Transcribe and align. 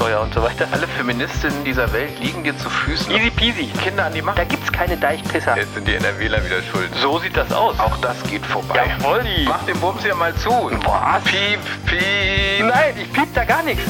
Steuer 0.00 0.22
und 0.22 0.32
so 0.32 0.42
weiter. 0.42 0.66
Alle 0.72 0.88
Feministinnen 0.88 1.62
dieser 1.62 1.92
Welt 1.92 2.18
liegen 2.20 2.42
dir 2.42 2.56
zu 2.56 2.70
Füßen. 2.70 3.12
Easy 3.12 3.30
peasy. 3.30 3.66
Kinder 3.84 4.06
an 4.06 4.14
die 4.14 4.22
Macht. 4.22 4.38
Da 4.38 4.44
gibt's 4.44 4.72
keine 4.72 4.96
Deichpisser. 4.96 5.54
Jetzt 5.58 5.74
sind 5.74 5.86
die 5.86 5.94
NRWler 5.94 6.42
wieder 6.42 6.62
schuld. 6.62 6.88
So 7.02 7.18
sieht 7.18 7.36
das 7.36 7.52
aus. 7.52 7.78
Auch 7.78 7.98
das 7.98 8.16
geht 8.22 8.46
vorbei. 8.46 8.76
Jawoll. 8.98 9.22
Mach 9.44 9.62
den 9.64 9.78
Bums 9.78 10.02
hier 10.02 10.14
mal 10.14 10.34
zu. 10.36 10.48
Was? 10.48 11.22
Piep, 11.24 11.60
piep. 11.84 12.66
Nein, 12.66 12.94
ich 12.98 13.12
piep 13.12 13.28
da 13.34 13.44
gar 13.44 13.62
nichts. 13.62 13.82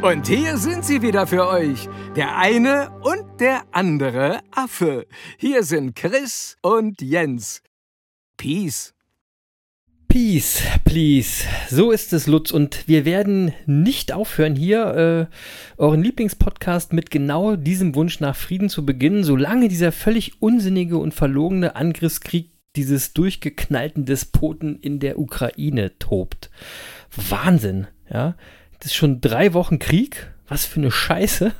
Und 0.00 0.26
hier 0.26 0.56
sind 0.56 0.86
sie 0.86 1.02
wieder 1.02 1.26
für 1.26 1.46
euch. 1.48 1.86
Der 2.14 2.38
eine 2.38 2.92
und 3.02 3.25
der 3.40 3.64
andere 3.72 4.40
Affe. 4.50 5.06
Hier 5.36 5.62
sind 5.62 5.94
Chris 5.94 6.56
und 6.62 7.02
Jens. 7.02 7.62
Peace. 8.36 8.94
Peace, 10.08 10.62
please. 10.84 11.44
So 11.68 11.90
ist 11.90 12.12
es, 12.14 12.26
Lutz. 12.26 12.50
Und 12.50 12.88
wir 12.88 13.04
werden 13.04 13.52
nicht 13.66 14.12
aufhören, 14.12 14.56
hier 14.56 15.28
äh, 15.28 15.80
euren 15.80 16.02
Lieblingspodcast 16.02 16.94
mit 16.94 17.10
genau 17.10 17.56
diesem 17.56 17.94
Wunsch 17.94 18.20
nach 18.20 18.36
Frieden 18.36 18.70
zu 18.70 18.86
beginnen, 18.86 19.24
solange 19.24 19.68
dieser 19.68 19.92
völlig 19.92 20.40
unsinnige 20.40 20.96
und 20.96 21.12
verlogene 21.12 21.76
Angriffskrieg 21.76 22.52
dieses 22.76 23.12
durchgeknallten 23.12 24.06
Despoten 24.06 24.78
in 24.80 24.98
der 25.00 25.18
Ukraine 25.18 25.98
tobt. 25.98 26.50
Wahnsinn, 27.14 27.86
ja. 28.10 28.36
Das 28.78 28.92
ist 28.92 28.94
schon 28.94 29.20
drei 29.20 29.52
Wochen 29.54 29.78
Krieg. 29.78 30.32
Was 30.48 30.66
für 30.66 30.80
eine 30.80 30.90
Scheiße. 30.90 31.52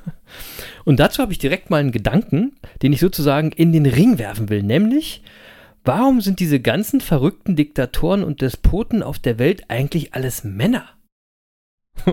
Und 0.85 1.01
dazu 1.01 1.23
habe 1.23 1.33
ich 1.33 1.39
direkt 1.39 1.71
mal 1.71 1.79
einen 1.79 1.93
Gedanken, 1.93 2.57
den 2.83 2.93
ich 2.93 3.01
sozusagen 3.01 3.53
in 3.53 3.73
den 3.73 3.87
Ring 3.87 4.19
werfen 4.19 4.49
will. 4.49 4.63
Nämlich, 4.63 5.23
warum 5.85 6.21
sind 6.21 6.41
diese 6.41 6.61
ganzen 6.61 7.01
verrückten 7.01 7.57
Diktatoren 7.57 8.23
und 8.23 8.41
Despoten 8.41 9.03
auf 9.03 9.19
der 9.19 9.39
Welt 9.39 9.65
eigentlich 9.69 10.15
alles 10.15 10.45
Männer? 10.45 10.89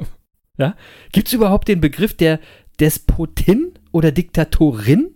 ja? 0.57 0.75
Gibt 1.11 1.27
es 1.27 1.33
überhaupt 1.33 1.67
den 1.67 1.81
Begriff 1.81 2.15
der 2.15 2.39
Despotin 2.79 3.73
oder 3.91 4.11
Diktatorin? 4.11 5.13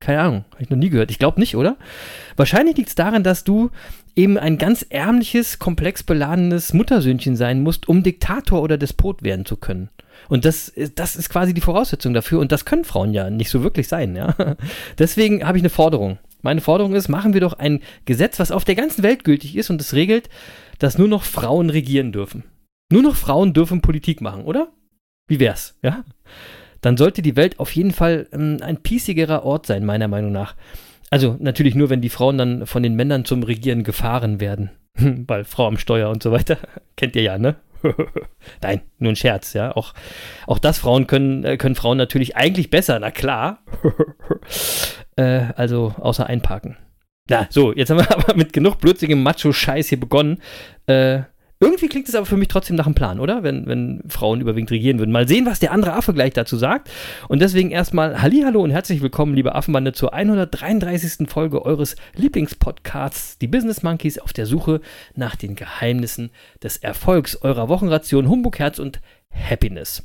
Keine 0.00 0.20
Ahnung, 0.20 0.44
habe 0.52 0.62
ich 0.62 0.70
noch 0.70 0.78
nie 0.78 0.88
gehört. 0.88 1.10
Ich 1.10 1.18
glaube 1.18 1.38
nicht, 1.38 1.56
oder? 1.56 1.76
Wahrscheinlich 2.36 2.76
liegt 2.78 2.88
es 2.88 2.94
daran, 2.94 3.22
dass 3.22 3.44
du 3.44 3.70
eben 4.16 4.38
ein 4.38 4.56
ganz 4.56 4.84
ärmliches, 4.88 5.58
komplex 5.58 6.02
beladenes 6.02 6.72
Muttersöhnchen 6.72 7.36
sein 7.36 7.62
musst, 7.62 7.86
um 7.86 8.02
Diktator 8.02 8.62
oder 8.62 8.78
Despot 8.78 9.22
werden 9.22 9.44
zu 9.44 9.56
können. 9.56 9.90
Und 10.28 10.46
das, 10.46 10.72
das 10.94 11.16
ist 11.16 11.28
quasi 11.28 11.52
die 11.52 11.60
Voraussetzung 11.60 12.14
dafür. 12.14 12.40
Und 12.40 12.50
das 12.50 12.64
können 12.64 12.84
Frauen 12.84 13.12
ja 13.12 13.28
nicht 13.28 13.50
so 13.50 13.62
wirklich 13.62 13.88
sein, 13.88 14.16
ja. 14.16 14.34
Deswegen 14.98 15.46
habe 15.46 15.58
ich 15.58 15.62
eine 15.62 15.70
Forderung. 15.70 16.18
Meine 16.42 16.62
Forderung 16.62 16.94
ist, 16.94 17.08
machen 17.08 17.34
wir 17.34 17.40
doch 17.42 17.54
ein 17.54 17.80
Gesetz, 18.06 18.38
was 18.38 18.50
auf 18.50 18.64
der 18.64 18.76
ganzen 18.76 19.02
Welt 19.02 19.24
gültig 19.24 19.54
ist 19.54 19.68
und 19.68 19.80
es 19.80 19.92
regelt, 19.92 20.30
dass 20.78 20.96
nur 20.96 21.08
noch 21.08 21.24
Frauen 21.24 21.68
regieren 21.68 22.12
dürfen. 22.12 22.44
Nur 22.90 23.02
noch 23.02 23.16
Frauen 23.16 23.52
dürfen 23.52 23.82
Politik 23.82 24.22
machen, 24.22 24.44
oder? 24.44 24.72
Wie 25.28 25.40
wär's, 25.40 25.76
ja? 25.82 26.04
Dann 26.80 26.96
sollte 26.96 27.22
die 27.22 27.36
Welt 27.36 27.58
auf 27.58 27.74
jeden 27.74 27.92
Fall 27.92 28.26
ähm, 28.32 28.58
ein 28.62 28.78
piesigerer 28.78 29.44
Ort 29.44 29.66
sein, 29.66 29.84
meiner 29.84 30.08
Meinung 30.08 30.32
nach. 30.32 30.54
Also 31.10 31.36
natürlich 31.40 31.74
nur, 31.74 31.90
wenn 31.90 32.00
die 32.00 32.08
Frauen 32.08 32.38
dann 32.38 32.66
von 32.66 32.82
den 32.82 32.94
Männern 32.94 33.24
zum 33.24 33.42
Regieren 33.42 33.82
gefahren 33.82 34.40
werden. 34.40 34.70
Weil 34.94 35.44
Frau 35.44 35.66
am 35.66 35.78
Steuer 35.78 36.10
und 36.10 36.22
so 36.22 36.30
weiter. 36.32 36.58
Kennt 36.96 37.16
ihr 37.16 37.22
ja, 37.22 37.38
ne? 37.38 37.56
Nein, 38.62 38.82
nur 38.98 39.12
ein 39.12 39.16
Scherz, 39.16 39.54
ja. 39.54 39.74
Auch, 39.74 39.94
auch 40.46 40.58
das 40.58 40.78
Frauen 40.78 41.06
können, 41.06 41.44
äh, 41.44 41.56
können 41.56 41.74
Frauen 41.74 41.98
natürlich 41.98 42.36
eigentlich 42.36 42.70
besser, 42.70 42.98
na 42.98 43.10
klar. 43.10 43.62
äh, 45.16 45.46
also 45.56 45.94
außer 45.98 46.26
einparken. 46.26 46.76
Na, 47.28 47.46
so, 47.48 47.72
jetzt 47.72 47.90
haben 47.90 47.98
wir 47.98 48.12
aber 48.12 48.34
mit 48.34 48.52
genug 48.52 48.78
blödsinnigem 48.80 49.22
Macho-Scheiß 49.22 49.88
hier 49.88 50.00
begonnen. 50.00 50.42
Äh, 50.86 51.22
irgendwie 51.62 51.88
klingt 51.88 52.08
es 52.08 52.14
aber 52.14 52.24
für 52.24 52.38
mich 52.38 52.48
trotzdem 52.48 52.76
nach 52.76 52.86
einem 52.86 52.94
Plan, 52.94 53.20
oder? 53.20 53.42
Wenn, 53.42 53.66
wenn 53.66 54.02
Frauen 54.08 54.40
überwiegend 54.40 54.70
regieren 54.70 54.98
würden. 54.98 55.12
Mal 55.12 55.28
sehen, 55.28 55.44
was 55.44 55.60
der 55.60 55.72
andere 55.72 55.92
Affe 55.92 56.14
gleich 56.14 56.32
dazu 56.32 56.56
sagt. 56.56 56.90
Und 57.28 57.42
deswegen 57.42 57.70
erstmal 57.70 58.22
Hallihallo 58.22 58.62
und 58.62 58.70
herzlich 58.70 59.02
willkommen, 59.02 59.34
liebe 59.34 59.54
Affenbande, 59.54 59.92
zur 59.92 60.14
133. 60.14 61.28
Folge 61.28 61.62
eures 61.62 61.96
Lieblingspodcasts, 62.16 63.36
die 63.36 63.46
Business 63.46 63.82
Monkeys, 63.82 64.18
auf 64.18 64.32
der 64.32 64.46
Suche 64.46 64.80
nach 65.14 65.36
den 65.36 65.54
Geheimnissen 65.54 66.30
des 66.62 66.78
Erfolgs 66.78 67.36
eurer 67.36 67.68
Wochenration 67.68 68.30
Humbug, 68.30 68.58
Herz 68.58 68.78
und 68.78 69.00
Happiness. 69.30 70.02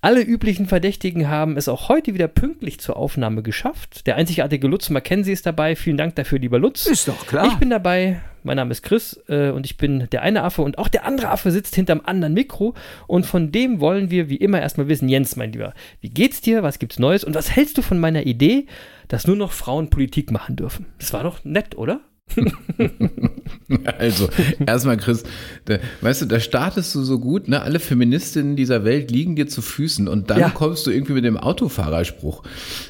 Alle 0.00 0.22
üblichen 0.22 0.66
Verdächtigen 0.66 1.28
haben 1.28 1.56
es 1.56 1.66
auch 1.66 1.88
heute 1.88 2.14
wieder 2.14 2.28
pünktlich 2.28 2.78
zur 2.78 2.96
Aufnahme 2.96 3.42
geschafft. 3.42 4.06
Der 4.06 4.14
einzigartige 4.14 4.68
Lutz 4.68 4.90
Mackenzie 4.90 5.32
ist 5.32 5.44
dabei. 5.44 5.74
Vielen 5.74 5.96
Dank 5.96 6.14
dafür, 6.14 6.38
lieber 6.38 6.60
Lutz. 6.60 6.86
Ist 6.86 7.08
doch 7.08 7.26
klar. 7.26 7.48
Ich 7.48 7.54
bin 7.56 7.70
dabei. 7.70 8.20
Mein 8.44 8.58
Name 8.58 8.70
ist 8.70 8.84
Chris 8.84 9.20
äh, 9.28 9.50
und 9.50 9.66
ich 9.66 9.76
bin 9.76 10.08
der 10.12 10.22
eine 10.22 10.44
Affe 10.44 10.62
und 10.62 10.78
auch 10.78 10.86
der 10.86 11.04
andere 11.04 11.30
Affe 11.30 11.50
sitzt 11.50 11.74
hinterm 11.74 12.00
anderen 12.04 12.32
Mikro. 12.32 12.74
Und 13.08 13.26
von 13.26 13.50
dem 13.50 13.80
wollen 13.80 14.08
wir 14.12 14.28
wie 14.28 14.36
immer 14.36 14.60
erstmal 14.60 14.86
wissen, 14.86 15.08
Jens, 15.08 15.34
mein 15.34 15.52
Lieber, 15.52 15.74
wie 16.00 16.10
geht's 16.10 16.40
dir? 16.40 16.62
Was 16.62 16.78
gibt's 16.78 17.00
Neues? 17.00 17.24
Und 17.24 17.34
was 17.34 17.50
hältst 17.50 17.76
du 17.76 17.82
von 17.82 17.98
meiner 17.98 18.24
Idee, 18.24 18.66
dass 19.08 19.26
nur 19.26 19.36
noch 19.36 19.50
Frauen 19.50 19.90
Politik 19.90 20.30
machen 20.30 20.54
dürfen? 20.54 20.86
Das 21.00 21.12
war 21.12 21.24
doch 21.24 21.44
nett, 21.44 21.76
oder? 21.76 22.00
also, 23.98 24.28
erstmal, 24.66 24.96
Chris, 24.96 25.24
da, 25.64 25.78
weißt 26.00 26.22
du, 26.22 26.26
da 26.26 26.40
startest 26.40 26.94
du 26.94 27.02
so 27.02 27.18
gut, 27.18 27.48
ne? 27.48 27.62
Alle 27.62 27.80
Feministinnen 27.80 28.56
dieser 28.56 28.84
Welt 28.84 29.10
liegen 29.10 29.36
dir 29.36 29.48
zu 29.48 29.62
Füßen 29.62 30.08
und 30.08 30.30
dann 30.30 30.40
ja. 30.40 30.50
kommst 30.50 30.86
du 30.86 30.90
irgendwie 30.90 31.12
mit 31.12 31.24
dem 31.24 31.36
Autofahrerspruch. 31.36 32.42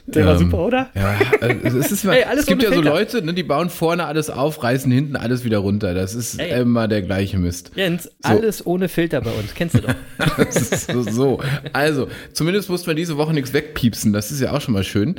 Der 0.06 0.22
ähm, 0.22 0.28
war 0.28 0.38
super, 0.38 0.58
oder? 0.58 0.90
Ja, 0.94 1.18
also 1.40 1.78
es, 1.78 1.92
ist 1.92 2.04
mal, 2.04 2.12
Ey, 2.16 2.24
es 2.36 2.46
gibt 2.46 2.62
ja 2.62 2.72
so 2.72 2.80
Leute, 2.80 3.22
ne, 3.22 3.34
die 3.34 3.42
bauen 3.42 3.70
vorne 3.70 4.06
alles 4.06 4.30
auf, 4.30 4.62
reißen 4.62 4.90
hinten 4.90 5.16
alles 5.16 5.44
wieder 5.44 5.58
runter. 5.58 5.94
Das 5.94 6.14
ist 6.14 6.38
Ey. 6.38 6.60
immer 6.60 6.88
der 6.88 7.02
gleiche 7.02 7.38
Mist. 7.38 7.72
Jens, 7.74 8.04
so. 8.04 8.10
alles 8.22 8.66
ohne 8.66 8.88
Filter 8.88 9.20
bei 9.20 9.30
uns, 9.30 9.54
kennst 9.54 9.76
du 9.76 9.80
doch. 9.80 9.94
so, 10.92 11.02
so. 11.02 11.40
Also, 11.72 12.08
zumindest 12.32 12.68
mussten 12.68 12.88
wir 12.88 12.94
diese 12.94 13.16
Woche 13.16 13.32
nichts 13.32 13.52
wegpiepsen, 13.52 14.12
das 14.12 14.30
ist 14.30 14.40
ja 14.40 14.52
auch 14.52 14.60
schon 14.60 14.74
mal 14.74 14.84
schön. 14.84 15.16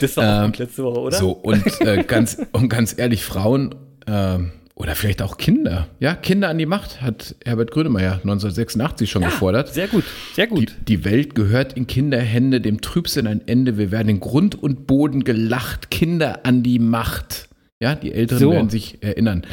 Das 0.00 0.16
war 0.16 0.44
ähm, 0.44 0.52
auch 0.52 0.58
letzte 0.58 0.84
Woche, 0.84 1.00
oder? 1.00 1.16
So, 1.16 1.30
und, 1.30 1.64
äh, 1.80 2.04
ganz, 2.06 2.38
und 2.52 2.68
ganz 2.68 2.94
ehrlich, 2.96 3.24
Frauen 3.24 3.55
Frauen 3.56 3.74
äh, 4.06 4.38
oder 4.74 4.94
vielleicht 4.94 5.22
auch 5.22 5.38
Kinder. 5.38 5.88
Ja, 6.00 6.14
Kinder 6.14 6.50
an 6.50 6.58
die 6.58 6.66
Macht 6.66 7.00
hat 7.00 7.34
Herbert 7.44 7.70
Grönemeyer 7.70 8.14
1986 8.14 9.10
schon 9.10 9.22
ja, 9.22 9.28
gefordert. 9.28 9.72
Sehr 9.72 9.88
gut, 9.88 10.04
sehr 10.34 10.46
gut. 10.46 10.74
Die, 10.80 10.84
die, 10.84 11.04
Welt 11.04 11.34
gehört 11.34 11.72
in 11.72 11.86
Kinderhände, 11.86 12.60
dem 12.60 12.82
Trübsinn 12.82 13.26
ein 13.26 13.46
Ende. 13.46 13.78
Wir 13.78 13.90
werden 13.90 14.08
in 14.10 14.20
Grund 14.20 14.54
und 14.54 14.86
Boden 14.86 15.24
gelacht. 15.24 15.90
Kinder 15.90 16.40
an 16.44 16.62
die 16.62 16.78
Macht. 16.78 17.48
Ja, 17.80 17.94
die 17.94 18.12
Älteren 18.12 18.40
so. 18.40 18.50
werden 18.50 18.68
sich 18.68 19.02
erinnern. 19.02 19.46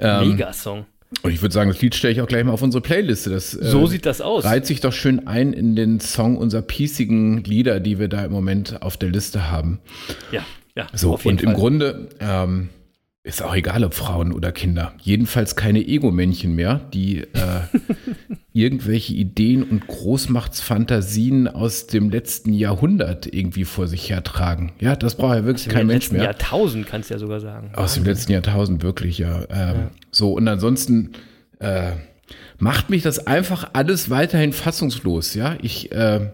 Ähm, 0.00 0.30
Mega-Song. 0.30 0.86
Und 1.22 1.30
ich 1.30 1.40
würde 1.40 1.54
sagen, 1.54 1.70
das 1.70 1.80
Lied 1.80 1.94
stelle 1.94 2.12
ich 2.12 2.20
auch 2.20 2.26
gleich 2.26 2.42
mal 2.42 2.50
auf 2.50 2.62
unsere 2.62 2.82
Playliste. 2.82 3.30
Das, 3.30 3.54
äh, 3.54 3.64
so 3.64 3.86
sieht 3.86 4.04
das 4.04 4.20
aus. 4.20 4.44
Reiht 4.44 4.66
sich 4.66 4.80
doch 4.80 4.92
schön 4.92 5.28
ein 5.28 5.52
in 5.52 5.76
den 5.76 6.00
Song 6.00 6.36
unserer 6.36 6.62
piesigen 6.62 7.44
Lieder, 7.44 7.78
die 7.78 8.00
wir 8.00 8.08
da 8.08 8.24
im 8.24 8.32
Moment 8.32 8.82
auf 8.82 8.96
der 8.96 9.10
Liste 9.10 9.52
haben. 9.52 9.78
Ja, 10.32 10.44
ja. 10.76 10.88
So, 10.92 11.12
und 11.12 11.20
Fall. 11.20 11.38
im 11.38 11.54
Grunde, 11.54 12.08
ähm, 12.18 12.68
ist 13.24 13.42
auch 13.42 13.56
egal, 13.56 13.84
ob 13.84 13.94
Frauen 13.94 14.32
oder 14.32 14.52
Kinder. 14.52 14.92
Jedenfalls 15.00 15.56
keine 15.56 15.80
Ego-Männchen 15.80 16.54
mehr, 16.54 16.82
die 16.92 17.20
äh, 17.20 17.62
irgendwelche 18.52 19.14
Ideen 19.14 19.62
und 19.62 19.86
Großmachtsfantasien 19.86 21.48
aus 21.48 21.86
dem 21.86 22.10
letzten 22.10 22.52
Jahrhundert 22.52 23.26
irgendwie 23.26 23.64
vor 23.64 23.88
sich 23.88 24.10
hertragen. 24.10 24.72
Ja, 24.78 24.94
das 24.94 25.14
braucht 25.14 25.36
ja 25.36 25.44
wirklich 25.46 25.70
kein 25.70 25.86
Mensch 25.86 26.12
mehr. 26.12 26.20
Aus 26.20 26.36
dem 26.36 26.38
letzten 26.38 26.44
Jahrtausend 26.44 26.86
kannst 26.86 27.08
du 27.08 27.14
ja 27.14 27.18
sogar 27.18 27.40
sagen. 27.40 27.70
Aus 27.74 27.94
dem 27.94 28.04
letzten 28.04 28.32
Jahrtausend 28.32 28.82
wirklich, 28.82 29.16
ja. 29.16 29.40
Ähm, 29.48 29.48
ja. 29.48 29.90
So, 30.10 30.34
und 30.34 30.46
ansonsten 30.46 31.12
äh, 31.60 31.92
macht 32.58 32.90
mich 32.90 33.02
das 33.02 33.26
einfach 33.26 33.70
alles 33.72 34.10
weiterhin 34.10 34.52
fassungslos. 34.52 35.32
Ja, 35.32 35.56
ich, 35.62 35.90
äh, 35.92 36.30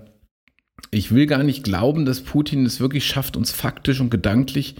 ich 0.91 1.15
will 1.15 1.27
gar 1.27 1.45
nicht 1.45 1.63
glauben, 1.63 2.05
dass 2.05 2.21
Putin 2.21 2.67
es 2.67 2.81
wirklich 2.81 3.07
schafft, 3.07 3.37
uns 3.37 3.53
faktisch 3.53 4.01
und 4.01 4.11
gedanklich 4.11 4.75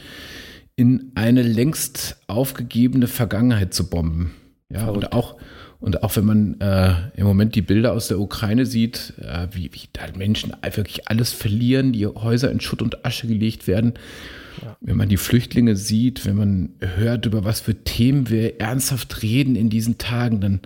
in 0.81 1.13
eine 1.15 1.43
längst 1.43 2.17
aufgegebene 2.27 3.07
Vergangenheit 3.07 3.75
zu 3.75 3.91
bomben. 3.91 4.33
Ja, 4.71 4.85
Verrückt. 4.85 4.97
und 5.05 5.13
auch, 5.13 5.37
und 5.79 6.03
auch 6.03 6.17
wenn 6.17 6.25
man 6.25 6.59
äh, 6.59 6.95
im 7.17 7.27
Moment 7.27 7.55
die 7.55 7.61
Bilder 7.61 7.93
aus 7.93 8.09
der 8.09 8.19
Ukraine 8.19 8.65
sieht, 8.65 9.13
äh, 9.21 9.49
wie, 9.51 9.71
wie 9.75 9.89
da 9.93 10.05
Menschen 10.17 10.55
wirklich 10.73 11.07
alles 11.07 11.35
verlieren, 11.35 11.93
die 11.93 12.07
Häuser 12.07 12.51
in 12.51 12.61
Schutt 12.61 12.81
und 12.81 13.05
Asche 13.05 13.27
gelegt 13.27 13.67
werden. 13.67 13.93
Ja. 14.63 14.75
Wenn 14.81 14.97
man 14.97 15.11
die 15.11 15.19
Flüchtlinge 15.19 15.77
sieht, 15.77 16.25
wenn 16.25 16.37
man 16.37 16.71
hört, 16.81 17.27
über 17.27 17.45
was 17.45 17.61
für 17.61 17.75
Themen 17.85 18.31
wir 18.31 18.59
ernsthaft 18.59 19.23
reden 19.23 19.57
in 19.57 19.69
diesen 19.69 19.99
Tagen, 19.99 20.41
dann 20.41 20.61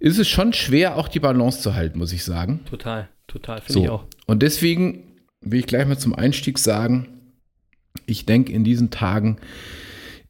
ist 0.00 0.18
es 0.18 0.26
schon 0.26 0.52
schwer, 0.52 0.96
auch 0.96 1.06
die 1.06 1.20
Balance 1.20 1.60
zu 1.60 1.76
halten, 1.76 2.00
muss 2.00 2.12
ich 2.12 2.24
sagen. 2.24 2.58
Total, 2.68 3.08
total, 3.28 3.60
finde 3.60 3.80
ich 3.82 3.86
So. 3.86 3.92
auch. 3.92 4.04
Und 4.26 4.42
deswegen 4.42 5.04
will 5.42 5.60
ich 5.60 5.66
gleich 5.66 5.86
mal 5.86 5.96
zum 5.96 6.12
Einstieg 6.12 6.58
sagen, 6.58 7.06
ich 8.06 8.26
denke 8.26 8.52
in 8.52 8.64
diesen 8.64 8.90
Tagen 8.90 9.38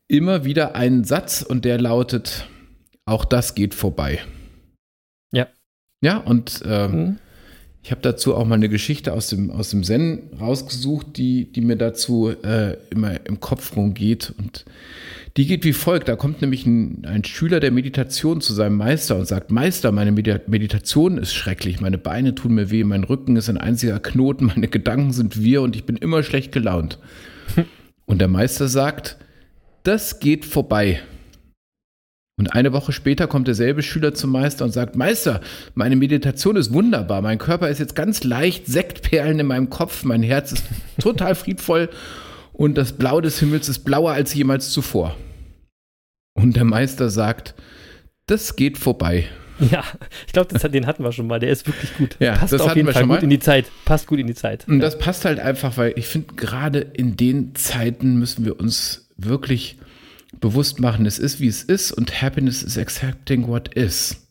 immer 0.09 0.45
wieder 0.45 0.75
einen 0.75 1.05
Satz 1.05 1.43
und 1.43 1.65
der 1.65 1.79
lautet, 1.81 2.49
auch 3.05 3.25
das 3.25 3.55
geht 3.55 3.75
vorbei. 3.75 4.21
Ja. 5.33 5.49
Ja, 6.01 6.19
und 6.19 6.63
ähm, 6.67 6.91
Mhm. 6.93 7.19
ich 7.83 7.91
habe 7.91 8.01
dazu 8.03 8.35
auch 8.35 8.47
mal 8.47 8.55
eine 8.55 8.69
Geschichte 8.69 9.13
aus 9.13 9.29
dem, 9.29 9.51
aus 9.51 9.71
dem 9.71 9.83
Zen 9.85 10.31
rausgesucht, 10.41 11.17
die, 11.17 11.51
die 11.53 11.61
mir 11.61 11.77
dazu 11.77 12.29
äh, 12.31 12.77
immer 12.91 13.27
im 13.27 13.41
Kopf 13.41 13.77
rumgeht. 13.77 14.33
Und 14.39 14.65
die 15.37 15.47
geht 15.47 15.65
wie 15.65 15.73
folgt. 15.73 16.09
Da 16.09 16.17
kommt 16.17 16.41
nämlich 16.41 16.67
ein, 16.67 17.05
ein 17.05 17.25
Schüler 17.25 17.61
der 17.61 17.71
Meditation 17.71 18.41
zu 18.41 18.53
seinem 18.55 18.77
Meister 18.77 19.17
und 19.17 19.27
sagt, 19.27 19.51
Meister, 19.51 19.93
meine 19.93 20.13
Medi 20.13 20.37
Meditation 20.47 21.19
ist 21.19 21.35
schrecklich, 21.35 21.81
meine 21.81 21.99
Beine 21.99 22.35
tun 22.35 22.55
mir 22.55 22.71
weh, 22.71 22.83
mein 22.85 23.05
Rücken 23.05 23.37
ist 23.37 23.49
ein 23.49 23.59
einziger 23.59 24.01
Knoten, 24.01 24.47
meine 24.55 24.69
Gedanken 24.69 25.13
sind 25.13 25.43
wir 25.43 25.63
und 25.63 25.77
ich 25.77 25.85
bin 25.85 25.97
immer 25.97 26.23
schlecht 26.23 26.53
gelaunt. 26.53 26.99
Und 28.07 28.21
der 28.21 28.29
Meister 28.29 28.69
sagt, 28.69 29.19
das 29.83 30.21
geht 30.21 30.45
vorbei. 30.45 31.03
Und 32.39 32.55
eine 32.55 32.73
Woche 32.73 32.93
später 32.93 33.27
kommt 33.27 33.49
derselbe 33.49 33.83
Schüler 33.83 34.15
zum 34.15 34.31
Meister 34.31 34.65
und 34.65 34.71
sagt, 34.71 34.95
Meister, 34.95 35.41
meine 35.75 35.97
Meditation 35.97 36.55
ist 36.55 36.73
wunderbar, 36.73 37.21
mein 37.21 37.39
Körper 37.39 37.69
ist 37.69 37.81
jetzt 37.81 37.97
ganz 37.97 38.23
leicht, 38.23 38.67
Sektperlen 38.67 39.41
in 39.41 39.47
meinem 39.47 39.71
Kopf, 39.71 40.05
mein 40.05 40.23
Herz 40.23 40.53
ist 40.53 40.65
total 41.01 41.35
friedvoll 41.35 41.91
und 42.53 42.79
das 42.79 42.93
Blau 42.93 43.21
des 43.21 43.41
Himmels 43.41 43.69
ist 43.69 43.81
blauer 43.81 44.13
als 44.13 44.35
jemals 44.35 44.71
zuvor. 44.71 45.17
Und 46.35 46.55
der 46.55 46.65
Meister 46.65 47.11
sagt, 47.11 47.55
das 48.27 48.55
geht 48.55 48.79
vorbei. 48.79 49.29
Ja, 49.71 49.83
ich 50.27 50.33
glaube, 50.33 50.57
den 50.69 50.87
hatten 50.87 51.03
wir 51.05 51.13
schon 51.13 51.27
mal. 51.27 51.41
Der 51.41 51.51
ist 51.51 51.67
wirklich 51.67 51.95
gut. 51.97 52.17
Ja, 52.21 52.37
Passt 52.37 52.53
das 52.53 52.61
auf 52.61 52.77
jeden 52.77 52.93
Fall 52.93 53.07
gut 53.07 53.23
in 53.23 53.31
die 53.31 53.39
Zeit. 53.41 53.67
Passt 53.85 54.07
gut 54.07 54.19
in 54.19 54.27
die 54.27 54.35
Zeit. 54.35 54.67
Und 54.69 54.81
das 54.81 54.99
passt 54.99 55.25
halt 55.25 55.41
einfach, 55.41 55.77
weil 55.77 55.93
ich 55.97 56.07
finde, 56.07 56.35
gerade 56.35 56.79
in 56.81 57.17
den 57.17 57.55
Zeiten 57.55 58.17
müssen 58.19 58.45
wir 58.45 58.59
uns 58.61 59.09
wirklich 59.17 59.79
bewusst 60.41 60.79
machen, 60.79 61.07
es 61.07 61.19
ist, 61.19 61.41
wie 61.41 61.49
es 61.49 61.63
ist 61.63 61.91
und 61.93 62.23
Happiness 62.23 62.63
is 62.63 62.79
accepting 62.79 63.49
what 63.49 63.75
is. 63.75 64.29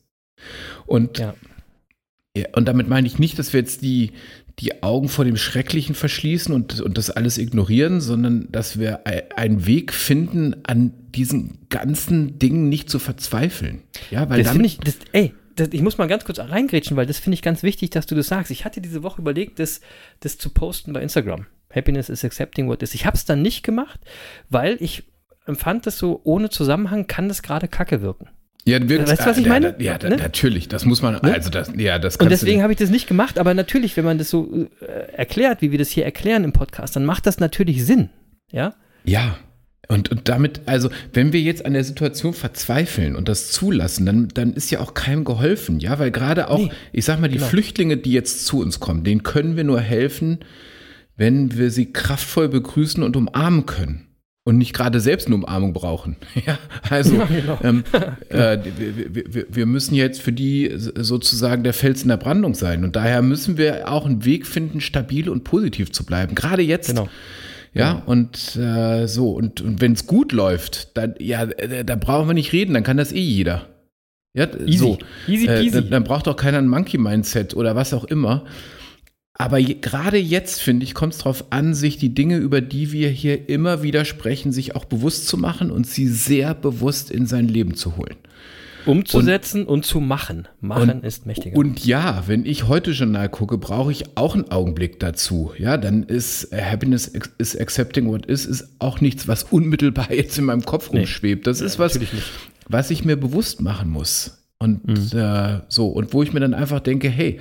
Und, 0.85 1.17
Ja. 1.17 1.33
ja, 2.37 2.45
und 2.53 2.65
damit 2.67 2.87
meine 2.87 3.07
ich 3.07 3.19
nicht, 3.19 3.37
dass 3.39 3.51
wir 3.51 3.59
jetzt 3.59 3.81
die, 3.81 4.11
die 4.59 4.81
Augen 4.83 5.09
vor 5.09 5.25
dem 5.25 5.37
Schrecklichen 5.37 5.95
verschließen 5.95 6.53
und, 6.53 6.79
und 6.81 6.97
das 6.97 7.09
alles 7.09 7.37
ignorieren, 7.37 7.99
sondern 7.99 8.47
dass 8.51 8.79
wir 8.79 9.05
ei- 9.05 9.23
einen 9.35 9.65
Weg 9.65 9.91
finden, 9.91 10.55
an 10.65 10.93
diesen 11.17 11.67
ganzen 11.69 12.39
Dingen 12.39 12.69
nicht 12.69 12.89
zu 12.89 12.99
verzweifeln. 12.99 13.81
Ja, 14.11 14.29
weil 14.29 14.37
Das 14.37 14.47
dann, 14.47 14.53
finde 14.53 14.67
ich, 14.67 14.77
das, 14.77 14.97
ey, 15.11 15.33
das, 15.55 15.69
ich 15.71 15.81
muss 15.81 15.97
mal 15.97 16.07
ganz 16.07 16.23
kurz 16.23 16.39
reingrätschen, 16.39 16.95
weil 16.95 17.05
das 17.07 17.17
finde 17.19 17.33
ich 17.33 17.41
ganz 17.41 17.63
wichtig, 17.63 17.89
dass 17.89 18.05
du 18.05 18.15
das 18.15 18.27
sagst. 18.27 18.51
Ich 18.51 18.63
hatte 18.65 18.79
diese 18.81 19.03
Woche 19.03 19.21
überlegt, 19.21 19.59
das, 19.59 19.81
das 20.19 20.37
zu 20.37 20.49
posten 20.51 20.93
bei 20.93 21.01
Instagram. 21.01 21.47
Happiness 21.73 22.09
is 22.09 22.23
accepting 22.23 22.67
what 22.67 22.81
is. 22.83 22.93
Ich 22.93 23.05
habe 23.05 23.17
es 23.17 23.25
dann 23.25 23.41
nicht 23.41 23.63
gemacht, 23.63 23.99
weil 24.49 24.77
ich 24.79 25.03
empfand 25.45 25.85
das 25.87 25.97
so, 25.97 26.21
ohne 26.23 26.49
Zusammenhang 26.49 27.07
kann 27.07 27.27
das 27.27 27.41
gerade 27.41 27.67
kacke 27.67 28.01
wirken. 28.01 28.29
ja, 28.65 28.79
wirklich, 28.87 29.09
Weißt 29.09 29.21
du, 29.21 29.25
was 29.25 29.37
ich 29.37 29.45
ja, 29.45 29.51
meine? 29.53 29.75
Ja, 29.79 29.97
ja, 30.01 30.09
Ne? 30.09 30.17
natürlich, 30.17 30.67
das 30.67 30.85
muss 30.85 31.01
man, 31.01 31.15
also 31.15 31.49
das, 31.49 31.71
ja, 31.75 31.97
das 31.99 32.17
Und 32.17 32.29
deswegen 32.29 32.61
habe 32.63 32.73
ich 32.73 32.79
das 32.79 32.89
nicht 32.89 33.07
gemacht, 33.07 33.39
aber 33.39 33.53
natürlich, 33.53 33.97
wenn 33.97 34.05
man 34.05 34.17
das 34.17 34.29
so 34.29 34.67
äh, 34.81 34.85
erklärt, 35.13 35.61
wie 35.61 35.71
wir 35.71 35.79
das 35.79 35.89
hier 35.89 36.05
erklären 36.05 36.43
im 36.43 36.53
Podcast, 36.53 36.95
dann 36.95 37.05
macht 37.05 37.25
das 37.25 37.39
natürlich 37.39 37.85
Sinn. 37.85 38.09
Ja? 38.51 38.75
Ja. 39.03 39.37
Und, 39.89 40.11
und 40.11 40.27
damit, 40.27 40.61
also, 40.65 40.89
wenn 41.13 41.31
wir 41.31 41.39
jetzt 41.39 41.65
an 41.65 41.71
der 41.73 41.83
Situation 41.85 42.33
verzweifeln 42.33 43.15
und 43.15 43.29
das 43.29 43.51
zulassen, 43.51 44.05
dann, 44.05 44.27
dann 44.33 44.53
ist 44.53 44.69
ja 44.69 44.81
auch 44.81 44.93
keinem 44.93 45.23
geholfen, 45.23 45.79
ja, 45.79 45.97
weil 45.97 46.11
gerade 46.11 46.49
auch, 46.49 46.57
Nee, 46.59 46.71
ich 46.91 47.05
sag 47.05 47.21
mal, 47.21 47.29
die 47.29 47.35
genau. 47.37 47.47
Flüchtlinge, 47.47 47.95
die 47.95 48.11
jetzt 48.11 48.45
zu 48.45 48.59
uns 48.59 48.81
kommen, 48.81 49.05
denen 49.05 49.23
können 49.23 49.55
wir 49.55 49.63
nur 49.63 49.79
helfen, 49.79 50.39
wenn 51.15 51.57
wir 51.57 51.71
sie 51.71 51.93
kraftvoll 51.93 52.49
begrüßen 52.49 53.01
und 53.01 53.15
umarmen 53.15 53.65
können. 53.65 54.03
Und 54.43 54.57
nicht 54.59 54.73
gerade 54.73 55.01
selbst 55.01 55.27
eine 55.27 55.35
Umarmung 55.35 55.73
brauchen. 55.73 56.15
Ja, 56.45 56.57
also 56.89 57.15
Ja, 57.15 57.25
genau. 57.25 57.59
ähm, 57.63 57.83
äh, 58.29 58.57
wir, 58.77 59.33
wir- 59.33 59.45
wir, 59.49 59.65
müssen 59.65 59.93
jetzt 59.95 60.21
für 60.21 60.31
die 60.31 60.71
sozusagen 60.77 61.63
der 61.63 61.73
Fels 61.73 62.03
in 62.03 62.07
der 62.09 62.15
Brandung 62.17 62.53
sein. 62.55 62.85
Und 62.85 62.95
daher 62.95 63.21
müssen 63.21 63.57
wir 63.57 63.91
auch 63.91 64.05
einen 64.05 64.23
Weg 64.23 64.47
finden, 64.47 64.79
stabil 64.79 65.27
und 65.27 65.43
positiv 65.43 65.91
zu 65.91 66.05
bleiben. 66.05 66.33
Gerade 66.35 66.61
jetzt. 66.61 66.87
Genau. 66.87 67.09
Ja, 67.79 68.03
und 68.05 68.55
äh, 68.55 69.07
so, 69.07 69.31
und, 69.31 69.61
und 69.61 69.81
wenn 69.81 69.93
es 69.93 70.07
gut 70.07 70.31
läuft, 70.31 70.95
dann, 70.97 71.15
ja, 71.19 71.43
äh, 71.43 71.83
da 71.85 71.95
brauchen 71.95 72.27
wir 72.27 72.33
nicht 72.33 72.53
reden, 72.53 72.73
dann 72.73 72.83
kann 72.83 72.97
das 72.97 73.11
eh 73.11 73.19
jeder. 73.19 73.67
Ja, 74.33 74.47
Easy. 74.65 74.77
so. 74.77 74.97
Easy 75.27 75.47
Äh, 75.47 75.61
peasy. 75.61 75.71
dann, 75.71 75.89
dann 75.89 76.03
braucht 76.03 76.27
auch 76.27 76.35
keiner 76.35 76.59
ein 76.59 76.67
Monkey-Mindset 76.67 77.55
oder 77.55 77.75
was 77.75 77.93
auch 77.93 78.03
immer. 78.05 78.45
Aber 79.33 79.57
je, 79.59 79.75
gerade 79.75 80.17
jetzt, 80.17 80.61
finde 80.61 80.83
ich, 80.83 80.93
kommt 80.95 81.13
es 81.13 81.19
darauf 81.19 81.45
an, 81.51 81.73
sich 81.75 81.97
die 81.97 82.13
Dinge, 82.13 82.37
über 82.37 82.59
die 82.61 82.91
wir 82.91 83.09
hier 83.09 83.49
immer 83.49 83.83
wieder 83.83 84.03
sprechen, 84.03 84.51
sich 84.51 84.75
auch 84.75 84.85
bewusst 84.85 85.27
zu 85.27 85.37
machen 85.37 85.69
und 85.71 85.85
sie 85.87 86.07
sehr 86.07 86.53
bewusst 86.55 87.11
in 87.11 87.27
sein 87.27 87.47
Leben 87.47 87.75
zu 87.75 87.97
holen. 87.97 88.15
Umzusetzen 88.87 89.65
und, 89.65 89.85
zu 89.85 89.99
machen. 89.99 90.47
Machen 90.61 90.89
Und- 90.89 91.03
ist 91.05 91.25
mächtiger. 91.25 91.57
Und 91.57 91.85
ja, 91.85 92.23
wenn 92.27 92.45
ich 92.45 92.67
heute 92.67 92.91
Journal 92.91 93.29
gucke, 93.29 93.57
brauche 93.57 93.91
ich 93.91 94.17
auch 94.17 94.35
einen 94.35 94.49
Augenblick 94.51 94.99
dazu. 94.99 95.51
Ja, 95.57 95.77
dann 95.77 96.03
ist 96.03 96.51
äh, 96.53 96.61
Happiness 96.61 97.07
is 97.37 97.55
accepting 97.57 98.07
what 98.07 98.25
is, 98.25 98.45
ist 98.45 98.69
auch 98.79 99.01
nichts, 99.01 99.27
was 99.27 99.43
unmittelbar 99.43 100.11
jetzt 100.13 100.37
in 100.37 100.45
meinem 100.45 100.63
Kopf 100.63 100.91
Nee. 100.91 100.99
rumschwebt. 100.99 101.47
Das 101.47 101.61
ist 101.61 101.79
was, 101.79 101.99
was 102.67 102.89
ich 102.91 103.05
mir 103.05 103.17
bewusst 103.17 103.61
machen 103.61 103.89
muss. 103.89 104.43
Und 104.59 104.87
Mhm. 104.87 105.19
äh, 105.19 105.59
so, 105.67 105.87
und 105.87 106.13
wo 106.13 106.23
ich 106.23 106.33
mir 106.33 106.39
dann 106.39 106.53
einfach 106.53 106.79
denke, 106.79 107.09
hey, 107.09 107.39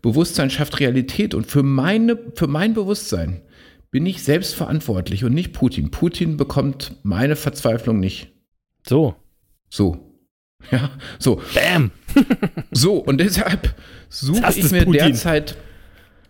Bewusstsein 0.00 0.50
schafft 0.50 0.80
Realität. 0.80 1.34
Und 1.34 1.46
für 1.46 1.62
meine, 1.62 2.18
für 2.34 2.46
mein 2.46 2.74
Bewusstsein 2.74 3.40
bin 3.90 4.06
ich 4.06 4.22
selbst 4.22 4.54
verantwortlich 4.54 5.24
und 5.24 5.34
nicht 5.34 5.52
Putin. 5.52 5.90
Putin 5.90 6.36
bekommt 6.36 6.96
meine 7.02 7.36
Verzweiflung 7.36 8.00
nicht. 8.00 8.32
So. 8.86 9.14
So. 9.70 10.11
Ja, 10.70 10.90
so. 11.18 11.40
Bam. 11.54 11.90
So, 12.70 12.94
und 12.94 13.18
deshalb 13.20 13.74
suche 14.10 14.42
ich 14.54 14.70
mir 14.70 14.84
Putin. 14.84 14.92
derzeit 15.08 15.56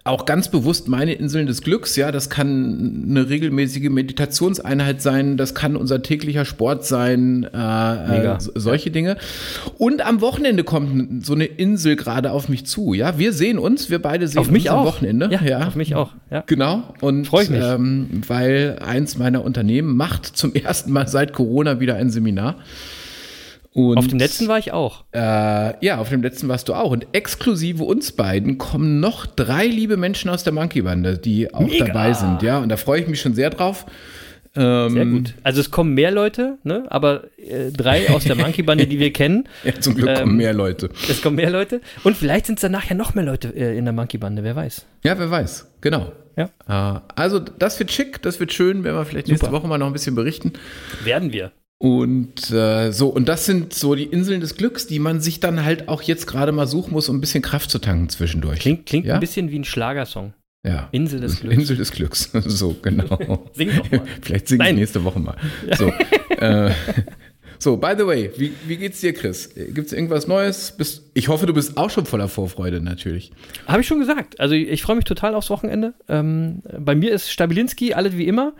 auch 0.04 0.26
ganz 0.26 0.48
bewusst 0.50 0.88
meine 0.88 1.12
Inseln 1.14 1.46
des 1.46 1.62
Glücks. 1.62 1.94
Ja, 1.94 2.10
das 2.10 2.28
kann 2.28 3.06
eine 3.08 3.28
regelmäßige 3.28 3.88
Meditationseinheit 3.90 5.00
sein, 5.00 5.36
das 5.36 5.54
kann 5.54 5.76
unser 5.76 6.02
täglicher 6.02 6.44
Sport 6.44 6.84
sein, 6.84 7.44
äh, 7.54 8.34
äh, 8.34 8.40
so- 8.40 8.50
solche 8.56 8.90
Dinge. 8.90 9.16
Und 9.78 10.04
am 10.04 10.20
Wochenende 10.20 10.64
kommt 10.64 11.24
so 11.24 11.34
eine 11.34 11.44
Insel 11.44 11.94
gerade 11.94 12.32
auf 12.32 12.48
mich 12.48 12.66
zu. 12.66 12.94
Ja, 12.94 13.18
wir 13.18 13.32
sehen 13.32 13.58
uns, 13.58 13.90
wir 13.90 14.00
beide 14.00 14.26
sehen 14.26 14.40
Auf 14.40 14.50
mich 14.50 14.64
uns 14.64 14.70
am 14.70 14.78
auch. 14.80 14.86
Wochenende. 14.86 15.30
Ja, 15.44 15.66
auf 15.68 15.76
mich 15.76 15.94
auch. 15.94 16.10
Ja. 16.32 16.42
Genau. 16.46 16.94
Und 17.00 17.28
ich 17.32 17.50
mich. 17.50 17.62
Ähm, 17.62 18.22
weil 18.26 18.78
eins 18.84 19.16
meiner 19.18 19.44
Unternehmen 19.44 19.96
macht 19.96 20.26
zum 20.26 20.52
ersten 20.56 20.90
Mal 20.90 21.06
seit 21.06 21.32
Corona 21.32 21.78
wieder 21.78 21.94
ein 21.94 22.10
Seminar. 22.10 22.56
Und 23.74 23.96
Auf 23.96 24.06
dem 24.06 24.18
letzten 24.18 24.48
war 24.48 24.58
ich 24.58 24.72
auch. 24.72 25.04
äh, 25.12 25.18
ja, 25.84 25.98
auf 25.98 26.10
dem 26.10 26.22
letzten 26.22 26.46
warst 26.48 26.68
du 26.68 26.74
auch. 26.74 26.90
Und 26.90 27.06
exklusive 27.12 27.84
uns 27.84 28.12
beiden 28.12 28.58
kommen 28.58 29.00
noch 29.00 29.24
drei 29.24 29.66
liebe 29.66 29.96
Menschen 29.96 30.28
aus 30.30 30.44
der 30.44 30.52
Monkey-Bande, 30.52 31.16
die 31.18 31.52
auch 31.54 31.60
Mega. 31.66 31.86
dabei 31.86 32.12
sind. 32.12 32.42
Ja, 32.42 32.58
und 32.58 32.68
da 32.68 32.76
freue 32.76 33.00
ich 33.00 33.08
mich 33.08 33.20
schon 33.20 33.32
sehr 33.34 33.48
drauf. 33.50 33.86
Ähm, 34.54 34.90
Sehr 34.92 35.06
gut. 35.06 35.34
Also 35.44 35.62
es 35.62 35.70
kommen 35.70 35.94
mehr 35.94 36.10
Leute, 36.10 36.58
ne? 36.62 36.84
aber 36.90 37.24
äh, 37.38 37.70
drei 37.72 38.10
aus 38.10 38.24
der 38.24 38.36
Monkey-Bande, 38.36 38.86
die 38.86 38.98
wir 38.98 39.10
kennen. 39.14 39.48
Ja, 39.64 39.72
zum 39.80 39.94
Glück 39.94 40.10
Ähm, 40.10 40.16
kommen 40.16 40.36
mehr 40.36 40.52
Leute. 40.52 40.90
Es 41.08 41.22
kommen 41.22 41.36
mehr 41.36 41.48
Leute. 41.48 41.80
Und 42.04 42.18
vielleicht 42.18 42.44
sind 42.44 42.56
es 42.56 42.60
danach 42.60 42.84
ja 42.84 42.94
noch 42.94 43.14
mehr 43.14 43.24
Leute 43.24 43.48
äh, 43.56 43.78
in 43.78 43.86
der 43.86 43.94
Monkey-Bande, 43.94 44.44
wer 44.44 44.54
weiß. 44.54 44.84
Ja, 45.04 45.18
wer 45.18 45.30
weiß. 45.30 45.68
Genau. 45.80 46.12
Ja. 46.36 46.50
Äh, 46.68 47.00
also, 47.14 47.38
das 47.38 47.78
wird 47.78 47.90
schick, 47.92 48.20
das 48.20 48.38
wird 48.40 48.52
schön, 48.52 48.84
werden 48.84 48.96
wir 48.96 49.06
vielleicht 49.06 49.28
nächste 49.28 49.46
Super. 49.46 49.56
Woche 49.58 49.68
mal 49.68 49.78
noch 49.78 49.86
ein 49.86 49.94
bisschen 49.94 50.14
berichten. 50.14 50.52
Werden 51.02 51.32
wir. 51.32 51.52
Und 51.82 52.48
äh, 52.52 52.92
so, 52.92 53.08
und 53.08 53.28
das 53.28 53.44
sind 53.44 53.74
so 53.74 53.96
die 53.96 54.04
Inseln 54.04 54.40
des 54.40 54.56
Glücks, 54.56 54.86
die 54.86 55.00
man 55.00 55.20
sich 55.20 55.40
dann 55.40 55.64
halt 55.64 55.88
auch 55.88 56.00
jetzt 56.02 56.28
gerade 56.28 56.52
mal 56.52 56.68
suchen 56.68 56.92
muss, 56.92 57.08
um 57.08 57.16
ein 57.16 57.20
bisschen 57.20 57.42
Kraft 57.42 57.70
zu 57.72 57.80
tanken 57.80 58.08
zwischendurch. 58.08 58.60
Klingt, 58.60 58.86
klingt 58.86 59.04
Ja? 59.04 59.14
ein 59.14 59.20
bisschen 59.20 59.50
wie 59.50 59.58
ein 59.58 59.64
Schlagersong. 59.64 60.32
ja. 60.64 60.88
Insel 60.92 61.18
des 61.20 61.40
Glücks. 61.40 61.56
Insel 61.56 61.76
des 61.76 61.90
Glücks. 61.90 62.30
So, 62.46 62.76
genau. 62.80 63.48
Sing 63.54 63.70
doch 63.76 63.90
mal. 63.90 64.02
Vielleicht 64.20 64.46
singe 64.46 64.68
ich 64.70 64.76
nächste 64.76 65.02
Woche 65.02 65.18
mal. 65.18 65.36
So, 65.76 65.88
äh, 66.38 66.70
so, 67.58 67.76
by 67.78 67.94
the 67.98 68.06
way, 68.06 68.30
wie, 68.36 68.52
wie 68.68 68.76
geht's 68.76 69.00
dir, 69.00 69.12
Chris? 69.12 69.52
Gibt 69.52 69.88
es 69.88 69.92
irgendwas 69.92 70.28
Neues? 70.28 70.70
Bist, 70.76 71.10
ich 71.14 71.26
hoffe, 71.26 71.46
du 71.46 71.52
bist 71.52 71.76
auch 71.78 71.90
schon 71.90 72.06
voller 72.06 72.28
Vorfreude, 72.28 72.80
natürlich. 72.80 73.32
Habe 73.66 73.80
ich 73.80 73.88
schon 73.88 73.98
gesagt. 73.98 74.38
Also 74.38 74.54
ich 74.54 74.82
freue 74.82 74.94
mich 74.94 75.04
total 75.04 75.34
aufs 75.34 75.50
Wochenende. 75.50 75.94
Ähm, 76.08 76.62
bei 76.78 76.94
mir 76.94 77.10
ist 77.10 77.32
Stabilinski, 77.32 77.92
alles 77.94 78.16
wie 78.16 78.28
immer, 78.28 78.52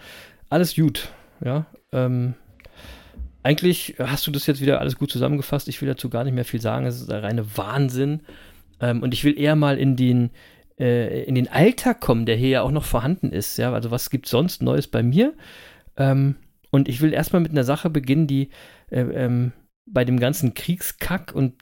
alles 0.51 0.75
gut. 0.75 1.09
Ja. 1.45 1.67
Ähm, 1.93 2.35
eigentlich 3.43 3.97
hast 3.99 4.27
du 4.27 4.31
das 4.31 4.47
jetzt 4.47 4.61
wieder 4.61 4.81
alles 4.81 4.97
gut 4.97 5.11
zusammengefasst. 5.11 5.69
Ich 5.69 5.81
will 5.81 5.89
dazu 5.89 6.09
gar 6.09 6.25
nicht 6.25 6.35
mehr 6.35 6.45
viel 6.45 6.61
sagen. 6.61 6.87
Es 6.87 7.01
ist 7.01 7.11
der 7.11 7.23
reine 7.23 7.57
Wahnsinn. 7.57 8.21
Ähm, 8.81 9.03
und 9.03 9.15
ich 9.15 9.25
will 9.25 9.39
eher 9.39 9.57
mal 9.57 9.79
in 9.79 9.97
den, 9.97 10.31
äh, 10.79 11.25
in 11.25 11.35
den 11.35 11.49
Alltag 11.49 12.01
kommen, 12.01 12.27
der 12.27 12.37
hier 12.37 12.49
ja 12.49 12.63
auch 12.63 12.71
noch 12.71 12.85
vorhanden 12.85 13.31
ist. 13.31 13.57
Ja, 13.59 13.73
also 13.73 13.91
was 13.91 14.11
gibt 14.11 14.27
sonst 14.27 14.63
Neues 14.63 14.89
bei 14.89 15.03
mir? 15.03 15.35
Ähm, 15.97 16.37
und 16.71 16.89
ich 16.89 17.01
will 17.01 17.13
erstmal 17.13 17.43
mit 17.43 17.53
einer 17.53 17.65
Sache 17.65 17.91
beginnen, 17.91 18.27
die 18.27 18.51
äh, 18.91 19.01
ähm, 19.01 19.53
bei 19.87 20.05
dem 20.05 20.19
ganzen 20.19 20.55
Kriegskack 20.55 21.33
und 21.35 21.55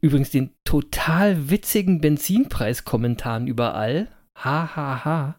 übrigens 0.00 0.30
den 0.30 0.50
total 0.64 1.50
witzigen 1.50 2.00
Benzinpreiskommentaren 2.00 3.46
überall, 3.46 4.08
ha, 4.34 4.76
ha, 4.76 5.04
ha, 5.04 5.36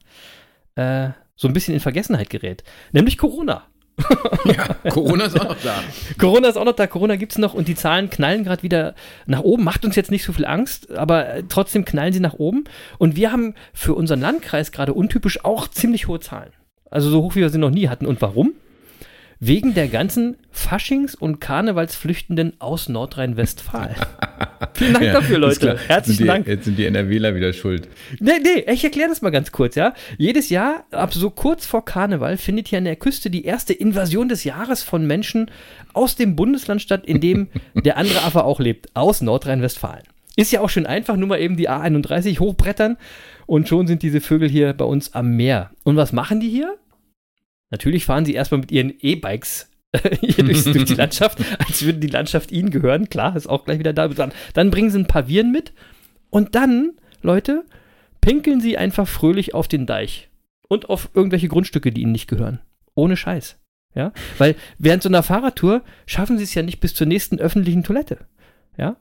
äh, 0.76 1.12
so 1.36 1.48
ein 1.48 1.54
bisschen 1.54 1.74
in 1.74 1.80
Vergessenheit 1.80 2.30
gerät. 2.30 2.64
Nämlich 2.92 3.18
Corona. 3.18 3.69
Ja, 4.46 4.92
Corona 4.92 5.26
ist 5.26 5.40
auch 5.40 5.50
noch 5.50 5.58
da. 5.64 5.76
Corona 6.18 6.48
ist 6.48 6.58
auch 6.58 6.66
noch 6.66 6.76
da, 6.76 6.88
Corona 6.88 7.16
gibt 7.16 7.34
es 7.34 7.38
noch 7.38 7.54
und 7.54 7.68
die 7.68 7.76
Zahlen 7.76 8.10
knallen 8.10 8.44
gerade 8.44 8.64
wieder 8.64 8.96
nach 9.26 9.42
oben. 9.42 9.64
Macht 9.64 9.86
uns 9.86 9.96
jetzt 9.96 10.12
nicht 10.12 10.24
so 10.24 10.34
viel 10.34 10.46
Angst, 10.46 10.92
aber 10.92 11.30
äh, 11.30 11.44
trotzdem 11.48 11.86
knallen 11.86 12.14
sie 12.14 12.20
nach 12.20 12.36
oben. 12.36 12.64
Und 12.98 13.16
wir 13.16 13.32
haben 13.32 13.54
für 13.74 13.94
unseren 13.94 14.22
Landkreis 14.22 14.72
gerade 14.72 14.94
untypisch 14.94 15.44
auch 15.44 15.68
ziemlich 15.68 16.08
hohe 16.08 16.20
Zahlen. 16.20 16.52
Also 16.90 17.10
so 17.10 17.22
hoch, 17.22 17.36
wie 17.36 17.42
wir 17.42 17.50
sie 17.50 17.60
noch 17.60 17.70
nie 17.70 17.90
hatten. 17.90 18.06
Und 18.06 18.22
warum? 18.22 18.54
Wegen 19.42 19.74
der 19.74 19.88
ganzen 19.88 20.36
Faschings- 20.52 21.16
und 21.16 21.40
Karnevalsflüchtenden 21.40 22.60
aus 22.60 22.90
Nordrhein-Westfalen. 22.90 23.96
Vielen 24.74 24.94
Dank 24.94 25.06
Ja, 25.06 25.14
dafür. 25.14 25.38
Leute. 25.38 25.78
Herzlichen 25.88 26.24
die, 26.24 26.28
Dank. 26.28 26.48
Jetzt 26.48 26.66
sind 26.66 26.78
die 26.78 26.86
NRWler 26.86 27.36
wieder 27.36 27.54
schuld. 27.54 27.88
Nee, 28.20 28.34
nee, 28.44 28.66
ich 28.70 28.84
erkläre 28.84 29.08
das 29.08 29.22
mal 29.22 29.30
ganz 29.30 29.54
kurz, 29.54 29.76
ja. 29.76 29.94
Jedes 30.18 30.50
Jahr, 30.50 30.84
ab 30.92 31.14
so 31.14 31.30
kurz 31.30 31.66
vor 31.66 31.86
Karneval, 31.86 32.36
findet 32.36 32.68
hier 32.68 32.80
an 32.80 32.84
der 32.84 32.98
Küste 32.98 33.30
die 33.30 33.46
erste 33.46 33.72
Invasion 33.72 34.28
des 34.28 34.44
Jahres 34.44 34.84
von 34.84 35.08
Menschen 35.08 35.50
aus 35.94 36.18
dem 36.18 36.36
Bundesland 36.36 36.82
statt, 36.82 37.06
in 37.06 37.22
dem 37.22 37.48
der 37.76 37.96
andere 37.96 38.24
Affe 38.24 38.44
auch 38.44 38.60
lebt, 38.60 38.90
aus 38.94 39.22
Nordrhein-Westfalen. 39.22 40.04
Ist 40.36 40.52
ja 40.52 40.60
auch 40.60 40.70
schön 40.70 40.86
einfach, 40.86 41.16
nur 41.16 41.30
mal 41.30 41.40
eben 41.40 41.56
die 41.56 41.70
A31 41.70 42.40
hochbrettern 42.40 42.98
und 43.46 43.70
schon 43.70 43.88
sind 43.88 44.04
diese 44.04 44.20
Vögel 44.20 44.50
hier 44.50 44.74
bei 44.74 44.86
uns 44.86 45.14
am 45.14 45.32
Meer. 45.38 45.72
Und 45.84 45.96
was 45.96 46.12
machen 46.12 46.42
die 46.42 46.50
hier? 46.50 46.76
Natürlich 47.70 48.06
fahren 48.06 48.26
sie 48.26 48.34
erstmal 48.34 48.62
mit 48.62 48.72
ihren 48.72 48.94
E-Bikes 49.00 49.70
hier 50.22 50.44
durchs, 50.44 50.66
durch 50.66 50.86
die 50.86 50.94
Landschaft, 50.96 51.40
als 51.60 51.84
würde 51.84 52.00
die 52.00 52.08
Landschaft 52.08 52.52
ihnen 52.52 52.70
gehören. 52.70 53.10
Klar, 53.10 53.36
ist 53.36 53.48
auch 53.48 53.66
gleich 53.66 53.80
wieder 53.80 53.94
da. 53.94 54.08
Dann, 54.08 54.32
dann 54.54 54.72
bringen 54.72 54.90
sie 54.90 55.00
ein 55.00 55.08
paar 55.08 55.28
Viren 55.28 55.52
mit 55.52 55.74
und 56.30 56.56
dann, 56.56 56.94
Leute, 57.22 57.66
pinkeln 58.22 58.62
sie 58.62 58.78
einfach 58.78 59.08
fröhlich 59.08 59.54
auf 59.54 59.68
den 59.68 59.86
Deich 59.86 60.30
und 60.68 60.90
auf 60.90 61.10
irgendwelche 61.14 61.48
Grundstücke, 61.48 61.92
die 61.92 62.02
ihnen 62.02 62.12
nicht 62.12 62.28
gehören. 62.28 62.60
Ohne 62.96 63.18
Scheiß. 63.18 63.58
Ja, 63.96 64.14
weil 64.38 64.56
während 64.78 65.02
so 65.02 65.10
einer 65.10 65.24
Fahrradtour 65.24 65.82
schaffen 66.06 66.38
sie 66.38 66.44
es 66.44 66.54
ja 66.54 66.62
nicht 66.62 66.80
bis 66.80 66.94
zur 66.94 67.08
nächsten 67.08 67.40
öffentlichen 67.40 67.84
Toilette. 67.84 68.28
Ja, 68.78 68.98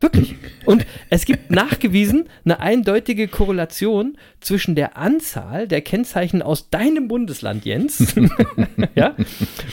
Wirklich. 0.00 0.34
Und 0.66 0.84
es 1.08 1.24
gibt 1.24 1.50
nachgewiesen 1.50 2.28
eine 2.44 2.60
eindeutige 2.60 3.28
Korrelation 3.28 4.18
zwischen 4.40 4.74
der 4.74 4.98
Anzahl 4.98 5.66
der 5.66 5.80
Kennzeichen 5.80 6.42
aus 6.42 6.68
deinem 6.68 7.08
Bundesland, 7.08 7.64
Jens, 7.64 8.14
ja, 8.94 9.16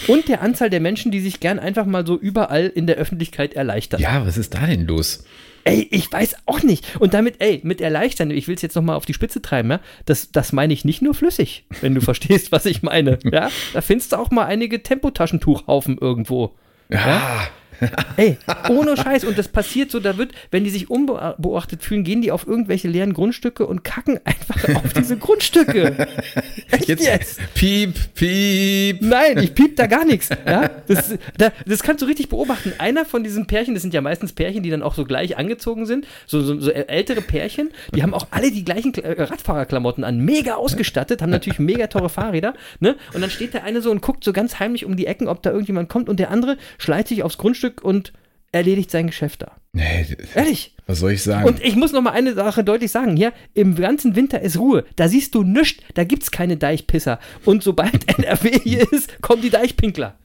und 0.08 0.30
der 0.30 0.42
Anzahl 0.42 0.70
der 0.70 0.80
Menschen, 0.80 1.12
die 1.12 1.20
sich 1.20 1.42
gern 1.42 1.60
einfach 1.60 1.86
mal 1.86 2.08
so 2.08 2.18
überall 2.18 2.68
in 2.68 2.88
der 2.88 2.96
Öffentlichkeit 2.96 3.54
erleichtern. 3.54 4.00
Ja, 4.00 4.26
was 4.26 4.38
ist 4.38 4.54
da 4.54 4.66
denn 4.66 4.88
los? 4.88 5.26
Ey, 5.66 5.88
ich 5.92 6.12
weiß 6.12 6.36
auch 6.46 6.62
nicht. 6.64 7.00
Und 7.00 7.14
damit, 7.14 7.36
ey, 7.40 7.60
mit 7.64 7.82
erleichtern, 7.82 8.32
ich 8.32 8.48
will 8.48 8.56
es 8.56 8.62
jetzt 8.62 8.76
nochmal 8.76 8.96
auf 8.96 9.06
die 9.06 9.14
Spitze 9.14 9.42
treiben, 9.42 9.72
ja, 9.72 9.80
das, 10.06 10.32
das 10.32 10.54
meine 10.54 10.74
ich 10.74 10.86
nicht 10.86 11.02
nur 11.02 11.14
flüssig, 11.14 11.66
wenn 11.82 11.96
du 11.96 12.02
verstehst, 12.02 12.54
was 12.54 12.66
ich 12.66 12.82
meine. 12.82 13.20
Ja, 13.30 13.50
da 13.74 13.82
findest 13.82 14.14
du 14.14 14.18
auch 14.18 14.32
mal 14.32 14.46
einige 14.46 14.84
Tempotaschentuchhaufen 14.84 15.98
irgendwo. 15.98 16.56
Ja. 16.90 17.48
Ey, 18.18 18.38
ohne 18.70 18.98
Scheiß. 18.98 19.24
Und 19.26 19.38
das 19.38 19.48
passiert 19.48 19.92
so, 19.92 20.00
da 20.00 20.18
wird, 20.18 20.32
wenn 20.52 20.64
die 20.64 20.70
sich 20.70 20.90
unbeobachtet 20.90 21.84
fühlen, 21.84 22.04
gehen 22.04 22.22
die 22.22 22.32
auf 22.32 22.48
irgendwelche 22.48 22.88
leeren 22.88 23.14
Grundstücke 23.14 23.66
und 23.66 23.84
kacken 23.84 24.20
einfach 24.24 24.76
auf 24.84 24.94
diese 24.94 25.18
Grundstücke. 25.18 26.08
Echt 26.72 26.88
Jetzt, 26.88 27.06
jetzt? 27.06 27.40
piep, 27.54 27.96
piep. 28.16 29.02
Nein, 29.02 29.38
ich 29.40 29.54
piep 29.54 29.76
da 29.76 29.88
gar 29.88 30.06
nichts. 30.06 30.30
Ja? 30.46 30.70
Das, 30.88 31.16
da, 31.38 31.52
das 31.66 31.84
kannst 31.84 32.02
du 32.02 32.06
richtig 32.06 32.30
beobachten. 32.30 32.74
Einer 32.78 33.06
von 33.06 33.24
diesen 33.24 33.48
Pärchen, 33.48 33.74
das 33.74 33.82
sind 33.82 33.94
ja 33.94 34.02
meistens 34.02 34.34
Pärchen, 34.34 34.64
die 34.64 34.70
dann 34.70 34.82
auch 34.82 34.96
so 34.96 35.06
gleich 35.06 35.38
angezogen 35.38 35.86
sind, 35.86 36.08
so, 36.26 36.42
so, 36.42 36.60
so 36.60 36.72
ältere 36.72 37.22
Pärchen, 37.22 37.72
die 37.96 38.04
haben 38.04 38.14
auch 38.14 38.28
alle 38.32 38.52
die 38.52 38.64
gleichen 38.64 38.94
äh, 38.96 39.22
Radfahrerklamotten 39.24 40.04
an, 40.04 40.20
mega 40.20 40.56
ausgestattet, 40.56 41.22
haben 41.22 41.30
natürlich 41.30 41.60
mega 41.60 41.88
teure 41.88 42.10
Fahrräder. 42.10 42.54
Ne? 42.80 42.96
Und 43.14 43.22
dann 43.22 43.30
steht 43.30 43.54
der 43.54 43.64
eine 43.64 43.82
so 43.82 43.92
und 43.92 44.02
guckt 44.02 44.24
so 44.24 44.34
ganz 44.34 44.60
heimlich 44.60 44.86
um 44.86 44.96
die 44.96 45.08
Ecken, 45.08 45.28
ob 45.28 45.42
da 45.42 45.52
irgendjemand 45.52 45.90
kommt 45.90 46.10
und 46.10 46.20
der 46.20 46.32
andere 46.32 46.58
schleicht 46.78 47.08
sich 47.08 47.24
aufs 47.24 47.38
Grundstück 47.38 47.63
und 47.84 48.14
erledigt 48.52 48.92
sein 48.92 49.08
Geschäft 49.08 49.42
da. 49.42 49.52
Nee, 49.74 50.06
Ehrlich. 50.36 50.76
was 50.86 51.00
soll 51.00 51.14
ich 51.14 51.24
sagen? 51.24 51.48
Und 51.48 51.64
ich 51.64 51.76
muss 51.76 51.92
noch 51.92 52.02
mal 52.02 52.12
eine 52.12 52.36
Sache 52.36 52.64
deutlich 52.64 52.92
sagen. 52.92 53.16
Hier, 53.18 53.34
im 53.56 53.74
ganzen 53.76 54.16
Winter 54.16 54.40
ist 54.42 54.60
Ruhe. 54.60 54.86
Da 54.96 55.08
siehst 55.08 55.34
du 55.34 55.44
nichts. 55.44 55.84
Da 55.96 56.04
gibt's 56.04 56.30
keine 56.30 56.58
Deichpisser. 56.58 57.20
Und 57.44 57.64
sobald 57.64 58.08
NRW 58.20 58.60
hier 58.64 58.92
ist, 58.92 59.22
kommen 59.22 59.42
die 59.42 59.50
Deichpinkler. 59.50 60.16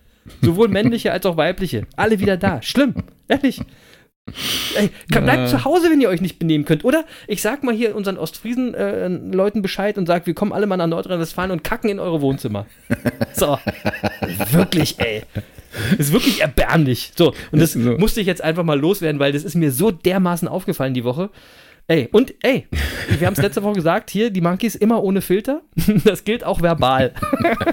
Sowohl 0.43 0.69
männliche 0.69 1.13
als 1.13 1.25
auch 1.25 1.39
weibliche. 1.39 1.87
Alle 1.97 2.21
wieder 2.21 2.37
da. 2.37 2.61
Schlimm. 2.61 2.95
Ehrlich. 3.29 3.61
Ey, 4.77 4.91
bleibt 5.09 5.49
zu 5.49 5.65
Hause, 5.65 5.91
wenn 5.91 6.01
ihr 6.01 6.09
euch 6.09 6.21
nicht 6.21 6.39
benehmen 6.39 6.65
könnt. 6.65 6.85
Oder 6.85 7.05
ich 7.27 7.43
sag 7.43 7.63
mal 7.63 7.75
hier 7.75 7.95
unseren 7.97 8.19
Ostfriesen-Leuten 8.19 9.63
Bescheid 9.63 9.99
und 9.99 10.07
sag, 10.07 10.27
wir 10.27 10.35
kommen 10.35 10.53
alle 10.53 10.67
mal 10.67 10.77
nach 10.77 10.87
Nordrhein-Westfalen 10.87 11.51
und 11.51 11.65
kacken 11.65 11.91
in 11.91 11.99
eure 12.01 12.21
Wohnzimmer. 12.21 12.67
So. 13.35 13.59
wirklich, 14.53 14.99
ey. 14.99 15.23
Ist 15.99 16.13
wirklich 16.13 16.41
erbärmlich. 16.41 17.13
So, 17.17 17.35
und 17.53 17.61
das 17.61 17.73
So. 17.73 17.97
musste 17.99 18.21
ich 18.21 18.27
jetzt 18.27 18.43
einfach 18.43 18.65
mal 18.65 18.79
loswerden, 18.79 19.21
weil 19.21 19.33
das 19.33 19.45
ist 19.45 19.55
mir 19.55 19.71
so 19.71 19.91
dermaßen 19.91 20.49
aufgefallen 20.49 20.95
die 20.95 21.05
Woche. 21.05 21.31
Ey, 21.87 22.09
und 22.13 22.35
ey, 22.43 22.67
wir 23.19 23.27
haben 23.27 23.33
es 23.35 23.41
letzte 23.41 23.63
Woche 23.63 23.77
gesagt, 23.77 24.11
hier, 24.11 24.31
die 24.31 24.43
Monkeys 24.43 24.75
immer 24.75 25.03
ohne 25.03 25.23
Filter. 25.23 25.63
Das 26.05 26.25
gilt 26.25 26.45
auch 26.45 26.61
verbal. 26.61 27.15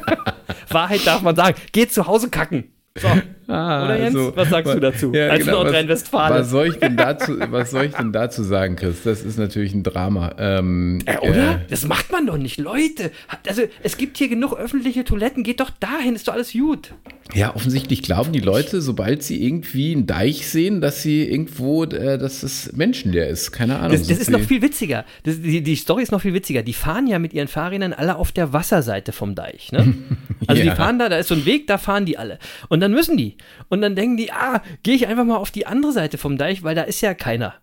Wahrheit 0.69 1.05
darf 1.05 1.21
man 1.21 1.35
sagen. 1.35 1.57
Geht 1.73 1.91
zu 1.91 2.07
Hause 2.07 2.29
kacken. 2.29 2.65
So. 2.97 3.07
Ah, 3.47 3.85
Oder 3.85 3.99
Jens? 3.99 4.17
Was 4.33 4.49
sagst 4.49 4.73
du 4.73 4.79
dazu? 4.79 5.11
Als 5.13 5.45
genau, 5.45 5.61
Nordrhein-Westfale. 5.61 6.33
Was, 6.33 6.41
was, 6.45 6.49
soll 6.49 6.65
ich 6.67 6.77
denn 6.77 6.97
dazu, 6.97 7.33
was 7.51 7.69
soll 7.69 7.85
ich 7.85 7.93
denn 7.93 8.11
dazu 8.11 8.41
sagen, 8.41 8.75
Chris? 8.75 9.03
Das 9.03 9.21
ist 9.21 9.37
natürlich 9.37 9.71
ein 9.75 9.83
Drama. 9.83 10.33
Ähm, 10.39 10.97
Äh, 11.05 11.19
oder? 11.19 11.51
äh, 11.51 11.57
Das 11.69 11.85
macht 11.85 12.11
man 12.11 12.25
doch 12.25 12.37
nicht, 12.39 12.57
Leute. 12.57 13.11
Also, 13.47 13.61
es 13.83 13.97
gibt 13.97 14.17
hier 14.17 14.29
genug 14.29 14.57
öffentliche 14.57 15.03
Toiletten. 15.03 15.43
Geht 15.43 15.59
doch 15.59 15.69
dahin, 15.69 16.15
ist 16.15 16.27
doch 16.27 16.33
alles 16.33 16.53
gut. 16.53 16.95
ja, 17.35 17.53
offensichtlich 17.55 18.01
glauben 18.01 18.31
die 18.33 18.39
Leute, 18.39 18.81
sobald 18.81 19.21
sie 19.21 19.45
irgendwie 19.45 19.91
einen 19.93 20.07
Deich 20.07 20.47
sehen, 20.47 20.81
dass 20.81 21.03
sie 21.03 21.23
irgendwo, 21.29 21.83
äh, 21.83 22.17
dass 22.17 22.41
das 22.41 22.71
menschenleer 22.73 23.27
ist. 23.29 23.51
Keine 23.51 23.77
Ahnung. 23.77 23.91
Das, 23.91 24.07
das 24.07 24.17
ist 24.17 24.31
noch 24.31 24.39
viel 24.41 24.63
witziger. 24.63 25.05
Das, 25.21 25.39
die, 25.39 25.61
die 25.61 25.75
Story 25.75 26.01
ist 26.01 26.11
noch 26.11 26.21
viel 26.21 26.33
witziger. 26.33 26.63
Die 26.63 26.73
fahren 26.73 27.05
ja 27.05 27.19
mit 27.19 27.31
ihren 27.35 27.47
Fahrrädern 27.47 27.93
alle 27.93 28.15
auf 28.15 28.31
der 28.31 28.53
Wasserseite 28.53 29.11
vom 29.11 29.35
Deich. 29.35 29.71
Ne? 29.71 29.93
Also 30.47 30.61
Ja. 30.61 30.71
die 30.71 30.75
fahren 30.77 30.99
da, 30.99 31.09
da 31.09 31.17
ist 31.17 31.27
so 31.29 31.33
ein 31.35 31.45
Weg, 31.45 31.65
da 31.65 31.77
fahren 31.79 32.05
die 32.05 32.17
alle. 32.19 32.37
Und 32.69 32.79
dann 32.85 32.93
müssen 32.93 33.17
die. 33.17 33.35
Und 33.67 33.81
dann 33.81 33.95
denken 33.95 34.15
die, 34.15 34.31
ah, 34.31 34.61
gehe 34.83 34.93
ich 34.93 35.07
einfach 35.07 35.25
mal 35.25 35.37
auf 35.37 35.49
die 35.49 35.65
andere 35.65 35.91
Seite 35.91 36.19
vom 36.19 36.37
Deich, 36.37 36.61
weil 36.61 36.75
da 36.75 36.83
ist 36.83 37.01
ja 37.01 37.15
keiner. 37.15 37.55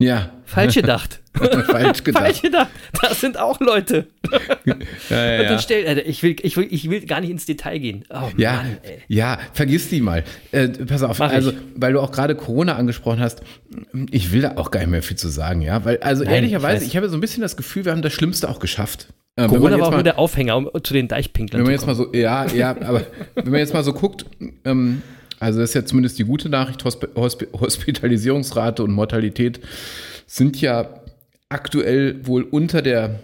Ja, 0.00 0.30
Falsch 0.44 0.76
gedacht. 0.76 1.20
falsch 1.66 2.04
gedacht. 2.04 2.22
Falsch 2.22 2.42
gedacht. 2.42 2.68
Das 3.02 3.20
sind 3.20 3.36
auch 3.36 3.58
Leute. 3.58 4.06
Ja, 5.08 5.24
ja, 5.24 5.42
ja. 5.42 5.58
stell, 5.58 5.84
äh, 5.84 6.00
ich, 6.02 6.22
will, 6.22 6.36
ich, 6.42 6.56
will, 6.58 6.68
ich 6.70 6.90
will 6.90 7.06
gar 7.06 7.22
nicht 7.22 7.30
ins 7.30 7.46
Detail 7.46 7.78
gehen. 7.78 8.04
Oh 8.10 8.28
Ja, 8.36 8.52
Mann, 8.52 8.76
ja, 9.08 9.38
vergiss 9.54 9.88
die 9.88 10.02
mal. 10.02 10.22
Äh, 10.52 10.68
pass 10.68 11.02
auf, 11.02 11.18
Mach 11.18 11.30
ich. 11.30 11.36
also, 11.36 11.52
weil 11.74 11.94
du 11.94 12.00
auch 12.00 12.12
gerade 12.12 12.34
Corona 12.34 12.76
angesprochen 12.76 13.20
hast, 13.20 13.40
ich 14.10 14.30
will 14.30 14.42
da 14.42 14.56
auch 14.56 14.70
gar 14.70 14.80
nicht 14.80 14.90
mehr 14.90 15.02
viel 15.02 15.16
zu 15.16 15.28
sagen, 15.28 15.62
ja, 15.62 15.84
weil, 15.86 15.98
also 16.00 16.24
Nein, 16.24 16.34
ehrlicherweise, 16.34 16.84
ich 16.84 16.90
ich, 16.90 16.96
habe 16.98 17.08
so 17.08 17.16
ein 17.16 17.20
bisschen 17.20 17.40
das 17.40 17.56
Gefühl, 17.56 17.86
wir 17.86 17.92
haben 17.92 18.02
das 18.02 18.12
Schlimmste 18.12 18.50
auch 18.50 18.58
geschafft. 18.58 19.08
Äh, 19.38 19.42
man 19.42 19.50
Corona 19.50 19.78
war 19.78 19.86
auch 19.86 19.90
mal- 19.92 19.96
nur 19.98 20.02
der 20.02 20.18
Aufhänger, 20.18 20.56
um 20.56 20.68
zu 20.82 20.92
den 20.94 21.06
Deichpinklern 21.08 21.60
Wenn 21.60 21.64
man 21.66 21.72
jetzt 21.72 21.86
mal 21.86 21.94
so, 21.94 22.12
ja, 22.12 22.46
ja, 22.52 22.70
aber 22.70 23.06
wenn 23.36 23.50
man 23.50 23.60
jetzt 23.60 23.72
mal 23.72 23.84
so 23.84 23.92
guckt, 23.92 24.26
ähm, 24.64 25.00
also 25.38 25.60
das 25.60 25.70
ist 25.70 25.74
ja 25.74 25.84
zumindest 25.84 26.18
die 26.18 26.24
gute 26.24 26.48
Nachricht, 26.48 26.84
Hosp 26.84 27.06
Hosp 27.14 27.44
Hospitalisierungsrate 27.52 28.82
und 28.82 28.90
Mortalität 28.92 29.60
sind 30.26 30.60
ja 30.60 31.00
aktuell 31.48 32.26
wohl 32.26 32.42
unter 32.42 32.82
der 32.82 33.20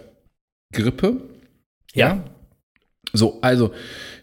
Grippe. 0.73 1.17
Ja. 1.93 2.23
So, 3.13 3.39
also 3.41 3.71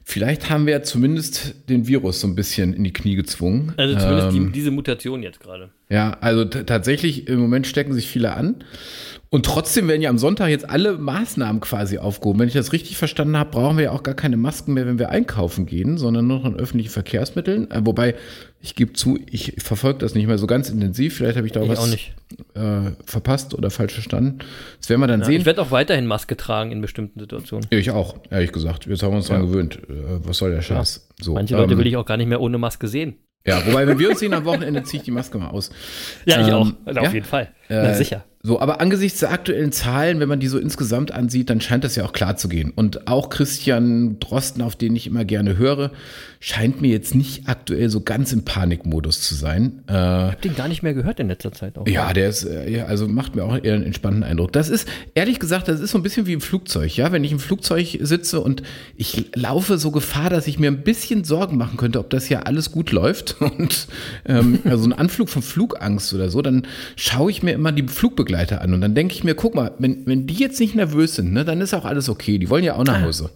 vielleicht 0.05 0.51
haben 0.51 0.67
wir 0.67 0.73
ja 0.73 0.83
zumindest 0.83 1.69
den 1.69 1.87
Virus 1.87 2.21
so 2.21 2.27
ein 2.27 2.35
bisschen 2.35 2.75
in 2.75 2.85
die 2.85 2.93
Knie 2.93 3.15
gezwungen. 3.15 3.73
Also 3.77 3.99
zumindest 3.99 4.29
Ähm, 4.37 4.47
die, 4.47 4.53
diese 4.53 4.71
Mutation 4.71 5.23
jetzt 5.23 5.41
gerade. 5.41 5.71
ja, 5.89 6.17
also 6.21 6.45
tatsächlich, 6.45 7.29
im 7.29 7.39
Moment 7.39 7.67
stecken 7.67 7.93
sich 7.95 8.09
viele 8.09 8.35
an. 8.35 8.65
Und 9.35 9.47
trotzdem 9.47 9.89
werden 9.89 10.03
ja 10.03 10.11
am 10.11 10.19
Sonntag 10.19 10.49
jetzt 10.51 10.69
alle 10.69 10.99
Maßnahmen 10.99 11.63
quasi 11.63 11.97
aufgehoben. 11.97 12.39
Wenn 12.41 12.49
ich 12.49 12.53
das 12.55 12.75
richtig 12.75 12.99
verstanden 12.99 13.35
habe, 13.39 13.51
brauchen 13.51 13.79
wir 13.79 13.85
ja 13.85 13.91
auch 13.93 14.03
gar 14.03 14.13
keine 14.15 14.37
Masken 14.37 14.75
mehr, 14.75 14.85
wenn 14.85 14.99
wir 14.99 15.09
einkaufen 15.09 15.65
gehen, 15.65 15.97
sondern 15.97 16.27
nur 16.27 16.41
noch 16.41 16.45
in 16.45 16.57
öffentlichen 16.57 16.91
Verkehrsmitteln. 16.91 17.71
Äh, 17.71 17.81
wobei, 17.87 18.15
ich 18.61 18.75
gebe 18.75 18.93
zu, 18.93 19.19
ich 19.31 19.55
verfolge 19.57 20.01
das 20.01 20.15
nicht 20.15 20.27
mehr 20.27 20.37
so 20.37 20.47
ganz 20.47 20.69
intensiv. 20.69 21.17
Vielleicht 21.17 21.39
habe 21.39 21.47
ich 21.47 21.53
da 21.55 21.61
auch 21.61 21.65
Ich 21.65 21.71
was 21.71 21.79
auch 21.79 21.87
nicht. 21.87 22.13
Äh, 22.53 22.91
verpasst 23.07 23.55
oder 23.55 23.71
falsch 23.71 23.95
verstanden. 23.95 24.41
Das 24.79 24.91
werden 24.91 25.01
wir 25.01 25.07
dann 25.07 25.21
Ja, 25.21 25.27
sehen. 25.27 25.41
ich 25.41 25.47
werde 25.47 25.63
auch 25.63 25.71
weiterhin 25.71 26.05
Maske 26.07 26.37
tragen 26.37 26.71
in 26.71 26.83
bestimmten 26.83 27.19
Situationen. 27.19 27.67
Ja, 27.73 27.79
ich 27.79 27.91
auch, 27.91 28.17
ehrlich 28.29 28.53
gesagt. 28.53 28.85
Jetzt 28.85 29.03
haben 29.03 29.13
wir 29.13 29.17
uns 29.17 29.29
dran 29.29 29.47
gewöhnt. 29.47 29.77
Äh, 29.89 29.95
was 30.25 30.37
soll 30.37 30.51
der 30.51 30.61
Scheiß? 30.61 31.09
So, 31.23 31.33
Manche 31.33 31.57
Leute 31.57 31.73
ähm, 31.73 31.79
will 31.79 31.87
ich 31.87 31.97
auch 31.97 32.05
gar 32.05 32.19
nicht 32.19 32.29
mehr 32.29 32.43
ohne 32.43 32.59
Maske 32.59 32.87
sehen. 32.87 33.15
Ja, 33.47 33.65
wobei, 33.67 33.87
wenn 33.87 33.99
wir 33.99 34.11
uns 34.11 34.21
sehen 34.21 34.35
am 34.35 34.45
Wochenende, 34.45 34.83
ziehe 34.85 35.01
ich 35.01 35.05
die 35.07 35.11
Maske 35.11 35.39
mal 35.39 35.49
aus. 35.49 35.71
Ja, 36.27 36.41
ich 36.43 36.49
Ähm, 36.49 36.53
auch. 36.55 36.67
Also 36.85 37.01
ja? 37.01 37.07
Auf 37.09 37.15
jeden 37.15 37.27
Fall. 37.27 37.49
Na 37.71 37.89
Äh, 37.91 37.95
sicher. 37.95 38.25
So, 38.45 38.61
aber 38.61 38.81
angesichts 38.81 39.21
der 39.21 39.31
aktuellen 39.31 39.71
Zahlen, 39.71 40.19
wenn 40.19 40.29
man 40.29 40.41
die 40.41 40.49
so 40.49 40.59
insgesamt 40.59 41.13
ansieht, 41.13 41.49
dann 41.49 41.61
scheint 41.61 41.85
das 41.85 41.95
ja 41.95 42.05
auch 42.05 42.13
klar 42.13 42.37
zu 42.37 42.49
gehen. 42.49 42.73
Und 42.75 43.07
auch 43.07 43.31
Christian 43.31 44.19
Drosten, 44.19 44.63
auf 44.63 44.75
den 44.75 44.97
ich 44.97 45.07
immer 45.07 45.25
gerne 45.25 45.57
höre, 45.57 45.93
scheint 46.41 46.83
mir 46.83 46.89
jetzt 46.91 47.15
nicht 47.15 47.47
aktuell 47.49 47.89
so 47.89 48.01
ganz 48.01 48.33
im 48.33 48.45
Panikmodus 48.45 49.21
zu 49.23 49.37
sein. 49.37 49.85
Äh, 49.87 49.93
Ich 49.93 49.97
habe 49.97 50.37
den 50.43 50.57
gar 50.57 50.67
nicht 50.67 50.83
mehr 50.83 50.93
gehört 50.93 51.21
in 51.21 51.29
letzter 51.29 51.53
Zeit 51.53 51.79
auch. 51.79 51.87
ja, 51.87 52.13
der 52.13 52.31
ist, 52.31 52.43
äh, 52.43 52.69
ja, 52.69 52.87
also 52.87 53.07
macht 53.07 53.37
mir 53.37 53.45
auch 53.45 53.63
eher 53.63 53.75
einen 53.75 53.85
entspannten 53.85 54.25
Eindruck. 54.25 54.53
Das 54.53 54.69
ist, 54.69 54.89
ehrlich 55.15 55.39
gesagt, 55.39 55.69
das 55.69 55.79
ist 55.79 55.93
so 55.93 55.99
ein 55.99 56.03
bisschen 56.03 56.27
wie 56.27 56.33
im 56.33 56.41
Flugzeug, 56.41 56.97
ja. 56.97 57.13
Wenn 57.13 57.23
ich 57.23 57.31
im 57.31 57.39
Flugzeug 57.39 57.97
sitze 58.01 58.41
und 58.41 58.65
ich 58.97 59.31
laufe 59.37 59.79
so 59.79 59.93
Gefahr, 59.93 60.31
dass 60.31 60.49
ich 60.49 60.59
mir 60.59 60.67
ein 60.69 60.83
bisschen 60.83 61.23
Sorgen 61.23 61.57
machen 61.59 61.77
könnte, 61.77 62.01
ob 62.01 62.11
das 62.11 62.29
ja 62.29 62.41
alles 62.41 62.73
gut 62.73 62.91
läuft 62.91 63.37
und 63.41 63.87
ähm, 64.27 64.59
also 64.65 64.85
ein 64.85 64.93
Anflug 64.93 65.29
von 65.29 65.43
Flugangst 65.43 66.13
oder 66.13 66.29
so, 66.29 66.43
dann 66.43 66.67
schaue 66.97 67.31
ich 67.31 67.45
mir 67.45 67.53
immer 67.53 67.71
die 67.71 67.87
Flugbegleiter 67.87 68.32
an 68.35 68.75
und 68.75 68.81
dann 68.81 68.95
denke 68.95 69.15
ich 69.15 69.25
mir, 69.25 69.35
guck 69.35 69.55
mal, 69.55 69.73
wenn, 69.79 70.07
wenn 70.07 70.27
die 70.27 70.35
jetzt 70.35 70.59
nicht 70.61 70.75
nervös 70.75 71.15
sind, 71.15 71.33
ne, 71.33 71.45
dann 71.45 71.61
ist 71.61 71.75
auch 71.75 71.85
alles 71.85 72.09
okay. 72.09 72.39
Die 72.39 72.49
wollen 72.51 72.65
ja 72.65 72.75
auch 72.77 72.85
nach 72.85 73.03
Hause. 73.03 73.31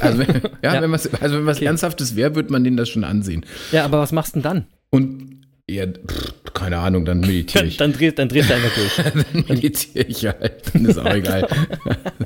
Also, 0.00 0.18
wenn, 0.18 0.26
ja, 0.62 0.74
Ja. 0.74 0.82
wenn 0.82 0.90
was, 0.92 1.12
also 1.20 1.36
wenn 1.36 1.46
was 1.46 1.58
Okay. 1.58 1.66
Ernsthaftes 1.66 2.16
wäre, 2.16 2.34
wird 2.34 2.50
man 2.50 2.64
denen 2.64 2.76
das 2.76 2.88
schon 2.88 3.04
ansehen. 3.04 3.44
Ja, 3.72 3.84
aber 3.84 3.98
was 4.00 4.12
machst 4.12 4.34
du 4.34 4.40
denn 4.40 4.42
dann? 4.42 4.66
Und 4.90 5.40
ja, 5.68 5.86
pff, 5.86 6.34
keine 6.56 6.78
Ahnung, 6.78 7.04
dann 7.04 7.20
meditiere 7.20 7.64
ich. 7.66 7.76
dann, 7.76 7.92
drehst, 7.92 8.18
dann 8.18 8.28
drehst 8.28 8.50
du 8.50 8.54
einfach 8.54 8.74
durch. 8.74 8.96
dann 9.32 9.44
meditiere 9.48 10.06
ich 10.06 10.26
halt. 10.26 10.62
Dann 10.72 10.84
ist 10.86 10.98
auch 10.98 11.14
egal. 11.14 11.46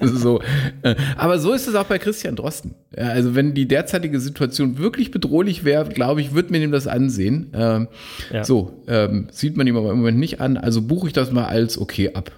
Ist 0.01 0.17
so. 0.21 0.41
Äh, 0.83 0.95
Aber 1.17 1.39
so 1.39 1.53
ist 1.53 1.67
es 1.67 1.75
auch 1.75 1.85
bei 1.87 1.99
Christian 1.99 2.37
Drosten. 2.37 2.75
Also 2.97 3.35
wenn 3.35 3.55
die 3.55 3.67
derzeitige 3.69 4.21
Situation 4.21 4.79
wirklich 4.79 5.11
bedrohlich 5.11 5.65
wäre, 5.65 5.89
glaube 5.89 6.21
ich, 6.21 6.33
würde 6.33 6.53
mir 6.53 6.63
ihm 6.63 6.73
das 6.73 6.87
ansehen. 6.87 7.51
Ähm, 7.55 7.89
Ja. 8.33 8.45
So, 8.45 8.83
ähm, 8.89 9.27
sieht 9.31 9.57
man 9.57 9.67
ihm 9.67 9.77
aber 9.77 9.91
im 9.91 9.99
Moment 9.99 10.19
nicht 10.19 10.41
an. 10.41 10.57
Also 10.57 10.83
buche 10.83 11.09
ich 11.09 11.13
das 11.13 11.31
mal 11.33 11.45
als 11.47 11.77
okay 11.79 12.13
ab. 12.15 12.31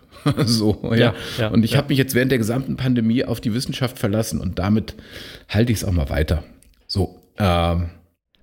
so, 0.47 0.81
ja. 0.91 0.97
Ja, 0.97 1.15
ja, 1.39 1.49
und 1.49 1.65
ich 1.65 1.77
habe 1.77 1.89
mich 1.89 1.99
jetzt 1.99 2.15
während 2.15 2.31
der 2.31 2.39
gesamten 2.39 2.77
Pandemie 2.77 3.25
auf 3.25 3.41
die 3.41 3.55
Wissenschaft 3.55 3.99
verlassen 3.99 4.41
und 4.41 4.59
damit 4.59 4.95
halte 5.49 5.73
ich 5.73 5.79
es 5.79 5.85
auch 5.85 5.93
mal 5.93 6.09
weiter. 6.11 6.45
So, 6.87 7.21
ähm, 7.39 7.91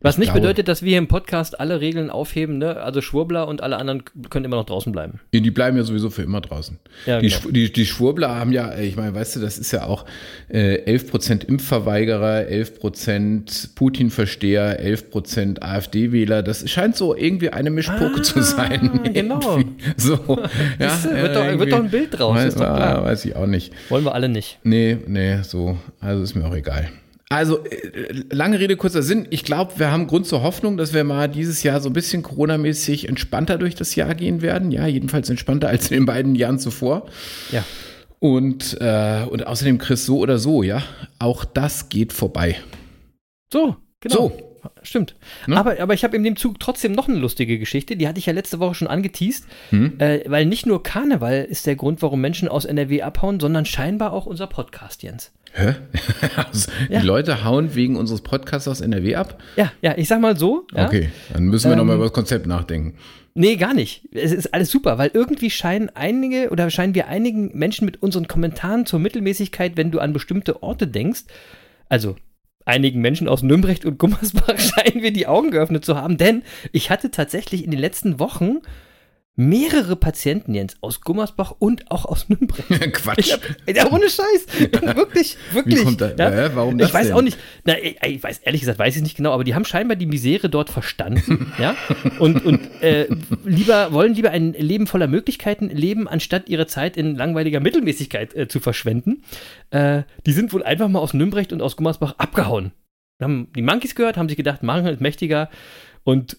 Was 0.01 0.17
nicht 0.17 0.27
glaube- 0.29 0.39
bedeutet, 0.41 0.67
dass 0.69 0.81
wir 0.81 0.97
im 0.97 1.07
Podcast 1.09 1.59
alle 1.59 1.81
Regeln 1.81 2.09
aufheben, 2.09 2.57
ne? 2.57 2.77
Also 2.77 3.01
Schwurbler 3.01 3.47
und 3.49 3.61
alle 3.61 3.75
anderen 3.77 4.03
können 4.29 4.45
immer 4.45 4.55
noch 4.55 4.65
draußen 4.65 4.93
bleiben. 4.93 5.19
Die 5.33 5.51
bleiben 5.51 5.75
ja 5.75 5.83
sowieso 5.83 6.09
für 6.09 6.21
immer 6.21 6.39
draußen. 6.39 6.79
Ja, 7.05 7.19
die, 7.19 7.27
genau. 7.27 7.39
Schw- 7.41 7.51
die, 7.51 7.73
die 7.73 7.85
Schwurbler 7.85 8.33
haben 8.35 8.53
ja, 8.53 8.77
ich 8.77 8.95
meine, 8.95 9.13
weißt 9.13 9.35
du, 9.35 9.39
das 9.41 9.57
ist 9.57 9.71
ja 9.73 9.83
auch 9.85 10.05
äh, 10.47 10.89
11% 10.95 11.45
Impfverweigerer, 11.45 12.45
11% 12.49 13.75
Putin-Versteher, 13.75 14.81
11% 14.81 15.61
AfD-Wähler. 15.61 16.43
Das 16.43 16.69
scheint 16.69 16.95
so 16.95 17.15
irgendwie 17.15 17.49
eine 17.49 17.69
Mischpoke 17.69 18.19
Ah, 18.19 18.23
zu 18.23 18.41
sein. 18.41 19.01
genau. 19.13 19.57
Irgendwie. 19.57 19.83
So, 19.97 20.13
ja, 20.79 20.89
Siehste, 20.91 21.15
wird, 21.21 21.35
doch, 21.35 21.43
irgendwie. 21.43 21.59
wird 21.59 21.71
doch 21.73 21.79
ein 21.83 21.89
Bild 21.89 22.17
draus, 22.19 22.35
Weiß, 22.37 22.47
ist 22.49 22.59
doch 22.59 22.75
klar. 22.75 23.03
weiß 23.03 23.25
ich 23.25 23.35
auch 23.35 23.47
nicht. 23.47 23.73
Wollen 23.89 24.05
wir 24.05 24.13
alle 24.13 24.29
nicht. 24.29 24.59
Nee, 24.63 24.97
nee, 25.07 25.39
so. 25.43 25.77
Also 25.99 26.23
ist 26.23 26.35
mir 26.35 26.45
auch 26.45 26.55
egal. 26.55 26.89
Also, 27.31 27.63
äh, 27.63 28.23
lange 28.31 28.59
Rede, 28.59 28.75
kurzer 28.75 29.03
Sinn. 29.03 29.27
Ich 29.29 29.43
glaube, 29.43 29.73
wir 29.77 29.91
haben 29.91 30.07
Grund 30.07 30.25
zur 30.25 30.41
Hoffnung, 30.41 30.77
dass 30.77 30.93
wir 30.93 31.03
mal 31.03 31.27
dieses 31.27 31.61
Jahr 31.61 31.79
so 31.79 31.89
ein 31.89 31.93
bisschen 31.93 32.23
Corona-mäßig 32.23 33.07
entspannter 33.07 33.59
durch 33.59 33.75
das 33.75 33.95
Jahr 33.95 34.15
gehen 34.15 34.41
werden. 34.41 34.71
Ja, 34.71 34.87
jedenfalls 34.87 35.29
entspannter 35.29 35.67
als 35.67 35.91
in 35.91 35.97
den 35.97 36.05
beiden 36.07 36.33
Jahren 36.33 36.57
zuvor. 36.57 37.07
Ja. 37.51 37.63
Und, 38.17 38.77
äh, 38.81 39.25
und 39.29 39.45
außerdem, 39.45 39.77
Chris, 39.77 40.07
so 40.07 40.17
oder 40.17 40.39
so, 40.39 40.63
ja, 40.63 40.81
auch 41.19 41.45
das 41.45 41.89
geht 41.89 42.13
vorbei. 42.13 42.57
So, 43.53 43.75
genau. 43.99 44.15
So. 44.15 44.49
Stimmt. 44.81 45.15
Ne? 45.47 45.55
Aber, 45.55 45.79
aber 45.79 45.93
ich 45.93 46.03
habe 46.03 46.17
in 46.17 46.23
dem 46.23 46.35
Zug 46.35 46.59
trotzdem 46.59 46.91
noch 46.91 47.07
eine 47.07 47.17
lustige 47.17 47.59
Geschichte. 47.59 47.95
Die 47.95 48.07
hatte 48.07 48.19
ich 48.19 48.25
ja 48.25 48.33
letzte 48.33 48.59
Woche 48.59 48.75
schon 48.75 48.87
angeteased. 48.87 49.45
Hm? 49.69 49.93
Äh, 49.99 50.21
weil 50.25 50.45
nicht 50.45 50.65
nur 50.65 50.83
Karneval 50.83 51.45
ist 51.49 51.65
der 51.65 51.75
Grund, 51.75 52.01
warum 52.01 52.19
Menschen 52.19 52.49
aus 52.49 52.65
NRW 52.65 53.01
abhauen, 53.03 53.39
sondern 53.39 53.65
scheinbar 53.65 54.11
auch 54.11 54.25
unser 54.25 54.47
Podcast, 54.47 55.03
Jens. 55.03 55.31
Hä? 55.53 55.75
Also, 56.35 56.71
Ja. 56.89 56.99
Die 57.01 57.07
Leute 57.07 57.43
hauen 57.43 57.75
wegen 57.75 57.95
unseres 57.95 58.21
Podcasts 58.21 58.67
aus 58.67 58.81
NRW 58.81 59.15
ab? 59.15 59.41
Ja, 59.55 59.71
ja, 59.81 59.97
ich 59.97 60.07
sag 60.07 60.21
mal 60.21 60.37
so. 60.37 60.67
Ja? 60.73 60.85
Okay, 60.87 61.09
dann 61.33 61.43
müssen 61.43 61.69
wir 61.69 61.75
noch 61.75 61.81
Ähm, 61.81 61.87
nochmal 61.87 61.95
über 61.97 62.05
das 62.05 62.13
Konzept 62.13 62.45
nachdenken. 62.47 62.95
Nee, 63.35 63.55
gar 63.55 63.73
nicht. 63.73 64.07
Es 64.11 64.31
ist 64.31 64.53
alles 64.53 64.69
super, 64.71 64.97
weil 64.97 65.11
irgendwie 65.13 65.49
scheinen 65.49 65.89
einige 65.93 66.49
oder 66.49 66.69
scheinen 66.69 66.95
wir 66.95 67.07
einigen 67.07 67.57
Menschen 67.57 67.85
mit 67.85 68.01
unseren 68.01 68.27
Kommentaren 68.27 68.85
zur 68.85 68.99
Mittelmäßigkeit, 68.99 69.77
wenn 69.77 69.91
du 69.91 69.99
an 69.99 70.13
bestimmte 70.13 70.61
Orte 70.63 70.87
denkst, 70.87 71.23
also 71.87 72.15
einigen 72.65 73.01
Menschen 73.01 73.27
aus 73.27 73.41
Nürnberg 73.41 73.85
und 73.85 73.97
Gummersbach 73.97 74.57
scheinen 74.57 75.01
wir 75.01 75.11
die 75.11 75.27
Augen 75.27 75.51
geöffnet 75.51 75.85
zu 75.85 75.95
haben, 75.95 76.17
denn 76.17 76.43
ich 76.71 76.89
hatte 76.89 77.11
tatsächlich 77.11 77.63
in 77.63 77.71
den 77.71 77.79
letzten 77.79 78.19
Wochen 78.19 78.57
mehrere 79.35 79.95
Patienten, 79.95 80.53
Jens, 80.53 80.75
aus 80.81 80.99
Gummersbach 80.99 81.53
und 81.59 81.89
auch 81.91 82.03
aus 82.05 82.27
Nürnberg. 82.27 82.67
Quatsch. 82.93 83.31
Hab, 83.31 83.41
ja, 83.73 83.89
ohne 83.89 84.09
Scheiß. 84.09 84.47
wirklich, 84.95 85.37
wirklich. 85.53 85.79
Wie 85.79 85.83
kommt 85.85 86.01
da- 86.01 86.13
ja? 86.13 86.45
äh, 86.45 86.55
warum 86.55 86.77
das 86.77 86.89
Ich 86.89 86.93
weiß 86.93 87.07
denn? 87.07 87.15
auch 87.15 87.21
nicht. 87.21 87.37
Na, 87.63 87.77
ich, 87.81 87.97
ich 88.05 88.21
weiß, 88.21 88.39
ehrlich 88.39 88.59
gesagt, 88.61 88.79
weiß 88.79 88.97
ich 88.97 89.01
nicht 89.01 89.15
genau, 89.15 89.31
aber 89.31 89.45
die 89.45 89.55
haben 89.55 89.63
scheinbar 89.63 89.95
die 89.95 90.07
Misere 90.07 90.49
dort 90.49 90.69
verstanden, 90.69 91.53
ja. 91.57 91.75
Und, 92.19 92.45
und 92.45 92.59
äh, 92.81 93.07
lieber, 93.45 93.93
wollen 93.93 94.13
lieber 94.13 94.31
ein 94.31 94.51
Leben 94.53 94.87
voller 94.87 95.07
Möglichkeiten 95.07 95.69
leben, 95.69 96.09
anstatt 96.09 96.49
ihre 96.49 96.67
Zeit 96.67 96.97
in 96.97 97.15
langweiliger 97.15 97.61
Mittelmäßigkeit 97.61 98.35
äh, 98.35 98.47
zu 98.49 98.59
verschwenden. 98.59 99.23
Äh, 99.69 100.03
die 100.25 100.33
sind 100.33 100.51
wohl 100.51 100.63
einfach 100.63 100.89
mal 100.89 100.99
aus 100.99 101.13
Nürnberg 101.13 101.49
und 101.53 101.61
aus 101.61 101.77
Gummersbach 101.77 102.15
abgehauen. 102.17 102.73
Haben 103.21 103.47
die 103.55 103.61
Monkeys 103.61 103.95
gehört, 103.95 104.17
haben 104.17 104.27
sich 104.27 104.37
gedacht, 104.37 104.63
Mangel 104.63 104.93
ist 104.93 105.01
mächtiger 105.01 105.49
und 106.03 106.37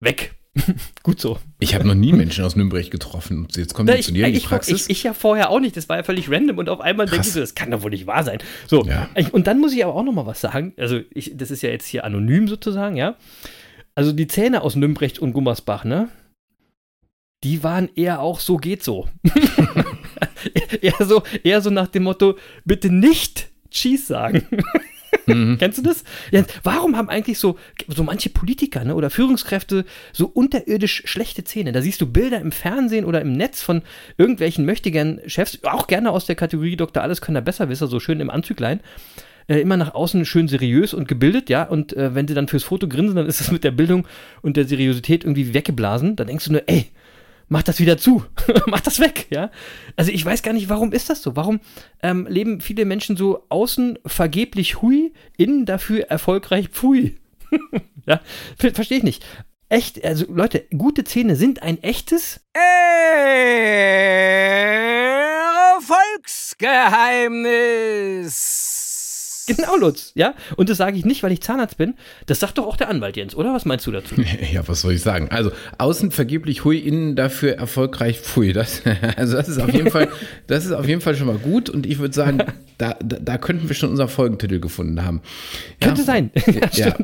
weg. 0.00 0.34
Gut 1.02 1.20
so. 1.20 1.38
Ich 1.60 1.74
habe 1.74 1.86
noch 1.86 1.94
nie 1.94 2.12
Menschen 2.12 2.44
aus 2.44 2.56
Nürnberg 2.56 2.90
getroffen. 2.90 3.46
Jetzt 3.54 3.72
kommen 3.74 3.86
Na, 3.86 3.94
die 3.94 4.00
ich, 4.00 4.06
zu 4.06 4.12
dir 4.12 4.26
in 4.26 4.32
die 4.32 4.38
ich, 4.38 4.46
Praxis. 4.46 4.84
ich, 4.84 4.90
ich 4.90 5.02
ja 5.04 5.14
vorher 5.14 5.50
auch 5.50 5.60
nicht, 5.60 5.76
das 5.76 5.88
war 5.88 5.96
ja 5.98 6.02
völlig 6.02 6.30
random 6.30 6.58
und 6.58 6.68
auf 6.68 6.80
einmal 6.80 7.06
denke 7.06 7.26
ich 7.26 7.32
so, 7.32 7.40
das 7.40 7.54
kann 7.54 7.70
doch 7.70 7.82
wohl 7.82 7.90
nicht 7.90 8.06
wahr 8.06 8.24
sein. 8.24 8.38
So, 8.66 8.84
Ja. 8.84 9.08
und 9.32 9.46
dann 9.46 9.60
muss 9.60 9.72
ich 9.72 9.84
aber 9.84 9.94
auch 9.94 10.02
noch 10.02 10.12
mal 10.12 10.26
was 10.26 10.40
sagen, 10.40 10.74
also 10.76 11.00
ich, 11.14 11.32
das 11.36 11.50
ist 11.50 11.62
ja 11.62 11.70
jetzt 11.70 11.86
hier 11.86 12.04
anonym 12.04 12.48
sozusagen, 12.48 12.96
ja. 12.96 13.16
Also 13.94 14.12
die 14.12 14.26
Zähne 14.26 14.62
aus 14.62 14.76
Nürnberg 14.76 15.12
und 15.20 15.32
Gummersbach, 15.32 15.84
ne? 15.84 16.08
Die 17.44 17.62
waren 17.62 17.88
eher 17.94 18.20
auch 18.20 18.40
so 18.40 18.56
geht 18.56 18.82
so. 18.82 19.08
eher 20.80 21.06
so, 21.06 21.22
eher 21.42 21.60
so 21.62 21.70
nach 21.70 21.88
dem 21.88 22.02
Motto, 22.04 22.36
bitte 22.64 22.92
nicht 22.92 23.50
Cheese 23.70 24.04
sagen. 24.06 24.46
Mhm. 25.26 25.56
Kennst 25.60 25.78
du 25.78 25.82
das? 25.82 26.04
Ja, 26.30 26.44
warum 26.62 26.96
haben 26.96 27.08
eigentlich 27.08 27.38
so, 27.38 27.58
so 27.88 28.02
manche 28.02 28.30
Politiker 28.30 28.84
ne, 28.84 28.94
oder 28.94 29.10
Führungskräfte 29.10 29.84
so 30.12 30.26
unterirdisch 30.26 31.02
schlechte 31.06 31.44
Zähne? 31.44 31.72
Da 31.72 31.82
siehst 31.82 32.00
du 32.00 32.06
Bilder 32.06 32.40
im 32.40 32.52
Fernsehen 32.52 33.04
oder 33.04 33.20
im 33.20 33.32
Netz 33.32 33.62
von 33.62 33.82
irgendwelchen 34.18 34.64
möchtegern 34.64 35.20
Chefs, 35.26 35.58
auch 35.64 35.86
gerne 35.86 36.10
aus 36.10 36.26
der 36.26 36.36
Kategorie 36.36 36.76
Dr. 36.76 37.02
Alles 37.02 37.20
können 37.20 37.34
da 37.34 37.40
Besserwisser, 37.40 37.86
so 37.86 38.00
schön 38.00 38.20
im 38.20 38.30
Anzüglein. 38.30 38.80
Äh, 39.48 39.60
immer 39.60 39.76
nach 39.76 39.94
außen 39.94 40.24
schön 40.26 40.46
seriös 40.46 40.94
und 40.94 41.08
gebildet, 41.08 41.50
ja. 41.50 41.64
Und 41.64 41.96
äh, 41.96 42.14
wenn 42.14 42.28
sie 42.28 42.34
dann 42.34 42.46
fürs 42.46 42.62
Foto 42.62 42.86
grinsen, 42.86 43.16
dann 43.16 43.26
ist 43.26 43.40
das 43.40 43.50
mit 43.50 43.64
der 43.64 43.72
Bildung 43.72 44.06
und 44.42 44.56
der 44.56 44.64
Seriosität 44.64 45.24
irgendwie 45.24 45.54
weggeblasen. 45.54 46.14
Dann 46.14 46.28
denkst 46.28 46.44
du 46.44 46.52
nur, 46.52 46.62
ey, 46.66 46.86
mach 47.50 47.62
das 47.62 47.80
wieder 47.80 47.98
zu, 47.98 48.24
mach 48.66 48.80
das 48.80 49.00
weg, 49.00 49.26
ja. 49.30 49.50
Also 49.96 50.10
ich 50.10 50.24
weiß 50.24 50.42
gar 50.42 50.54
nicht, 50.54 50.70
warum 50.70 50.92
ist 50.92 51.10
das 51.10 51.20
so? 51.20 51.36
Warum 51.36 51.60
ähm, 52.02 52.26
leben 52.30 52.62
viele 52.62 52.86
Menschen 52.86 53.18
so 53.18 53.44
außen 53.50 53.98
vergeblich 54.06 54.80
hui, 54.80 55.12
innen 55.36 55.66
dafür 55.66 56.04
erfolgreich 56.04 56.68
pfui? 56.68 57.18
ja, 58.06 58.20
ver 58.56 58.72
verstehe 58.72 58.98
ich 58.98 59.04
nicht. 59.04 59.26
Echt, 59.68 60.04
also 60.04 60.26
Leute, 60.28 60.66
gute 60.76 61.04
Zähne 61.04 61.36
sind 61.36 61.62
ein 61.62 61.80
echtes. 61.82 62.40
Volksgeheimnis. 65.80 68.79
Genau, 69.56 69.76
Lutz, 69.76 70.12
ja. 70.14 70.34
Und 70.56 70.68
das 70.68 70.78
sage 70.78 70.96
ich 70.96 71.04
nicht, 71.04 71.22
weil 71.22 71.32
ich 71.32 71.40
Zahnarzt 71.40 71.76
bin. 71.76 71.94
Das 72.26 72.40
sagt 72.40 72.58
doch 72.58 72.66
auch 72.66 72.76
der 72.76 72.88
Anwalt, 72.88 73.16
Jens, 73.16 73.34
oder? 73.34 73.52
Was 73.52 73.64
meinst 73.64 73.86
du 73.86 73.92
dazu? 73.92 74.14
Ja, 74.52 74.66
was 74.66 74.80
soll 74.80 74.94
ich 74.94 75.02
sagen? 75.02 75.28
Also 75.30 75.52
außen 75.78 76.10
vergeblich 76.10 76.64
hui, 76.64 76.78
innen 76.78 77.14
dafür 77.14 77.54
erfolgreich 77.56 78.20
pfui. 78.20 78.52
Das, 78.52 78.82
also 79.16 79.36
das 79.36 79.48
ist 79.48 79.60
auf 79.60 79.72
jeden 79.72 79.90
Fall, 79.90 80.08
das 80.46 80.64
ist 80.64 80.72
auf 80.72 80.86
jeden 80.88 81.00
Fall 81.00 81.14
schon 81.14 81.26
mal 81.26 81.38
gut 81.38 81.68
und 81.68 81.86
ich 81.86 81.98
würde 81.98 82.14
sagen, 82.14 82.42
da, 82.78 82.96
da, 83.02 83.18
da 83.20 83.38
könnten 83.38 83.68
wir 83.68 83.76
schon 83.76 83.90
unseren 83.90 84.08
Folgentitel 84.08 84.60
gefunden 84.60 85.04
haben. 85.04 85.20
Könnte 85.80 86.02
sein. 86.02 86.30
ja, 86.72 86.94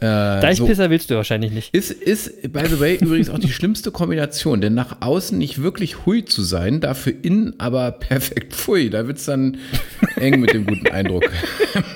Ja, 0.00 0.36
äh, 0.36 0.36
so. 0.36 0.40
Deichpisser 0.40 0.90
willst 0.90 1.10
du 1.10 1.16
wahrscheinlich 1.16 1.52
nicht. 1.52 1.74
Ist, 1.74 1.90
ist, 1.90 2.52
by 2.52 2.62
the 2.68 2.80
way, 2.80 2.96
übrigens 2.96 3.30
auch 3.30 3.38
die 3.38 3.52
schlimmste 3.52 3.90
Kombination, 3.90 4.60
denn 4.60 4.74
nach 4.74 4.98
außen 5.00 5.36
nicht 5.36 5.62
wirklich 5.62 6.06
hui 6.06 6.24
zu 6.24 6.42
sein, 6.42 6.80
dafür 6.80 7.12
innen 7.22 7.54
aber 7.58 7.92
perfekt 7.92 8.54
pfui. 8.54 8.90
Da 8.90 9.06
wird's 9.06 9.24
dann 9.26 9.58
eng 10.16 10.40
mit 10.40 10.52
dem 10.52 10.66
guten 10.66 10.88
Eindruck. 10.88 11.24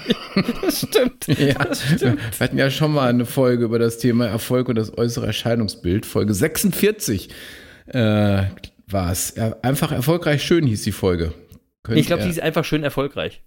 Das 0.62 0.80
stimmt. 0.80 1.26
Ja, 1.26 1.54
Das 1.54 1.82
stimmt. 1.82 2.20
wir 2.38 2.44
hatten 2.44 2.58
ja 2.58 2.70
schon 2.70 2.92
mal 2.92 3.08
eine 3.08 3.26
Folge 3.26 3.64
über 3.64 3.78
das 3.78 3.98
Thema 3.98 4.26
Erfolg 4.26 4.68
und 4.68 4.76
das 4.76 4.96
äußere 4.96 5.26
Erscheinungsbild. 5.26 6.06
Folge 6.06 6.34
46 6.34 7.30
äh, 7.86 8.42
war 8.86 9.12
es. 9.12 9.34
Einfach 9.62 9.92
erfolgreich 9.92 10.42
schön 10.42 10.66
hieß 10.66 10.82
die 10.82 10.92
Folge. 10.92 11.32
Könnt 11.82 11.98
Ich 11.98 12.06
glaube, 12.06 12.22
sie 12.22 12.30
ist 12.30 12.40
einfach 12.40 12.64
schön 12.64 12.84
erfolgreich. 12.84 13.42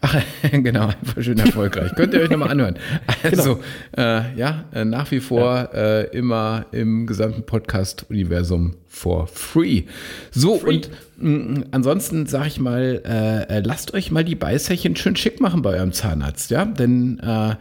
Ach, 0.00 0.22
genau, 0.52 0.88
einfach 0.88 1.22
schön 1.22 1.38
erfolgreich. 1.38 1.92
Könnt 1.94 2.14
ihr 2.14 2.20
euch 2.20 2.30
nochmal 2.30 2.50
anhören. 2.50 2.78
Also, 3.22 3.60
äh, 3.96 4.36
ja, 4.36 4.64
äh, 4.72 4.84
nach 4.84 5.10
wie 5.10 5.20
vor 5.20 5.70
äh, 5.74 6.04
immer 6.16 6.66
im 6.72 7.06
gesamten 7.06 7.44
Podcast-Universum 7.44 8.76
for 8.86 9.26
free. 9.26 9.84
So, 10.30 10.58
Free. 10.58 10.68
und 10.68 10.90
mh, 11.18 11.64
ansonsten 11.72 12.26
sage 12.26 12.48
ich 12.48 12.60
mal, 12.60 13.02
äh, 13.04 13.58
äh, 13.58 13.60
lasst 13.60 13.94
euch 13.94 14.10
mal 14.10 14.24
die 14.24 14.34
Beißerchen 14.34 14.96
schön 14.96 15.16
schick 15.16 15.40
machen 15.40 15.62
bei 15.62 15.74
eurem 15.74 15.92
Zahnarzt, 15.92 16.50
ja, 16.50 16.64
denn 16.64 17.18
äh, 17.20 17.56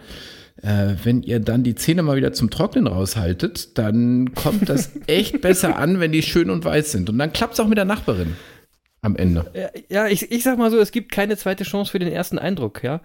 wenn 1.03 1.21
ihr 1.23 1.39
dann 1.39 1.63
die 1.63 1.75
Zähne 1.75 2.01
mal 2.01 2.17
wieder 2.17 2.33
zum 2.33 2.49
Trocknen 2.49 2.87
raushaltet, 2.87 3.77
dann 3.77 4.33
kommt 4.33 4.69
das 4.69 4.91
echt 5.07 5.41
besser 5.41 5.77
an, 5.77 5.99
wenn 5.99 6.11
die 6.11 6.23
schön 6.23 6.49
und 6.49 6.65
weiß 6.65 6.91
sind. 6.91 7.09
Und 7.09 7.19
dann 7.19 7.31
klappt 7.31 7.53
es 7.53 7.59
auch 7.59 7.67
mit 7.67 7.77
der 7.77 7.85
Nachbarin 7.85 8.35
am 9.07 9.15
Ende. 9.15 9.71
Ja, 9.89 10.07
ich, 10.07 10.31
ich 10.31 10.43
sag 10.43 10.57
mal 10.59 10.69
so, 10.69 10.77
es 10.79 10.91
gibt 10.91 11.11
keine 11.11 11.35
zweite 11.35 11.63
Chance 11.63 11.91
für 11.91 11.99
den 11.99 12.11
ersten 12.11 12.37
Eindruck, 12.37 12.83
ja. 12.83 13.01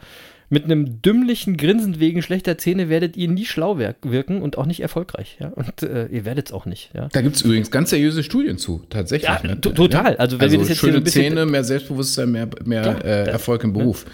Mit 0.53 0.65
einem 0.65 1.01
dümmlichen 1.01 1.57
Grinsen 1.57 1.99
wegen 1.99 2.21
schlechter 2.21 2.59
Zähne 2.59 2.91
werdet 2.91 3.17
ihr 3.17 3.27
nie 3.29 3.47
schlau 3.47 3.79
wirken 3.79 4.43
und 4.43 4.59
auch 4.59 4.67
nicht 4.67 4.81
erfolgreich, 4.81 5.39
ja. 5.41 5.49
Und 5.49 5.83
äh, 5.83 6.09
ihr 6.09 6.27
werdet 6.27 6.49
es 6.49 6.53
auch 6.53 6.67
nicht, 6.67 6.91
ja. 6.95 7.09
Da 7.11 7.23
gibt 7.23 7.37
es 7.37 7.43
übrigens 7.43 7.71
ganz 7.71 7.89
seriöse 7.89 8.23
Studien 8.23 8.59
zu, 8.59 8.83
tatsächlich. 8.91 9.31
Ja, 9.31 9.41
ne? 9.43 9.59
to- 9.59 9.71
total. 9.71 10.15
Also, 10.19 10.39
wenn 10.39 10.51
wir 10.53 10.59
das 10.59 10.69
jetzt 10.69 10.79
schöne 10.81 10.93
so 10.93 10.99
ein 10.99 11.05
bisschen- 11.05 11.23
Zähne, 11.31 11.47
mehr 11.47 11.65
Selbstbewusstsein, 11.65 12.31
mehr, 12.31 12.49
mehr 12.67 12.83
Klar, 12.83 12.99
äh, 13.03 13.25
das- 13.25 13.29
Erfolg 13.29 13.65
im 13.65 13.73
Beruf. 13.73 14.05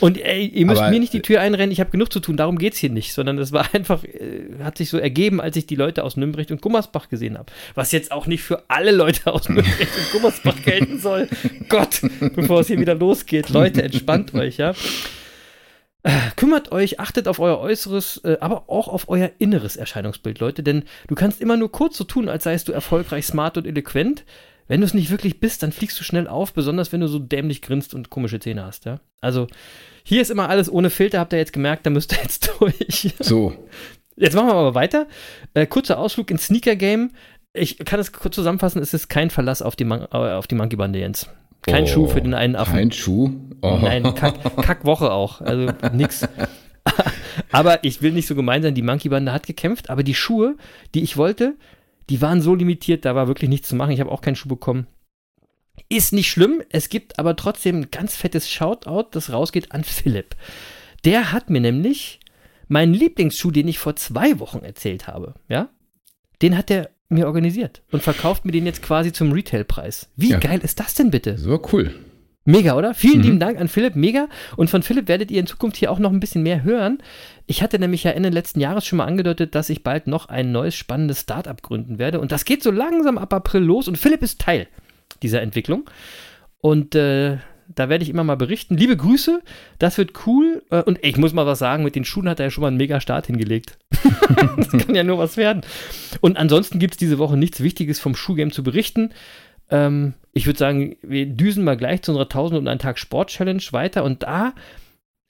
Und 0.00 0.16
ey, 0.18 0.46
ihr 0.46 0.64
müsst 0.64 0.80
Aber- 0.80 0.90
mir 0.90 0.98
nicht 0.98 1.12
die 1.12 1.20
Tür 1.20 1.40
einrennen, 1.42 1.70
ich 1.70 1.78
habe 1.80 1.90
genug 1.90 2.10
zu 2.10 2.20
tun, 2.20 2.38
darum 2.38 2.56
geht's 2.56 2.78
hier 2.78 2.88
nicht, 2.90 3.12
sondern 3.12 3.36
es 3.36 3.52
war 3.52 3.66
einfach, 3.74 4.02
äh, 4.04 4.62
hat 4.64 4.78
sich 4.78 4.88
so 4.88 4.96
ergeben, 4.96 5.42
als 5.42 5.56
ich 5.56 5.66
die 5.66 5.76
Leute 5.76 6.04
aus 6.04 6.16
Nürnberg 6.16 6.50
und 6.50 6.62
Gummersbach 6.62 7.10
gesehen 7.10 7.36
habe. 7.36 7.52
Was 7.74 7.92
jetzt 7.92 8.12
auch 8.12 8.26
nicht 8.26 8.42
für 8.42 8.62
alle 8.68 8.92
Leute 8.92 9.30
aus 9.30 9.46
Nürnberg 9.50 9.78
und 9.78 10.12
Gummersbach 10.12 10.56
gelten 10.64 10.98
soll. 10.98 11.28
Gott, 11.68 12.00
bevor 12.34 12.60
es 12.60 12.68
hier 12.68 12.80
wieder 12.80 12.94
losgeht. 12.94 13.50
Leute, 13.50 13.82
entspannt 13.82 14.32
euch, 14.32 14.56
ja. 14.56 14.72
Kümmert 16.36 16.72
euch, 16.72 16.98
achtet 16.98 17.28
auf 17.28 17.38
euer 17.38 17.58
äußeres, 17.58 18.18
äh, 18.24 18.38
aber 18.40 18.68
auch 18.68 18.88
auf 18.88 19.08
euer 19.08 19.30
inneres 19.38 19.76
Erscheinungsbild, 19.76 20.40
Leute, 20.40 20.62
denn 20.62 20.84
du 21.06 21.14
kannst 21.14 21.40
immer 21.40 21.56
nur 21.56 21.70
kurz 21.70 21.96
so 21.96 22.04
tun, 22.04 22.28
als 22.28 22.44
seist 22.44 22.68
du 22.68 22.72
erfolgreich, 22.72 23.26
smart 23.26 23.56
und 23.56 23.66
eloquent. 23.66 24.24
Wenn 24.66 24.80
du 24.80 24.86
es 24.86 24.94
nicht 24.94 25.10
wirklich 25.10 25.38
bist, 25.38 25.62
dann 25.62 25.70
fliegst 25.70 25.98
du 26.00 26.04
schnell 26.04 26.26
auf, 26.26 26.54
besonders 26.54 26.92
wenn 26.92 27.00
du 27.00 27.08
so 27.08 27.18
dämlich 27.18 27.62
grinst 27.62 27.94
und 27.94 28.10
komische 28.10 28.40
Zähne 28.40 28.64
hast, 28.64 28.84
ja. 28.84 29.00
Also, 29.20 29.46
hier 30.02 30.22
ist 30.22 30.30
immer 30.30 30.48
alles 30.48 30.72
ohne 30.72 30.90
Filter, 30.90 31.20
habt 31.20 31.32
ihr 31.32 31.38
jetzt 31.38 31.52
gemerkt, 31.52 31.86
da 31.86 31.90
müsst 31.90 32.12
ihr 32.12 32.18
jetzt 32.22 32.50
durch. 32.58 33.14
So, 33.20 33.54
Jetzt 34.16 34.34
machen 34.34 34.48
wir 34.48 34.54
aber 34.54 34.74
weiter. 34.74 35.06
Äh, 35.54 35.66
kurzer 35.66 35.98
Ausflug 35.98 36.30
ins 36.30 36.46
Sneaker-Game. 36.46 37.10
Ich 37.54 37.78
kann 37.78 38.00
es 38.00 38.12
kurz 38.12 38.34
zusammenfassen, 38.34 38.80
es 38.80 38.94
ist 38.94 39.08
kein 39.08 39.30
Verlass 39.30 39.62
auf 39.62 39.76
die, 39.76 39.84
Mon 39.84 40.02
äh, 40.02 40.16
auf 40.16 40.46
die 40.46 40.54
Monkey-Bande, 40.54 40.98
Jens. 40.98 41.28
Kein 41.62 41.84
Oh, 41.84 41.86
Schuh 41.86 42.06
für 42.08 42.20
den 42.20 42.34
einen 42.34 42.56
Affen. 42.56 42.74
Kein 42.74 42.92
Schuh. 42.92 43.30
Oh. 43.62 43.78
Nein, 43.80 44.02
Kack, 44.14 44.56
Kackwoche 44.56 45.12
auch. 45.12 45.40
Also 45.40 45.72
nix. 45.92 46.26
aber 47.52 47.84
ich 47.84 48.02
will 48.02 48.12
nicht 48.12 48.26
so 48.26 48.34
gemein 48.34 48.62
sein, 48.62 48.74
die 48.74 48.82
Monkey-Bande 48.82 49.32
hat 49.32 49.46
gekämpft, 49.46 49.88
aber 49.88 50.02
die 50.02 50.14
Schuhe, 50.14 50.56
die 50.94 51.02
ich 51.02 51.16
wollte, 51.16 51.54
die 52.10 52.20
waren 52.20 52.42
so 52.42 52.54
limitiert, 52.54 53.04
da 53.04 53.14
war 53.14 53.28
wirklich 53.28 53.48
nichts 53.48 53.68
zu 53.68 53.76
machen. 53.76 53.92
Ich 53.92 54.00
habe 54.00 54.10
auch 54.10 54.20
keinen 54.20 54.36
Schuh 54.36 54.48
bekommen. 54.48 54.88
Ist 55.88 56.12
nicht 56.12 56.30
schlimm, 56.30 56.62
es 56.70 56.88
gibt 56.88 57.18
aber 57.18 57.36
trotzdem 57.36 57.80
ein 57.80 57.90
ganz 57.90 58.16
fettes 58.16 58.50
Shoutout, 58.50 59.08
das 59.12 59.32
rausgeht 59.32 59.72
an 59.72 59.84
Philipp. 59.84 60.36
Der 61.04 61.32
hat 61.32 61.48
mir 61.48 61.60
nämlich 61.60 62.20
meinen 62.68 62.94
Lieblingsschuh, 62.94 63.50
den 63.50 63.68
ich 63.68 63.78
vor 63.78 63.96
zwei 63.96 64.38
Wochen 64.38 64.60
erzählt 64.60 65.06
habe, 65.06 65.34
ja, 65.48 65.68
den 66.40 66.56
hat 66.56 66.70
er 66.70 66.90
mir 67.12 67.26
organisiert 67.26 67.82
und 67.92 68.02
verkauft 68.02 68.44
mir 68.44 68.52
den 68.52 68.66
jetzt 68.66 68.82
quasi 68.82 69.12
zum 69.12 69.32
Retailpreis. 69.32 70.08
Wie 70.16 70.30
Ja. 70.30 70.38
geil 70.38 70.60
ist 70.62 70.80
das 70.80 70.94
denn 70.94 71.10
bitte? 71.10 71.38
So 71.38 71.60
cool. 71.72 71.94
Mega, 72.44 72.74
oder? 72.76 72.92
Vielen 72.92 73.18
Mhm. 73.18 73.22
lieben 73.22 73.38
Dank 73.40 73.60
an 73.60 73.68
Philipp, 73.68 73.94
mega. 73.94 74.26
Und 74.56 74.68
von 74.68 74.82
Philipp 74.82 75.06
werdet 75.06 75.30
ihr 75.30 75.38
in 75.38 75.46
Zukunft 75.46 75.76
hier 75.76 75.92
auch 75.92 76.00
noch 76.00 76.10
ein 76.10 76.18
bisschen 76.18 76.42
mehr 76.42 76.64
hören. 76.64 76.98
Ich 77.46 77.62
hatte 77.62 77.78
nämlich 77.78 78.02
ja 78.02 78.10
Ende 78.10 78.30
letzten 78.30 78.58
Jahres 78.58 78.84
schon 78.84 78.96
mal 78.96 79.04
angedeutet, 79.04 79.54
dass 79.54 79.70
ich 79.70 79.84
bald 79.84 80.08
noch 80.08 80.26
ein 80.26 80.50
neues 80.50 80.74
spannendes 80.74 81.20
Startup 81.20 81.62
gründen 81.62 82.00
werde. 82.00 82.18
Und 82.18 82.32
das 82.32 82.44
geht 82.44 82.64
so 82.64 82.72
langsam 82.72 83.16
ab 83.16 83.32
April 83.32 83.62
los. 83.62 83.86
Und 83.86 83.96
Philipp 83.96 84.22
ist 84.22 84.40
Teil 84.40 84.66
dieser 85.22 85.40
Entwicklung. 85.40 85.88
Und 86.60 86.96
äh, 86.96 87.36
da 87.74 87.88
werde 87.88 88.04
ich 88.04 88.10
immer 88.10 88.24
mal 88.24 88.36
berichten. 88.36 88.76
Liebe 88.76 88.96
Grüße, 88.96 89.42
das 89.78 89.98
wird 89.98 90.26
cool. 90.26 90.62
Äh, 90.70 90.82
Und 90.82 90.98
ich 91.02 91.16
muss 91.16 91.32
mal 91.32 91.46
was 91.46 91.58
sagen, 91.58 91.84
mit 91.84 91.94
den 91.94 92.04
Schuhen 92.04 92.28
hat 92.28 92.40
er 92.40 92.46
ja 92.46 92.50
schon 92.50 92.62
mal 92.62 92.68
einen 92.68 92.76
mega 92.76 93.00
Start 93.00 93.26
hingelegt. 93.26 93.78
das 94.56 94.70
kann 94.70 94.94
ja 94.94 95.04
nur 95.04 95.18
was 95.18 95.36
werden. 95.36 95.62
Und 96.20 96.36
ansonsten 96.36 96.78
gibt 96.78 96.94
es 96.94 96.98
diese 96.98 97.18
Woche 97.18 97.36
nichts 97.36 97.60
Wichtiges 97.62 98.00
vom 98.00 98.14
Schuhgame 98.14 98.50
zu 98.50 98.62
berichten. 98.62 99.10
Ähm, 99.70 100.14
ich 100.32 100.46
würde 100.46 100.58
sagen, 100.58 100.96
wir 101.02 101.26
düsen 101.26 101.64
mal 101.64 101.76
gleich 101.76 102.02
zu 102.02 102.12
unserer 102.12 102.26
1000 102.26 102.60
und 102.60 102.68
einen 102.68 102.80
Tag 102.80 102.98
Sport 102.98 103.30
Challenge 103.30 103.62
weiter. 103.72 104.04
Und 104.04 104.22
da 104.22 104.54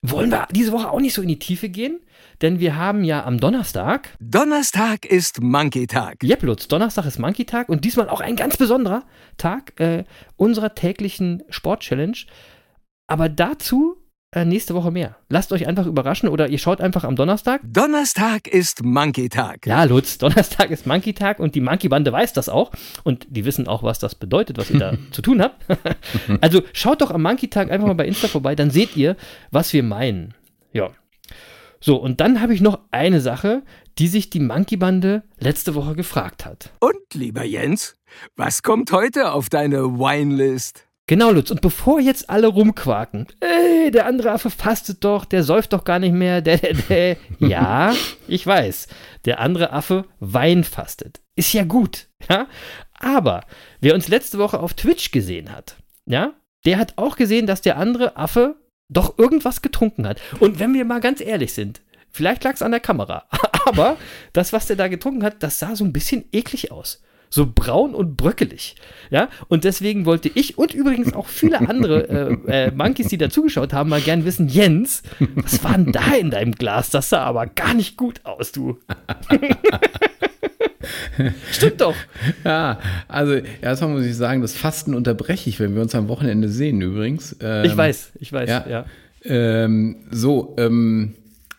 wollen 0.03 0.31
wir 0.31 0.49
diese 0.51 0.73
Woche 0.73 0.91
auch 0.91 1.01
nicht 1.01 1.15
so 1.15 1.23
in 1.23 1.29
die 1.29 1.39
Tiefe 1.39 1.69
gehen, 1.69 2.01
denn 2.43 2.59
wir 2.61 2.77
haben 2.77 3.05
ja 3.05 3.25
am 3.25 3.39
Donnerstag, 3.39 4.11
Donnerstag 4.21 5.07
ist 5.07 5.41
Monkey-Tag. 5.41 6.23
Jep, 6.23 6.43
Lutz, 6.43 6.69
Donnerstag 6.69 7.07
ist 7.07 7.19
Monkey 7.19 7.45
Tag 7.45 7.69
und 7.69 7.85
diesmal 7.85 8.09
auch 8.09 8.21
ein 8.21 8.37
ganz 8.37 8.57
besonderer 8.57 9.05
Tag 9.37 9.79
äh, 9.81 10.05
unserer 10.37 10.75
täglichen 10.75 11.45
Sport 11.49 11.81
Challenge. 11.81 12.17
Aber 13.07 13.29
dazu 13.29 13.97
äh, 14.35 14.45
nächste 14.45 14.75
Woche 14.75 14.91
mehr. 14.91 15.17
Lasst 15.29 15.53
euch 15.53 15.67
einfach 15.69 15.87
überraschen 15.87 16.29
oder 16.29 16.49
ihr 16.49 16.59
schaut 16.59 16.81
einfach 16.81 17.05
am 17.05 17.17
Donnerstag. 17.17 17.61
Donnerstag 17.65 18.49
ist 18.49 18.83
Monkey-Tag. 18.83 19.67
Ja, 19.67 19.85
Lutz, 19.85 20.19
Donnerstag 20.19 20.71
ist 20.71 20.87
Monkey 20.87 21.13
Tag 21.13 21.39
und 21.39 21.55
die 21.55 21.61
Monkey-Bande 21.61 22.11
weiß 22.11 22.33
das 22.33 22.49
auch. 22.49 22.73
Und 23.05 23.27
die 23.29 23.45
wissen 23.45 23.69
auch, 23.69 23.83
was 23.83 23.99
das 23.99 24.15
bedeutet, 24.15 24.59
was 24.59 24.71
ihr 24.71 24.79
da 24.79 24.95
zu 25.11 25.23
tun 25.23 25.43
habt. 25.43 25.65
also 26.41 26.63
schaut 26.73 27.03
doch 27.03 27.11
am 27.11 27.23
Monkey 27.23 27.49
Tag 27.49 27.71
einfach 27.71 27.87
mal 27.87 27.95
bei 27.95 28.07
Insta 28.07 28.27
vorbei, 28.27 28.57
dann 28.57 28.71
seht 28.71 28.97
ihr, 28.97 29.17
was 29.51 29.73
wir 29.75 29.83
meinen. 29.83 30.35
Ja. 30.73 30.91
So, 31.85 31.97
und 31.97 32.21
dann 32.21 32.41
habe 32.41 32.55
ich 32.55 32.61
noch 32.61 32.79
eine 32.93 33.21
Sache, 33.21 33.63
die 33.99 34.07
sich 34.07 34.31
die 34.31 34.39
Monkey-Bande 34.39 35.25
letzte 35.41 35.75
Woche 35.75 35.97
gefragt 35.97 36.47
hat. 36.47 36.71
Und, 36.79 36.95
lieber 37.13 37.43
Jens, 37.43 37.97
was 38.37 38.63
kommt 38.63 38.93
heute 38.93 39.33
auf 39.33 39.49
deine 39.49 39.99
Winelist? 39.99 40.87
Genau, 41.09 41.33
Lutz. 41.33 41.51
Und 41.51 41.61
bevor 41.61 41.99
jetzt 41.99 42.31
alle 42.31 42.47
rumquaken, 42.47 43.27
ey, 43.41 43.91
der 43.91 44.07
andere 44.07 44.31
Affe 44.31 44.49
fastet 44.49 45.03
doch, 45.03 45.25
der 45.25 45.43
säuft 45.43 45.73
doch 45.73 45.83
gar 45.83 45.99
nicht 45.99 46.15
mehr, 46.15 46.41
der, 46.41 46.59
der, 46.59 46.75
der. 46.75 47.17
Ja, 47.41 47.95
ich 48.29 48.47
weiß. 48.47 48.87
Der 49.25 49.41
andere 49.41 49.73
Affe 49.73 50.05
Wein 50.21 50.63
fastet. 50.63 51.21
Ist 51.35 51.53
ja 51.53 51.65
gut, 51.65 52.07
ja. 52.31 52.47
Aber 52.95 53.41
wer 53.81 53.95
uns 53.95 54.07
letzte 54.07 54.39
Woche 54.39 54.61
auf 54.61 54.75
Twitch 54.75 55.11
gesehen 55.11 55.51
hat, 55.51 55.77
ja, 56.07 56.35
der 56.65 56.79
hat 56.79 56.95
auch 56.97 57.17
gesehen, 57.17 57.49
dass 57.49 57.61
der 57.61 57.77
andere 57.77 58.17
Affe 58.17 58.55
doch 58.93 59.19
irgendwas 59.19 59.63
getrunken 59.63 60.07
hat. 60.07 60.21
Und 60.41 60.59
wenn 60.59 60.75
wir 60.75 60.85
mal 60.85 61.01
ganz 61.01 61.21
ehrlich 61.21 61.53
sind, 61.53 61.81
vielleicht 62.11 62.45
lag 62.45 62.55
es 62.55 62.63
an 62.63 62.71
der 62.71 62.81
Kamera, 62.81 63.25
aber 63.67 63.97
das, 64.33 64.53
was 64.53 64.67
der 64.67 64.77
da 64.77 64.89
getrunken 64.89 65.25
hat, 65.25 65.43
das 65.43 65.59
sah 65.59 65.77
so 65.77 65.85
ein 65.85 65.93
bisschen 65.93 66.25
eklig 66.33 66.73
aus. 66.73 67.03
So 67.31 67.47
braun 67.47 67.95
und 67.95 68.19
bröckelig. 68.19 68.77
Ja, 69.09 69.31
und 69.49 69.65
deswegen 69.65 70.05
wollte 70.05 70.31
ich 70.35 70.59
und 70.59 70.75
übrigens 70.75 71.15
auch 71.15 71.29
viele 71.29 71.67
andere 71.67 72.07
äh, 72.47 72.67
äh, 72.67 72.71
Monkeys, 72.73 73.09
die 73.09 73.17
da 73.17 73.31
zugeschaut 73.31 73.73
haben, 73.73 73.89
mal 73.89 74.03
gern 74.03 74.27
wissen, 74.27 74.49
Jens, 74.49 75.03
was 75.37 75.65
war 75.65 75.79
denn 75.79 75.93
da 75.93 76.15
in 76.15 76.31
deinem 76.31 76.53
Glas? 76.53 76.91
Das 76.91 77.09
sah 77.09 77.23
aber 77.23 77.47
gar 77.47 77.73
nicht 77.73 77.97
gut 77.97 78.21
aus, 78.25 78.53
du. 78.53 78.79
Stimmt 81.53 81.81
doch. 81.81 81.95
Ja, 82.45 82.79
also 83.09 83.35
erstmal 83.61 83.91
muss 83.91 84.05
ich 84.05 84.17
sagen, 84.17 84.43
das 84.43 84.55
Fasten 84.55 84.95
unterbreche 84.95 85.49
ich, 85.49 85.61
wenn 85.61 85.75
wir 85.75 85.83
uns 85.83 85.95
am 85.95 86.09
Wochenende 86.09 86.49
sehen 86.49 86.81
übrigens. 86.81 87.37
Ähm, 87.41 87.65
Ich 87.65 87.77
weiß, 87.77 88.13
ich 88.19 88.33
weiß, 88.33 88.49
ja. 88.49 88.67
ja. 88.69 88.85
Ähm, 89.25 90.07
so, 90.11 90.55
ähm, 90.59 91.15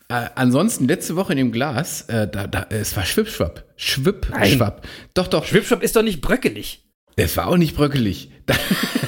äh, 0.10 0.30
ansonsten 0.36 0.88
letzte 0.88 1.16
Woche 1.16 1.34
in 1.34 1.38
dem 1.38 1.52
Glas, 1.52 2.04
äh, 2.04 2.28
da, 2.28 2.48
da, 2.48 2.68
es 2.70 2.96
war 2.96 3.06
Schwippschwapp. 3.06 3.64
Schwippschwapp. 3.78 4.86
Doch, 5.14 5.28
doch. 5.28 5.46
Schwipschwapp 5.46 5.82
ist 5.82 5.96
doch 5.96 6.04
nicht 6.04 6.22
bröckelig. 6.22 6.84
Es 7.15 7.38
war 7.38 7.47
auch 7.47 7.58
nicht 7.58 7.76
bröckelig. 7.76 8.30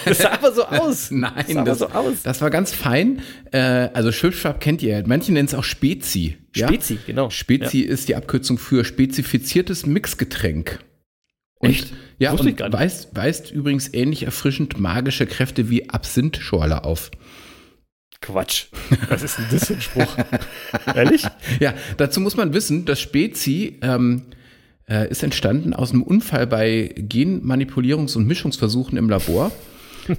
Das 0.05 0.19
sah 0.19 0.33
aber 0.33 0.51
so 0.51 0.63
aus. 0.65 1.09
Nein, 1.09 1.33
das 1.33 1.47
sah 1.49 1.59
aber 1.59 1.65
das, 1.65 1.79
so 1.79 1.89
aus. 1.89 2.21
das 2.21 2.39
war 2.39 2.51
ganz 2.51 2.71
fein. 2.71 3.23
Äh, 3.51 3.57
also 3.57 4.11
Schwippschwapp 4.11 4.61
kennt 4.61 4.83
ihr. 4.83 5.03
Manche 5.07 5.33
nennen 5.33 5.47
es 5.47 5.55
auch 5.55 5.63
Spezi. 5.63 6.37
Ja? 6.55 6.67
Spezi, 6.67 6.99
genau. 7.07 7.31
Spezi 7.31 7.79
ist 7.79 8.07
die 8.07 8.15
Abkürzung 8.15 8.59
für 8.59 8.85
spezifiziertes 8.85 9.87
Mixgetränk. 9.87 10.77
Echt? 11.59 11.91
Ja, 12.19 12.33
Wusste 12.33 12.49
ich 12.51 12.61
und 12.61 12.73
weist, 12.73 13.15
weist 13.15 13.51
übrigens 13.51 13.91
ähnlich 13.93 14.23
erfrischend 14.23 14.79
magische 14.79 15.25
Kräfte 15.25 15.71
wie 15.71 15.89
Absinthschorle 15.89 16.83
auf. 16.83 17.09
Quatsch. 18.21 18.65
Was 19.09 19.23
ist 19.23 19.37
denn 19.37 19.45
das 19.51 19.67
für 19.67 19.73
ein 19.73 19.81
Spruch? 19.81 20.17
Ehrlich? 20.95 21.23
Ja, 21.59 21.73
dazu 21.97 22.19
muss 22.21 22.37
man 22.37 22.53
wissen, 22.53 22.85
das 22.85 22.99
Spezi 22.99 23.79
ähm, 23.81 24.23
äh, 24.89 25.09
ist 25.09 25.23
entstanden 25.23 25.73
aus 25.73 25.91
einem 25.91 26.03
Unfall 26.03 26.47
bei 26.47 26.93
Genmanipulierungs- 26.97 28.15
und 28.15 28.27
Mischungsversuchen 28.27 28.97
im 28.97 29.09
Labor. 29.09 29.51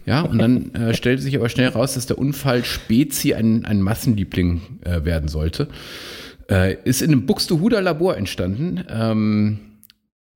Ja, 0.05 0.23
und 0.23 0.39
dann 0.39 0.75
äh, 0.75 0.95
stellte 0.95 1.23
sich 1.23 1.37
aber 1.37 1.49
schnell 1.49 1.69
raus, 1.69 1.95
dass 1.95 2.07
der 2.07 2.19
Unfall 2.19 2.65
Spezi 2.65 3.35
ein, 3.35 3.65
ein 3.65 3.81
Massenliebling 3.81 4.61
äh, 4.85 5.05
werden 5.05 5.29
sollte. 5.29 5.69
Äh, 6.51 6.77
ist 6.83 7.03
in 7.03 7.13
einem 7.13 7.25
Buxtehuder 7.25 7.81
Labor 7.83 8.17
entstanden. 8.17 8.85
Ähm, 8.91 9.59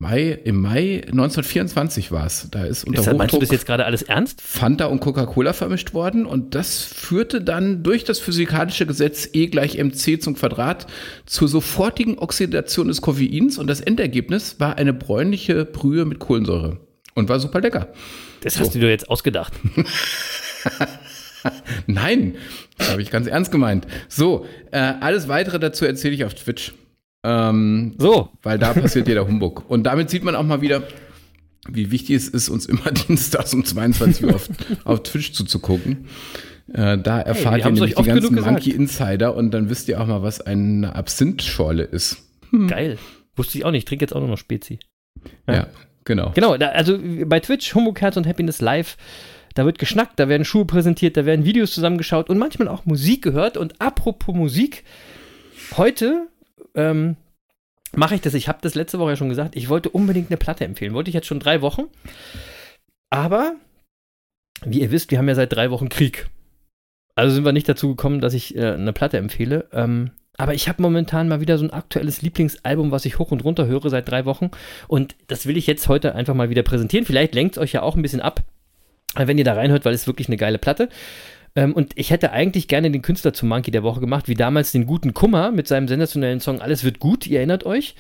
Mai, 0.03 0.31
im 0.45 0.63
Mai 0.63 1.03
1924 1.09 2.11
war 2.11 2.25
es. 2.25 2.49
Da 2.51 2.65
ist 2.65 2.85
unter 2.85 3.01
Deshalb 3.01 3.19
meinst 3.19 3.35
du 3.35 3.37
Hochdruck 3.37 3.51
das 3.51 3.51
jetzt 3.51 3.67
gerade 3.67 3.85
alles 3.85 4.01
ernst? 4.01 4.41
Fanta 4.41 4.87
und 4.87 5.01
Coca-Cola 5.01 5.53
vermischt 5.53 5.93
worden 5.93 6.25
und 6.25 6.55
das 6.55 6.85
führte 6.85 7.43
dann 7.43 7.83
durch 7.83 8.05
das 8.05 8.19
physikalische 8.19 8.87
Gesetz 8.87 9.29
E 9.35 9.49
gleich 9.49 9.77
mc 9.77 10.19
zum 10.21 10.37
Quadrat 10.37 10.87
zur 11.27 11.49
sofortigen 11.49 12.19
Oxidation 12.19 12.89
des 12.89 13.03
Koffeins 13.03 13.59
und 13.59 13.67
das 13.67 13.83
Endergebnis 13.83 14.59
war 14.59 14.79
eine 14.79 14.95
bräunliche 14.95 15.67
Brühe 15.67 16.07
mit 16.07 16.19
Kohlensäure 16.19 16.79
und 17.15 17.29
war 17.29 17.39
super 17.39 17.61
lecker. 17.61 17.89
Das 18.41 18.59
hast 18.59 18.75
du 18.75 18.79
dir 18.79 18.89
jetzt 18.89 19.11
ausgedacht. 19.11 19.53
Nein, 21.87 22.37
habe 22.89 23.03
ich 23.03 23.11
ganz 23.11 23.27
ernst 23.27 23.53
gemeint. 23.53 23.87
So, 24.09 24.47
äh, 24.71 24.79
alles 24.79 25.29
weitere 25.29 25.61
dazu 25.61 25.85
erzähle 25.85 26.15
ich 26.15 26.25
auf 26.25 26.33
Twitch. 26.33 26.73
Ähm, 27.23 27.95
So. 27.99 28.31
weil 28.43 28.59
da 28.59 28.73
passiert 28.73 29.09
jeder 29.09 29.27
Humbug. 29.27 29.69
Und 29.69 29.85
damit 29.85 30.11
sieht 30.11 30.25
man 30.25 30.35
auch 30.35 30.43
mal 30.45 30.61
wieder, 30.63 30.83
wie 31.69 31.91
wichtig 31.91 32.17
es 32.17 32.29
ist, 32.29 32.49
uns 32.49 32.67
immer 32.67 32.91
dienstags 33.09 33.53
um 33.55 33.65
22 33.65 34.25
Uhr 34.25 34.35
auf, 34.35 34.49
auf 34.85 35.03
Twitch 35.03 35.33
zuzugucken. 35.33 36.09
Äh, 36.73 36.99
da 36.99 37.21
erfahrt 37.21 37.57
wir 37.59 37.67
ihr 37.67 37.73
nämlich 37.73 37.95
die 37.97 38.03
ganzen. 38.05 38.35
Monkey 38.43 38.71
Insider 38.71 39.35
und 39.35 39.51
dann 39.51 39.69
wisst 39.71 39.89
ihr 39.89 40.01
auch 40.01 40.07
mal, 40.07 40.23
was 40.23 40.41
eine 40.41 40.95
Absinthschorle 40.95 41.83
ist. 41.83 42.23
Geil. 42.69 42.97
Wusste 43.37 43.59
ich 43.59 43.65
auch 43.65 43.71
nicht. 43.71 43.81
Ich 43.83 43.85
trinke 43.87 44.05
jetzt 44.05 44.15
auch 44.15 44.21
nur 44.21 44.29
noch 44.29 44.39
Spezi. 44.39 44.79
Ja, 45.47 45.55
Ja. 45.55 45.67
genau. 46.05 46.31
Genau, 46.35 46.57
da, 46.57 46.69
also 46.69 46.99
bei 47.27 47.41
Twitch, 47.41 47.75
Humbug, 47.75 48.01
Herz 48.01 48.17
und 48.17 48.27
Happiness 48.27 48.61
live, 48.61 48.97
da 49.55 49.65
wird 49.67 49.79
geschnackt, 49.79 50.19
da 50.21 50.29
werden 50.29 50.45
Schuhe 50.45 50.65
präsentiert, 50.65 51.17
da 51.17 51.27
werden 51.27 51.45
Videos 51.45 51.73
zusammengeschaut 51.75 52.31
und 52.31 52.39
manchmal 52.39 52.69
auch 52.69 52.87
Musik 52.87 53.23
gehört. 53.23 53.57
Und 53.57 53.81
apropos 53.81 54.35
Musik, 54.35 54.85
heute 55.77 56.29
ähm, 56.75 57.17
mache 57.95 58.15
ich 58.15 58.21
das, 58.21 58.35
ich 58.35 58.49
habe 58.49 58.59
das 58.63 58.75
letzte 58.75 58.99
Woche 58.99 59.11
ja 59.11 59.17
schon 59.17 59.29
gesagt, 59.29 59.57
ich 59.57 59.69
wollte 59.69 59.89
unbedingt 59.91 60.31
eine 60.31 60.37
Platte 60.37 60.65
empfehlen. 60.65 60.95
Wollte 60.95 61.11
ich 61.11 61.15
jetzt 61.15 61.27
schon 61.27 61.41
drei 61.41 61.61
Wochen. 61.63 61.85
Aber, 63.11 63.55
wie 64.65 64.81
ihr 64.81 64.91
wisst, 64.91 65.11
wir 65.11 65.19
haben 65.19 65.29
ja 65.29 65.35
seit 65.35 65.53
drei 65.53 65.71
Wochen 65.71 65.89
Krieg. 65.89 66.29
Also 67.15 67.35
sind 67.35 67.45
wir 67.45 67.53
nicht 67.53 67.69
dazu 67.69 67.89
gekommen, 67.89 68.21
dass 68.21 68.35
ich 68.35 68.57
äh, 68.57 68.73
eine 68.73 68.93
Platte 68.93 69.19
empfehle. 69.19 69.69
Ähm, 69.73 70.13
aber 70.39 70.55
ich 70.55 70.69
habe 70.69 70.81
momentan 70.81 71.29
mal 71.29 71.41
wieder 71.41 71.59
so 71.59 71.65
ein 71.67 71.73
aktuelles 71.73 72.23
Lieblingsalbum, 72.23 72.93
was 72.93 73.05
ich 73.05 73.19
hoch 73.19 73.31
und 73.31 73.45
runter 73.45 73.67
höre 73.67 73.91
seit 73.91 74.09
drei 74.09 74.25
Wochen. 74.25 74.51
Und 74.89 75.17
das 75.27 75.45
will 75.45 75.59
ich 75.59 75.67
jetzt 75.67 75.89
heute 75.89 76.15
einfach 76.15 76.35
mal 76.35 76.49
wieder 76.49 76.63
präsentieren. 76.63 77.05
Vielleicht 77.05 77.35
lenkt 77.35 77.57
es 77.57 77.63
euch 77.63 77.73
ja 77.73 77.83
auch 77.83 77.95
ein 77.95 78.03
bisschen 78.03 78.23
ab, 78.23 78.43
wenn 79.15 79.37
ihr 79.37 79.45
da 79.45 79.53
reinhört, 79.53 79.85
weil 79.85 79.93
es 79.93 80.07
wirklich 80.07 80.29
eine 80.29 80.39
geile 80.39 80.59
Platte. 80.59 80.89
Ähm, 81.57 81.75
und 81.75 81.93
ich 81.97 82.11
hätte 82.11 82.33
eigentlich 82.33 82.69
gerne 82.69 82.91
den 82.91 83.03
Künstler 83.03 83.33
zum 83.33 83.49
Monkey 83.49 83.71
der 83.71 83.83
Woche 83.83 84.01
gemacht, 84.01 84.29
wie 84.29 84.35
damals 84.35 84.73
den 84.73 84.87
guten 84.87 85.15
Kummer 85.15 85.51
mit 85.51 85.67
seinem 85.67 85.89
sensationellen 85.89 86.41
Song 86.41 86.61
Alles 86.61 86.85
wird 86.85 86.99
gut, 87.01 87.27
ihr 87.27 87.39
erinnert 87.39 87.65
euch. 87.65 87.95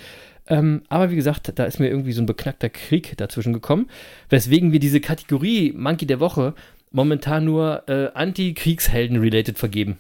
Ähm, 0.47 0.83
aber 0.89 1.11
wie 1.11 1.17
gesagt, 1.17 1.53
da 1.55 1.65
ist 1.65 1.79
mir 1.79 1.89
irgendwie 1.89 2.13
so 2.13 2.23
ein 2.23 2.27
beknackter 2.27 2.69
Krieg 2.69 3.17
dazwischen 3.17 3.53
gekommen, 3.53 3.89
weswegen 4.29 4.73
wir 4.73 4.81
diese 4.81 5.01
Kategorie 5.01 5.73
Monkey 5.77 6.07
der 6.07 6.21
Woche 6.21 6.55
momentan 6.91 7.45
nur 7.45 7.89
äh, 7.89 8.09
Anti-Kriegshelden-related 8.15 9.59
vergeben. 9.59 9.99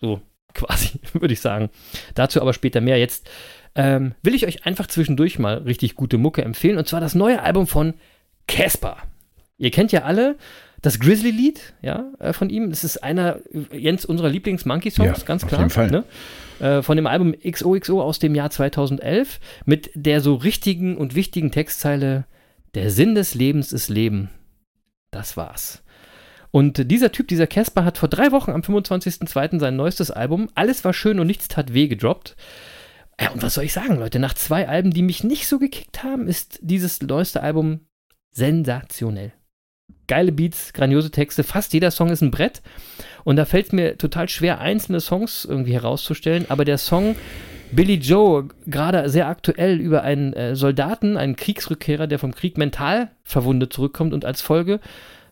So, 0.00 0.20
quasi, 0.54 1.00
würde 1.12 1.34
ich 1.34 1.40
sagen. 1.40 1.70
Dazu 2.14 2.40
aber 2.40 2.54
später 2.54 2.80
mehr. 2.80 2.98
Jetzt 2.98 3.28
ähm, 3.74 4.14
will 4.22 4.34
ich 4.34 4.46
euch 4.46 4.64
einfach 4.64 4.86
zwischendurch 4.86 5.38
mal 5.38 5.58
richtig 5.58 5.96
gute 5.96 6.18
Mucke 6.18 6.42
empfehlen. 6.42 6.78
Und 6.78 6.88
zwar 6.88 7.00
das 7.00 7.14
neue 7.14 7.42
Album 7.42 7.66
von 7.66 7.94
Casper. 8.46 8.96
Ihr 9.58 9.70
kennt 9.70 9.92
ja 9.92 10.02
alle 10.02 10.36
das 10.84 11.00
Grizzly-Lied 11.00 11.74
ja, 11.80 12.12
äh, 12.18 12.34
von 12.34 12.50
ihm. 12.50 12.68
Das 12.68 12.84
ist 12.84 12.98
einer, 13.02 13.38
äh, 13.52 13.78
Jens, 13.78 14.04
unserer 14.04 14.28
Lieblings-Monkey-Songs, 14.28 15.20
Ja, 15.20 15.24
ganz 15.24 15.42
auf 15.42 15.48
klar. 15.48 15.60
jeden 15.62 15.70
Fall. 15.70 15.90
Ne? 15.90 16.04
Äh, 16.60 16.82
von 16.82 16.96
dem 16.96 17.06
Album 17.06 17.34
XOXO 17.42 18.02
aus 18.02 18.18
dem 18.18 18.34
Jahr 18.34 18.50
2011 18.50 19.40
mit 19.64 19.90
der 19.94 20.20
so 20.20 20.34
richtigen 20.34 20.98
und 20.98 21.14
wichtigen 21.14 21.50
Textzeile 21.50 22.26
Der 22.74 22.90
Sinn 22.90 23.14
des 23.14 23.34
Lebens 23.34 23.72
ist 23.72 23.88
Leben. 23.88 24.28
Das 25.10 25.38
war's. 25.38 25.82
Und 26.50 26.90
dieser 26.90 27.12
Typ, 27.12 27.28
dieser 27.28 27.46
Casper, 27.46 27.84
hat 27.84 27.96
vor 27.96 28.08
drei 28.08 28.30
Wochen 28.30 28.50
am 28.50 28.60
25.02. 28.60 29.60
sein 29.60 29.76
neuestes 29.76 30.10
Album 30.10 30.50
Alles 30.54 30.84
war 30.84 30.92
schön 30.92 31.18
und 31.18 31.26
nichts 31.26 31.48
tat 31.48 31.72
weh 31.72 31.88
gedroppt. 31.88 32.36
Ja, 33.18 33.30
und 33.30 33.42
was 33.42 33.54
soll 33.54 33.64
ich 33.64 33.72
sagen, 33.72 33.96
Leute? 33.96 34.18
Nach 34.18 34.34
zwei 34.34 34.68
Alben, 34.68 34.90
die 34.90 35.02
mich 35.02 35.24
nicht 35.24 35.46
so 35.48 35.58
gekickt 35.58 36.02
haben, 36.02 36.28
ist 36.28 36.58
dieses 36.60 37.00
neueste 37.00 37.42
Album 37.42 37.86
sensationell. 38.32 39.32
Geile 40.06 40.32
Beats, 40.32 40.72
grandiose 40.72 41.10
Texte, 41.10 41.42
fast 41.42 41.72
jeder 41.72 41.90
Song 41.90 42.10
ist 42.10 42.22
ein 42.22 42.30
Brett. 42.30 42.62
Und 43.24 43.36
da 43.36 43.44
fällt 43.44 43.66
es 43.66 43.72
mir 43.72 43.98
total 43.98 44.28
schwer, 44.28 44.60
einzelne 44.60 45.00
Songs 45.00 45.44
irgendwie 45.44 45.72
herauszustellen. 45.72 46.46
Aber 46.48 46.64
der 46.64 46.78
Song 46.78 47.16
Billy 47.72 47.94
Joe, 47.94 48.48
gerade 48.66 49.08
sehr 49.08 49.28
aktuell 49.28 49.80
über 49.80 50.02
einen 50.02 50.32
äh, 50.34 50.54
Soldaten, 50.54 51.16
einen 51.16 51.36
Kriegsrückkehrer, 51.36 52.06
der 52.06 52.18
vom 52.18 52.34
Krieg 52.34 52.56
mental 52.56 53.10
verwundet 53.24 53.72
zurückkommt 53.72 54.12
und 54.12 54.24
als 54.24 54.42
Folge 54.42 54.80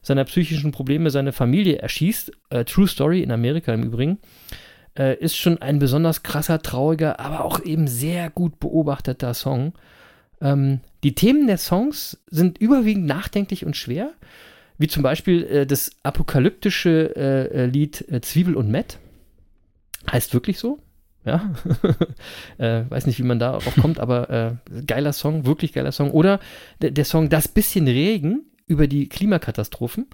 seiner 0.03 0.25
psychischen 0.25 0.73
Probleme 0.73 1.11
seine 1.11 1.33
Familie 1.33 1.79
erschießt. 1.79 2.33
Äh, 2.51 2.65
True 2.65 2.89
Story 2.89 3.23
in 3.23 3.31
Amerika 3.31 3.73
im 3.73 3.85
Übrigen. 3.85 4.19
Äh, 4.99 5.17
ist 5.19 5.37
schon 5.37 5.63
ein 5.63 5.79
besonders 5.79 6.23
krasser, 6.23 6.61
trauriger, 6.61 7.21
aber 7.21 7.45
auch 7.45 7.65
eben 7.65 7.87
sehr 7.87 8.29
gut 8.31 8.59
beobachteter 8.59 9.35
Song. 9.35 9.73
Ähm, 10.41 10.81
die 11.05 11.15
Themen 11.15 11.47
der 11.47 11.59
Songs 11.59 12.19
sind 12.29 12.59
überwiegend 12.59 13.07
nachdenklich 13.07 13.65
und 13.65 13.77
schwer, 13.77 14.11
wie 14.79 14.89
zum 14.89 15.03
Beispiel 15.03 15.45
äh, 15.45 15.67
das 15.67 15.91
apokalyptische 16.03 17.15
äh, 17.17 17.65
äh, 17.65 17.67
Lied 17.67 18.05
äh, 18.11 18.21
Zwiebel 18.21 18.57
und 18.57 18.71
Met. 18.71 18.99
Heißt 20.11 20.35
wirklich 20.35 20.59
so. 20.59 20.79
Ja, 21.25 21.55
äh, 22.59 22.83
weiß 22.89 23.07
nicht, 23.07 23.21
wie 23.21 23.25
man 23.25 23.39
darauf 23.39 23.77
kommt, 23.77 24.01
aber 24.01 24.59
geiler 24.87 25.13
Song, 25.13 25.47
wirklich 25.47 25.73
geiler 25.73 25.93
Song. 25.93 26.11
Oder 26.11 26.41
der, 26.81 26.91
der 26.91 27.05
Song 27.05 27.29
Das 27.29 27.47
bisschen 27.47 27.87
Regen 27.87 28.41
über 28.67 28.89
die 28.89 29.09
Klimakatastrophen. 29.09 30.07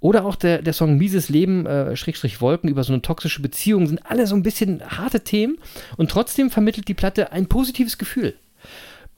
Oder 0.00 0.24
auch 0.24 0.36
der, 0.36 0.62
der 0.62 0.72
Song 0.72 0.96
Mieses 0.96 1.28
Leben, 1.28 1.66
äh, 1.66 1.96
Schrägstrich 1.96 2.40
Wolken, 2.40 2.70
über 2.70 2.84
so 2.84 2.92
eine 2.92 3.02
toxische 3.02 3.42
Beziehung, 3.42 3.86
sind 3.86 4.06
alle 4.06 4.26
so 4.26 4.34
ein 4.34 4.42
bisschen 4.42 4.82
harte 4.82 5.20
Themen. 5.20 5.58
Und 5.96 6.10
trotzdem 6.10 6.50
vermittelt 6.50 6.88
die 6.88 6.94
Platte 6.94 7.32
ein 7.32 7.46
positives 7.46 7.98
Gefühl. 7.98 8.34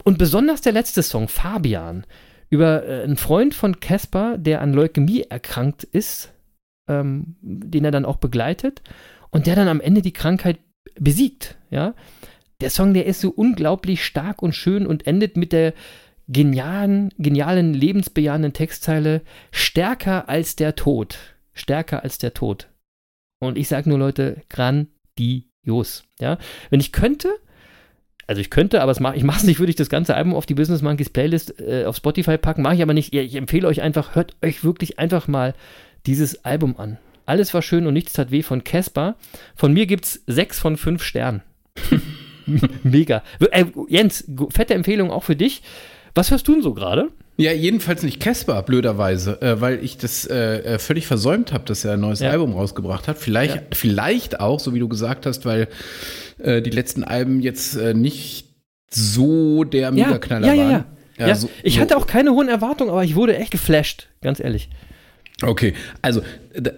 Und 0.02 0.18
besonders 0.18 0.60
der 0.60 0.72
letzte 0.72 1.02
Song, 1.02 1.28
Fabian, 1.28 2.04
über 2.50 2.86
äh, 2.86 3.02
einen 3.02 3.16
Freund 3.16 3.54
von 3.54 3.80
Casper, 3.80 4.38
der 4.38 4.60
an 4.60 4.72
Leukämie 4.72 5.22
erkrankt 5.22 5.84
ist, 5.84 6.32
ähm, 6.88 7.36
den 7.40 7.84
er 7.84 7.90
dann 7.90 8.04
auch 8.04 8.16
begleitet 8.16 8.82
und 9.30 9.46
der 9.46 9.56
dann 9.56 9.68
am 9.68 9.80
Ende 9.80 10.02
die 10.02 10.12
Krankheit 10.12 10.58
besiegt, 10.98 11.56
ja. 11.70 11.94
Der 12.62 12.70
Song, 12.70 12.94
der 12.94 13.04
ist 13.04 13.20
so 13.20 13.28
unglaublich 13.28 14.02
stark 14.02 14.42
und 14.42 14.54
schön 14.54 14.86
und 14.86 15.06
endet 15.06 15.36
mit 15.36 15.52
der 15.52 15.74
genialen, 16.28 17.10
genialen, 17.18 17.74
lebensbejahenden 17.74 18.54
Textzeile 18.54 19.20
stärker 19.50 20.28
als 20.28 20.56
der 20.56 20.74
Tod. 20.74 21.18
Stärker 21.52 22.02
als 22.02 22.18
der 22.18 22.32
Tod. 22.32 22.68
Und 23.40 23.58
ich 23.58 23.68
sage 23.68 23.88
nur, 23.88 23.98
Leute, 23.98 24.42
grandios. 24.48 26.04
Ja? 26.18 26.38
Wenn 26.70 26.80
ich 26.80 26.92
könnte, 26.92 27.28
also 28.26 28.40
ich 28.40 28.50
könnte, 28.50 28.82
aber 28.82 28.94
mach, 29.00 29.14
ich 29.14 29.22
mache 29.22 29.38
es 29.38 29.44
nicht, 29.44 29.60
würde 29.60 29.70
ich 29.70 29.76
das 29.76 29.88
ganze 29.88 30.16
Album 30.16 30.34
auf 30.34 30.46
die 30.46 30.54
Business 30.54 30.82
Monkeys 30.82 31.10
Playlist 31.10 31.60
äh, 31.60 31.84
auf 31.84 31.96
Spotify 31.96 32.38
packen, 32.38 32.62
mache 32.62 32.74
ich 32.74 32.82
aber 32.82 32.94
nicht. 32.94 33.14
Ich 33.14 33.36
empfehle 33.36 33.68
euch 33.68 33.82
einfach, 33.82 34.14
hört 34.14 34.34
euch 34.42 34.64
wirklich 34.64 34.98
einfach 34.98 35.28
mal 35.28 35.54
dieses 36.06 36.44
Album 36.44 36.76
an. 36.78 36.98
Alles 37.24 37.54
war 37.54 37.62
schön 37.62 37.86
und 37.86 37.94
nichts 37.94 38.12
tat 38.12 38.30
weh 38.30 38.42
von 38.42 38.64
Casper. 38.64 39.16
Von 39.54 39.72
mir 39.72 39.86
gibt 39.86 40.04
es 40.04 40.22
sechs 40.26 40.58
von 40.58 40.76
fünf 40.76 41.02
Sternen. 41.02 41.42
Mega. 42.82 43.22
Äh, 43.50 43.66
Jens, 43.88 44.24
fette 44.50 44.74
Empfehlung 44.74 45.10
auch 45.10 45.24
für 45.24 45.36
dich. 45.36 45.62
Was 46.14 46.30
hörst 46.30 46.46
du 46.48 46.52
denn 46.52 46.62
so 46.62 46.74
gerade? 46.74 47.10
Ja, 47.38 47.52
jedenfalls 47.52 48.02
nicht 48.02 48.18
Casper, 48.20 48.62
blöderweise, 48.62 49.40
äh, 49.42 49.60
weil 49.60 49.84
ich 49.84 49.98
das 49.98 50.24
äh, 50.26 50.74
äh, 50.74 50.78
völlig 50.78 51.06
versäumt 51.06 51.52
habe, 51.52 51.64
dass 51.64 51.84
er 51.84 51.92
ein 51.94 52.00
neues 52.00 52.20
Ja. 52.20 52.30
Album 52.30 52.52
rausgebracht 52.54 53.08
hat. 53.08 53.18
Vielleicht, 53.18 53.54
Ja. 53.54 53.62
vielleicht 53.72 54.40
auch, 54.40 54.58
so 54.58 54.72
wie 54.74 54.78
du 54.78 54.88
gesagt 54.88 55.26
hast, 55.26 55.44
weil 55.44 55.68
äh, 56.38 56.62
die 56.62 56.70
letzten 56.70 57.04
Alben 57.04 57.40
jetzt 57.40 57.76
äh, 57.76 57.92
nicht 57.94 58.46
so 58.90 59.64
der 59.64 59.90
Megaknaller 59.92 60.46
ja, 60.48 60.54
ja, 60.54 60.62
waren. 60.62 60.84
ja. 61.18 61.28
Ja, 61.28 61.34
so- 61.34 61.50
ich 61.62 61.78
hatte 61.80 61.96
auch 61.96 62.06
keine 62.06 62.30
hohen 62.32 62.48
Erwartungen, 62.48 62.90
aber 62.90 63.04
ich 63.04 63.14
wurde 63.16 63.36
echt 63.36 63.50
geflasht, 63.50 64.08
ganz 64.22 64.38
ehrlich. 64.40 64.68
Okay, 65.42 65.74
also 66.00 66.22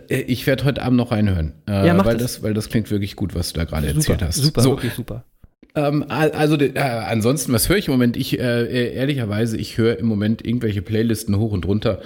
äh, 0.08 0.22
ich 0.22 0.46
werde 0.48 0.64
heute 0.64 0.82
Abend 0.82 0.96
noch 0.96 1.12
reinhören, 1.12 1.52
Ja, 1.68 1.94
mach 1.94 2.04
weil, 2.04 2.16
das. 2.16 2.34
das. 2.34 2.42
weil 2.42 2.54
das 2.54 2.68
klingt 2.68 2.90
wirklich 2.90 3.14
gut, 3.14 3.34
was 3.36 3.52
du 3.52 3.60
da 3.60 3.64
gerade 3.64 3.86
erzählt 3.86 4.22
hast. 4.22 4.36
super, 4.36 4.60
so, 4.62 4.70
wirklich 4.70 4.94
super. 4.94 5.24
Ähm, 5.74 6.04
al- 6.08 6.32
also 6.32 6.56
äh, 6.58 6.78
ansonsten, 6.78 7.52
was 7.52 7.68
höre 7.68 7.76
ich 7.76 7.86
im 7.88 7.92
Moment? 7.92 8.16
Ich 8.16 8.38
äh, 8.38 8.42
äh, 8.62 8.94
ehrlicherweise, 8.94 9.56
ich 9.56 9.78
höre 9.78 9.98
im 9.98 10.06
Moment 10.06 10.44
irgendwelche 10.44 10.82
Playlisten 10.82 11.38
hoch 11.38 11.52
und 11.52 11.66
runter, 11.66 12.00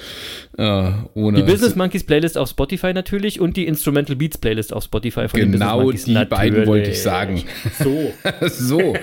äh, 0.59 0.90
ohne 1.14 1.38
Die 1.38 1.42
Business 1.51 1.75
Monkeys 1.77 2.05
Playlist 2.05 2.37
auf 2.37 2.48
Spotify 2.51 2.92
natürlich 2.92 3.40
und 3.40 3.57
die 3.57 3.66
Instrumental 3.66 4.16
Beats 4.16 4.37
Playlist 4.38 4.72
auf 4.72 4.85
Spotify 4.85 5.29
von 5.29 5.40
den 5.40 5.53
Genau 5.53 5.81
Monkeys. 5.83 6.05
die 6.05 6.12
beiden 6.14 6.31
Natürlich. 6.31 6.66
wollte 6.68 6.90
ich 6.90 7.01
sagen. 7.03 7.42
So. 7.83 8.12
so. 8.48 8.94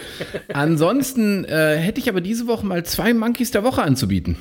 Ansonsten 0.54 1.45
äh, 1.45 1.78
hätte 1.78 2.00
ich 2.00 2.10
aber 2.10 2.22
diese 2.22 2.48
Woche 2.48 2.65
mal 2.65 2.84
zwei 2.86 3.13
Monkeys 3.13 3.52
der 3.52 3.63
Woche 3.63 3.82
anzubieten. 3.82 4.38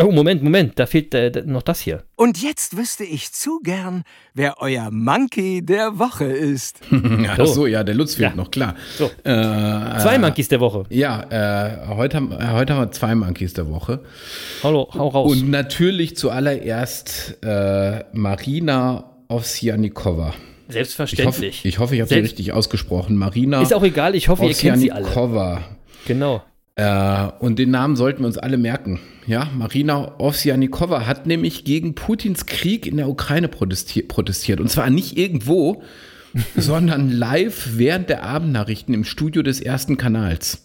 Oh, 0.00 0.10
Moment, 0.10 0.42
Moment, 0.42 0.76
da 0.76 0.86
fehlt 0.86 1.14
äh, 1.14 1.44
noch 1.46 1.62
das 1.62 1.78
hier. 1.78 2.02
Und 2.16 2.42
jetzt 2.42 2.76
wüsste 2.76 3.04
ich 3.04 3.30
zu 3.30 3.60
gern, 3.62 4.02
wer 4.34 4.60
euer 4.60 4.90
Monkey 4.90 5.64
der 5.64 6.00
Woche 6.00 6.24
ist. 6.24 6.80
Ach 7.28 7.36
So. 7.36 7.44
so, 7.46 7.66
ja, 7.68 7.84
der 7.84 7.94
Lutz 7.94 8.16
fehlt 8.16 8.30
Ja. 8.30 8.34
noch, 8.36 8.50
klar. 8.50 8.74
So. 8.98 9.04
Äh, 9.22 10.00
Zwei 10.00 10.18
Monkeys 10.18 10.48
der 10.48 10.58
Woche. 10.58 10.82
Ja, 10.90 11.22
äh, 11.30 11.86
heute, 11.94 12.16
haben, 12.16 12.32
äh, 12.32 12.48
heute 12.50 12.74
haben 12.74 12.80
wir 12.88 12.90
zwei 12.90 13.14
Monkeys 13.14 13.52
der 13.54 13.68
Woche. 13.70 14.00
Hau, 14.64 14.90
hau 14.94 15.08
raus. 15.08 15.30
Und 15.30 15.48
natürlich 15.50 16.16
zuallererst 16.16 17.38
äh, 17.44 18.02
Marina 18.12 19.04
Ovsjanikova. 19.28 20.30
Ich 20.30 20.34
hoffe, 20.34 20.72
Selbstverständlich. 20.72 21.64
ich, 21.64 21.78
hoffe, 21.78 21.94
ich 21.94 22.00
habe 22.00 22.08
sie 22.08 22.18
richtig 22.18 22.52
ausgesprochen. 22.52 23.16
Marina 23.16 23.62
Ist 23.62 23.72
auch 23.72 23.84
egal, 23.84 24.16
ich 24.16 24.28
hoffe, 24.28 24.44
ihr 24.46 24.54
kennt 24.54 24.78
sie 24.80 24.90
alle. 24.90 25.06
Genau. 26.06 26.42
Äh, 26.76 27.28
und 27.38 27.58
den 27.58 27.70
Namen 27.70 27.96
sollten 27.96 28.22
wir 28.22 28.26
uns 28.26 28.38
alle 28.38 28.56
merken. 28.56 29.00
Ja, 29.26 29.48
Marina 29.56 30.18
Ovsjanikova 30.18 31.06
hat 31.06 31.26
nämlich 31.26 31.64
gegen 31.64 31.94
Putins 31.94 32.46
Krieg 32.46 32.86
in 32.86 32.96
der 32.96 33.08
Ukraine 33.08 33.48
protestiert. 33.48 34.08
protestiert. 34.08 34.60
Und 34.60 34.68
zwar 34.70 34.90
nicht 34.90 35.16
irgendwo, 35.16 35.82
sondern 36.56 37.10
live 37.10 37.70
während 37.76 38.08
der 38.10 38.24
Abendnachrichten 38.24 38.92
im 38.92 39.04
Studio 39.04 39.42
des 39.42 39.60
ersten 39.60 39.96
Kanals. 39.96 40.62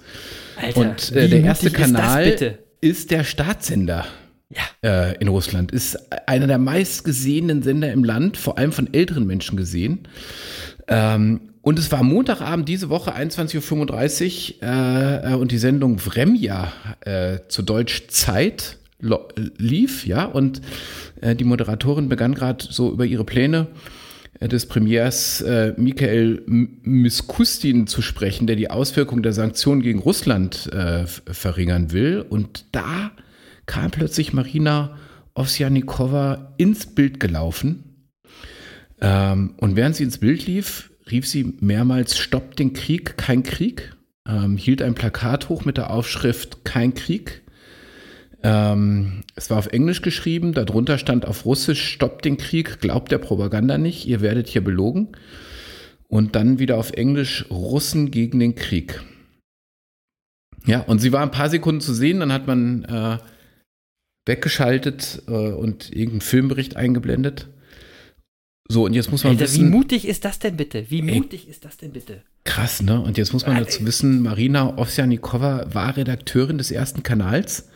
Alter, 0.60 0.80
Und 0.80 1.12
äh, 1.16 1.26
wie 1.26 1.30
der 1.30 1.42
erste 1.44 1.68
mutig 1.68 1.80
ist 1.86 1.94
das 1.94 2.02
Kanal 2.02 2.26
bitte? 2.26 2.58
ist 2.82 3.12
der 3.12 3.24
Staatssender 3.24 4.06
Ja. 4.50 4.64
äh, 5.12 5.16
in 5.20 5.28
Russland. 5.28 5.72
Ist 5.72 5.98
einer 6.28 6.48
der 6.48 6.58
meistgesehenen 6.58 7.62
Sender 7.62 7.94
im 7.94 8.04
Land, 8.04 8.36
vor 8.36 8.58
allem 8.58 8.72
von 8.72 8.92
älteren 8.94 9.28
Menschen 9.28 9.58
gesehen. 9.58 10.08
Ähm, 10.88 11.49
und 11.70 11.78
es 11.78 11.92
war 11.92 12.02
Montagabend 12.02 12.68
diese 12.68 12.90
Woche, 12.90 13.16
21.35 13.16 14.56
Uhr, 14.56 14.68
äh, 14.68 15.34
äh, 15.34 15.36
und 15.36 15.52
die 15.52 15.60
Sendung 15.60 16.00
Vremja 16.00 16.74
äh, 17.02 17.42
zu 17.48 17.62
Deutsch 17.62 18.08
Zeit 18.08 18.78
lo- 19.00 19.28
lief, 19.60 20.08
ja, 20.08 20.26
und 20.26 20.62
äh, 21.22 21.36
die 21.36 21.44
Moderatorin 21.44 22.10
begann 22.10 22.34
gerade 22.34 22.66
so 22.68 22.92
über 22.92 23.06
ihre 23.06 23.24
Pläne 23.24 23.68
äh, 24.40 24.48
des 24.48 24.66
Premiers 24.66 25.42
äh, 25.42 25.76
Michael 25.78 26.42
Miskustin 26.48 27.86
zu 27.86 28.02
sprechen, 28.02 28.48
der 28.48 28.56
die 28.56 28.72
Auswirkungen 28.72 29.22
der 29.22 29.34
Sanktionen 29.34 29.84
gegen 29.84 30.00
Russland 30.00 30.74
äh, 30.74 31.06
verringern 31.06 31.92
will. 31.92 32.26
Und 32.28 32.66
da 32.72 33.12
kam 33.68 33.92
plötzlich 33.92 34.34
Marina 34.34 34.98
Ovsjanikova 35.36 36.56
ins 36.58 36.88
Bild 36.88 37.20
gelaufen. 37.20 38.08
Ähm, 39.02 39.54
und 39.58 39.76
während 39.76 39.96
sie 39.96 40.04
ins 40.06 40.18
Bild 40.18 40.48
lief, 40.48 40.89
rief 41.12 41.28
sie 41.28 41.56
mehrmals 41.60 42.18
Stopp 42.18 42.56
den 42.56 42.74
Krieg, 42.74 43.18
kein 43.18 43.44
Krieg. 43.44 43.96
Ähm, 44.28 44.58
hielt 44.58 44.82
ein 44.82 44.96
Plakat 44.96 45.50
hoch 45.50 45.66
mit 45.66 45.78
der 45.78 45.92
Aufschrift 45.92 46.64
Kein 46.64 46.94
Krieg. 46.94 47.42
Ähm, 48.44 49.24
es 49.36 49.50
war 49.50 49.58
auf 49.58 49.68
Englisch 49.68 50.02
geschrieben, 50.02 50.54
darunter 50.54 50.98
stand 50.98 51.26
auf 51.26 51.46
Russisch 51.46 51.94
Stopp 51.94 52.22
den 52.22 52.38
Krieg, 52.38 52.80
glaubt 52.80 53.12
der 53.12 53.18
Propaganda 53.18 53.78
nicht, 53.78 54.08
ihr 54.08 54.22
werdet 54.22 54.48
hier 54.48 54.64
belogen. 54.64 55.10
Und 56.08 56.36
dann 56.36 56.58
wieder 56.58 56.78
auf 56.78 56.92
Englisch 56.92 57.46
Russen 57.52 58.12
gegen 58.12 58.40
den 58.40 58.56
Krieg. 58.56 59.04
Ja, 60.66 60.82
und 60.82 61.00
sie 61.00 61.12
war 61.12 61.22
ein 61.22 61.32
paar 61.32 61.50
Sekunden 61.50 61.82
zu 61.82 61.94
sehen, 61.94 62.20
dann 62.20 62.34
hat 62.34 62.48
man 62.48 62.84
äh, 62.86 63.18
weggeschaltet 64.26 65.24
äh, 65.28 65.32
und 65.32 65.92
irgendeinen 65.92 66.22
Filmbericht 66.22 66.76
eingeblendet. 66.76 67.48
So, 68.72 68.86
und 68.86 68.94
jetzt 68.94 69.12
muss 69.12 69.24
man 69.24 69.34
Alter, 69.34 69.46
wie 69.46 69.54
wissen, 69.54 69.70
mutig 69.70 70.08
ist 70.08 70.26
das 70.26 70.40
denn 70.40 70.56
bitte? 70.56 70.86
Wie 70.90 71.00
Ey. 71.00 71.20
mutig 71.20 71.50
ist 71.50 71.66
das 71.66 71.78
denn 71.78 71.92
bitte? 71.92 72.22
krass, 72.50 72.82
ne? 72.82 73.00
Und 73.00 73.18
jetzt 73.18 73.32
muss 73.32 73.46
man 73.46 73.58
dazu 73.58 73.86
wissen, 73.86 74.24
Marina 74.24 74.78
Ovsjanikova 74.78 75.68
war 75.72 75.96
Redakteurin 75.96 76.58
des 76.58 76.72
ersten 76.72 77.04
Kanals. 77.04 77.70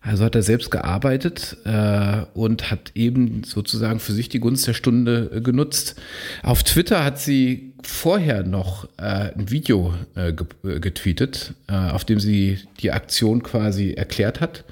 Also 0.00 0.24
hat 0.24 0.34
er 0.34 0.42
selbst 0.42 0.70
gearbeitet 0.70 1.56
äh, 1.64 2.22
und 2.34 2.70
hat 2.70 2.92
eben 2.94 3.42
sozusagen 3.44 3.98
für 3.98 4.12
sich 4.12 4.28
die 4.28 4.38
Gunst 4.38 4.66
der 4.66 4.74
Stunde 4.74 5.30
äh, 5.34 5.40
genutzt. 5.40 5.96
Auf 6.42 6.62
Twitter 6.62 7.04
hat 7.04 7.18
sie 7.18 7.72
vorher 7.82 8.44
noch 8.44 8.88
äh, 8.98 9.32
ein 9.36 9.50
Video 9.50 9.94
äh, 10.14 10.32
ge 10.32 10.46
äh, 10.64 10.80
getweetet, 10.80 11.54
äh, 11.66 11.74
auf 11.74 12.04
dem 12.04 12.20
sie 12.20 12.58
die 12.80 12.92
Aktion 12.92 13.42
quasi 13.42 13.92
erklärt 13.92 14.40
hat. 14.40 14.64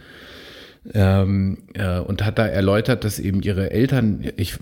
Ähm, 0.92 1.58
äh, 1.72 1.98
und 1.98 2.24
hat 2.24 2.38
da 2.38 2.46
erläutert, 2.46 3.04
dass 3.04 3.18
eben 3.18 3.40
ihre 3.42 3.70
Eltern, 3.70 4.22
ich, 4.36 4.56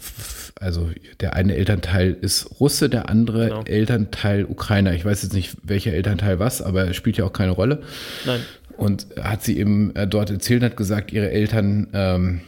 also 0.61 0.89
der 1.19 1.35
eine 1.35 1.57
Elternteil 1.57 2.17
ist 2.21 2.61
Russe, 2.61 2.89
der 2.89 3.09
andere 3.09 3.49
Genau. 3.49 3.63
Elternteil 3.65 4.45
Ukrainer. 4.45 4.95
Ich 4.95 5.05
weiß 5.05 5.23
jetzt 5.25 5.33
nicht, 5.33 5.57
welcher 5.65 5.93
Elternteil 5.93 6.39
was, 6.39 6.63
aber 6.63 6.95
spielt 6.95 7.17
ja 7.17 7.25
auch 7.25 7.33
keine 7.33 7.51
Rolle. 7.51 7.83
Nein. 8.25 8.41
Und 8.77 9.07
hat 9.21 9.43
sie 9.43 9.59
eben 9.59 9.95
äh, 9.97 10.07
dort 10.07 10.31
erzählt, 10.31 10.63
hat 10.63 10.77
gesagt, 10.77 11.13
ihre 11.13 11.31
Eltern 11.31 11.89
ähm, 11.93 12.41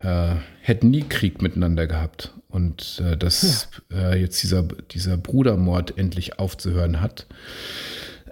äh, 0.00 0.34
hätten 0.60 0.90
nie 0.90 1.04
Krieg 1.08 1.40
miteinander 1.40 1.86
gehabt. 1.86 2.32
Und 2.48 3.02
äh, 3.04 3.16
dass 3.16 3.68
äh, 3.92 4.20
jetzt 4.20 4.42
dieser, 4.42 4.62
dieser 4.62 5.16
Brudermord 5.16 5.96
endlich 5.98 6.38
aufzuhören 6.38 7.00
hat. 7.00 7.26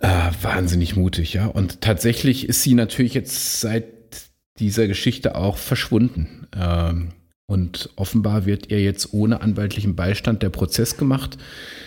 Äh, 0.01 0.31
wahnsinnig 0.42 0.97
mutig, 0.97 1.33
ja. 1.35 1.47
Und 1.47 1.81
tatsächlich 1.81 2.49
ist 2.49 2.62
sie 2.62 2.75
natürlich 2.75 3.14
jetzt 3.14 3.61
seit 3.61 3.85
dieser 4.58 4.86
Geschichte 4.86 5.34
auch 5.34 5.56
verschwunden. 5.56 6.46
Ähm, 6.56 7.08
und 7.46 7.90
offenbar 7.96 8.46
wird 8.46 8.70
ihr 8.70 8.82
jetzt 8.82 9.12
ohne 9.12 9.42
anwaltlichen 9.42 9.96
Beistand 9.96 10.42
der 10.42 10.48
Prozess 10.48 10.96
gemacht. 10.96 11.36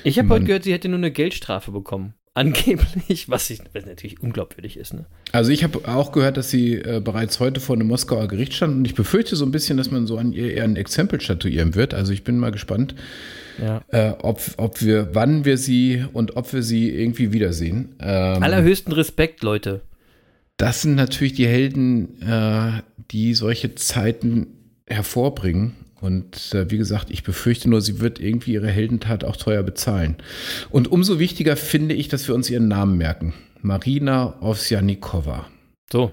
Ich 0.03 0.19
habe 0.19 0.29
heute 0.29 0.45
gehört, 0.45 0.63
sie 0.63 0.73
hätte 0.73 0.87
nur 0.87 0.99
eine 0.99 1.11
Geldstrafe 1.11 1.71
bekommen. 1.71 2.13
Angeblich, 2.37 3.29
was, 3.29 3.49
ich, 3.49 3.61
was 3.73 3.87
natürlich 3.87 4.21
unglaubwürdig 4.21 4.77
ist. 4.77 4.93
Ne? 4.93 5.07
Also 5.31 5.51
ich 5.51 5.63
habe 5.63 5.87
auch 5.87 6.11
gehört, 6.11 6.37
dass 6.37 6.51
sie 6.51 6.75
äh, 6.75 7.01
bereits 7.03 7.39
heute 7.39 7.59
vor 7.59 7.75
einem 7.75 7.87
Moskauer 7.87 8.27
Gericht 8.27 8.53
stand 8.53 8.75
und 8.75 8.85
ich 8.85 8.93
befürchte 8.93 9.35
so 9.35 9.43
ein 9.43 9.49
bisschen, 9.49 9.77
dass 9.77 9.89
man 9.89 10.05
so 10.05 10.19
an 10.19 10.33
ihr 10.33 10.53
eher 10.53 10.63
ein 10.65 10.75
Exempel 10.75 11.19
statuieren 11.19 11.73
wird. 11.73 11.95
Also 11.95 12.13
ich 12.13 12.23
bin 12.23 12.37
mal 12.37 12.51
gespannt, 12.51 12.93
Ja. 13.59 13.81
äh, 13.87 14.13
ob, 14.21 14.39
ob 14.57 14.83
wir, 14.83 15.09
wann 15.15 15.45
wir 15.45 15.57
sie 15.57 16.05
und 16.13 16.35
ob 16.37 16.53
wir 16.53 16.61
sie 16.61 16.91
irgendwie 16.91 17.33
wiedersehen. 17.33 17.95
Ähm, 17.99 18.43
Allerhöchsten 18.43 18.93
Respekt, 18.93 19.41
Leute. 19.41 19.81
Das 20.57 20.81
sind 20.81 20.95
natürlich 20.95 21.33
die 21.33 21.47
Helden, 21.47 22.21
äh, 22.21 22.81
die 23.11 23.33
solche 23.33 23.75
Zeiten 23.75 24.47
hervorbringen. 24.87 25.75
Und 25.99 26.53
äh, 26.53 26.69
wie 26.69 26.77
gesagt, 26.77 27.09
ich 27.09 27.23
befürchte 27.23 27.69
nur, 27.69 27.81
sie 27.81 27.99
wird 27.99 28.19
irgendwie 28.19 28.53
ihre 28.53 28.69
Heldentat 28.69 29.23
auch 29.23 29.35
teuer 29.35 29.63
bezahlen. 29.63 30.17
Und 30.69 30.91
umso 30.91 31.19
wichtiger 31.19 31.55
finde 31.55 31.95
ich, 31.95 32.07
dass 32.07 32.27
wir 32.27 32.35
uns 32.35 32.49
ihren 32.49 32.67
Namen 32.67 32.97
merken. 32.97 33.33
Marina 33.61 34.39
Ovsjanikova. 34.41 35.47
So, 35.91 36.11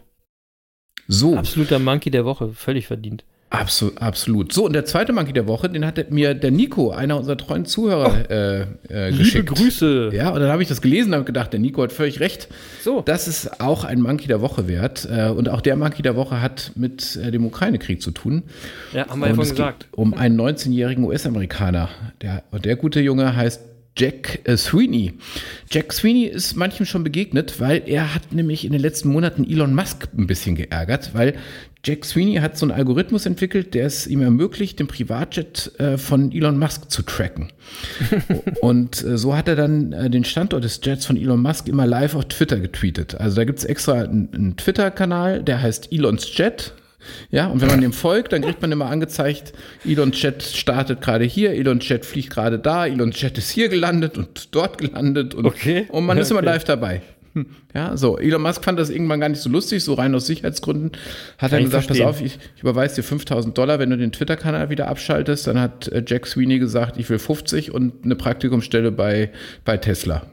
So. 1.06 1.36
absoluter 1.36 1.78
Monkey 1.78 2.10
der 2.10 2.24
Woche, 2.24 2.52
völlig 2.52 2.86
verdient. 2.86 3.24
Absolut, 3.54 4.02
absolut. 4.02 4.52
So, 4.52 4.66
und 4.66 4.72
der 4.72 4.84
zweite 4.84 5.12
Monkey 5.12 5.32
der 5.32 5.46
Woche, 5.46 5.68
den 5.68 5.86
hat 5.86 6.10
mir 6.10 6.34
der 6.34 6.50
Nico, 6.50 6.90
einer 6.90 7.16
unserer 7.16 7.36
treuen 7.36 7.64
Zuhörer, 7.64 8.30
äh, 8.30 8.60
äh, 8.90 9.10
Liebe 9.10 9.18
geschickt. 9.18 9.48
Grüße. 9.48 10.10
Ja, 10.12 10.30
und 10.30 10.40
dann 10.40 10.50
habe 10.50 10.62
ich 10.62 10.68
das 10.68 10.80
gelesen 10.80 11.10
und 11.10 11.14
habe 11.14 11.24
gedacht, 11.24 11.52
der 11.52 11.60
Nico 11.60 11.82
hat 11.82 11.92
völlig 11.92 12.20
recht. 12.20 12.48
So. 12.82 13.02
Das 13.02 13.28
ist 13.28 13.60
auch 13.60 13.84
ein 13.84 14.00
Monkey 14.00 14.26
der 14.26 14.40
Woche 14.40 14.68
wert. 14.68 15.08
Äh, 15.10 15.28
und 15.28 15.48
auch 15.48 15.60
der 15.60 15.76
Monkey 15.76 16.02
der 16.02 16.16
Woche 16.16 16.40
hat 16.40 16.72
mit 16.74 17.16
äh, 17.16 17.30
dem 17.30 17.46
Ukraine-Krieg 17.46 18.02
zu 18.02 18.10
tun. 18.10 18.42
Ja, 18.92 19.08
haben 19.08 19.20
wir 19.20 19.28
ja 19.28 19.34
vorhin 19.34 19.50
es 19.52 19.56
gesagt. 19.56 19.86
um 19.92 20.14
einen 20.14 20.40
19-jährigen 20.40 21.04
US-Amerikaner. 21.04 21.88
Der, 22.22 22.42
und 22.50 22.64
der 22.64 22.76
gute 22.76 23.00
Junge 23.00 23.36
heißt 23.36 23.60
Jack 23.96 24.40
äh, 24.44 24.56
Sweeney. 24.56 25.12
Jack 25.70 25.92
Sweeney 25.92 26.24
ist 26.24 26.56
manchem 26.56 26.84
schon 26.84 27.04
begegnet, 27.04 27.60
weil 27.60 27.82
er 27.86 28.14
hat 28.14 28.32
nämlich 28.32 28.64
in 28.64 28.72
den 28.72 28.80
letzten 28.80 29.08
Monaten 29.10 29.48
Elon 29.48 29.74
Musk 29.74 30.08
ein 30.16 30.26
bisschen 30.26 30.56
geärgert, 30.56 31.10
weil 31.14 31.34
Jack 31.84 32.04
Sweeney 32.04 32.36
hat 32.36 32.56
so 32.56 32.64
einen 32.66 32.72
Algorithmus 32.72 33.26
entwickelt, 33.26 33.74
der 33.74 33.86
es 33.86 34.06
ihm 34.06 34.22
ermöglicht, 34.22 34.78
den 34.78 34.86
Privatjet 34.86 35.72
äh, 35.78 35.98
von 35.98 36.32
Elon 36.32 36.58
Musk 36.58 36.90
zu 36.90 37.02
tracken. 37.02 37.52
Und 38.62 39.04
äh, 39.04 39.18
so 39.18 39.36
hat 39.36 39.48
er 39.48 39.56
dann 39.56 39.92
äh, 39.92 40.08
den 40.08 40.24
Standort 40.24 40.64
des 40.64 40.80
Jets 40.82 41.04
von 41.06 41.16
Elon 41.16 41.42
Musk 41.42 41.68
immer 41.68 41.86
live 41.86 42.14
auf 42.14 42.24
Twitter 42.26 42.58
getweetet. 42.58 43.14
Also 43.20 43.36
da 43.36 43.44
gibt 43.44 43.58
es 43.58 43.64
extra 43.64 43.94
einen, 44.02 44.28
einen 44.34 44.56
Twitter-Kanal, 44.56 45.42
der 45.42 45.60
heißt 45.60 45.92
Elons 45.92 46.36
Jet. 46.36 46.72
Ja, 47.30 47.48
und 47.48 47.60
wenn 47.60 47.68
man 47.68 47.82
dem 47.82 47.92
folgt, 47.92 48.32
dann 48.32 48.40
kriegt 48.40 48.62
man 48.62 48.72
immer 48.72 48.86
angezeigt, 48.86 49.52
Elons 49.84 50.22
Jet 50.22 50.42
startet 50.42 51.02
gerade 51.02 51.24
hier, 51.24 51.50
Elons 51.52 51.86
Jet 51.86 52.06
fliegt 52.06 52.30
gerade 52.30 52.58
da, 52.58 52.86
Elons 52.86 53.20
Jet 53.20 53.36
ist 53.36 53.50
hier 53.50 53.68
gelandet 53.68 54.16
und 54.16 54.54
dort 54.54 54.78
gelandet 54.78 55.34
und, 55.34 55.44
Okay. 55.44 55.86
und 55.90 56.06
man 56.06 56.16
ist 56.16 56.30
immer 56.30 56.40
live 56.40 56.64
dabei. 56.64 57.02
Hm. 57.34 57.46
Ja, 57.74 57.96
so. 57.96 58.18
Elon 58.18 58.42
Musk 58.42 58.64
fand 58.64 58.78
das 58.78 58.90
irgendwann 58.90 59.20
gar 59.20 59.28
nicht 59.28 59.40
so 59.40 59.50
lustig, 59.50 59.82
so 59.82 59.94
rein 59.94 60.14
aus 60.14 60.26
Sicherheitsgründen. 60.26 60.92
Hat 61.38 61.50
Kann 61.50 61.58
er 61.58 61.58
ich 61.58 61.64
gesagt, 61.66 61.88
pass 61.88 61.98
verstehen. 61.98 62.08
auf, 62.08 62.20
ich, 62.20 62.38
ich 62.56 62.62
überweise 62.62 62.96
dir 62.96 63.02
5000 63.02 63.56
Dollar, 63.58 63.78
wenn 63.78 63.90
du 63.90 63.98
den 63.98 64.12
Twitter-Kanal 64.12 64.70
wieder 64.70 64.88
abschaltest. 64.88 65.46
Dann 65.46 65.60
hat 65.60 65.88
äh, 65.88 66.02
Jack 66.06 66.26
Sweeney 66.26 66.58
gesagt, 66.58 66.96
ich 66.96 67.10
will 67.10 67.18
50 67.18 67.72
und 67.72 68.04
eine 68.04 68.14
Praktikumsstelle 68.14 68.92
bei, 68.92 69.30
bei 69.64 69.76
Tesla. 69.76 70.26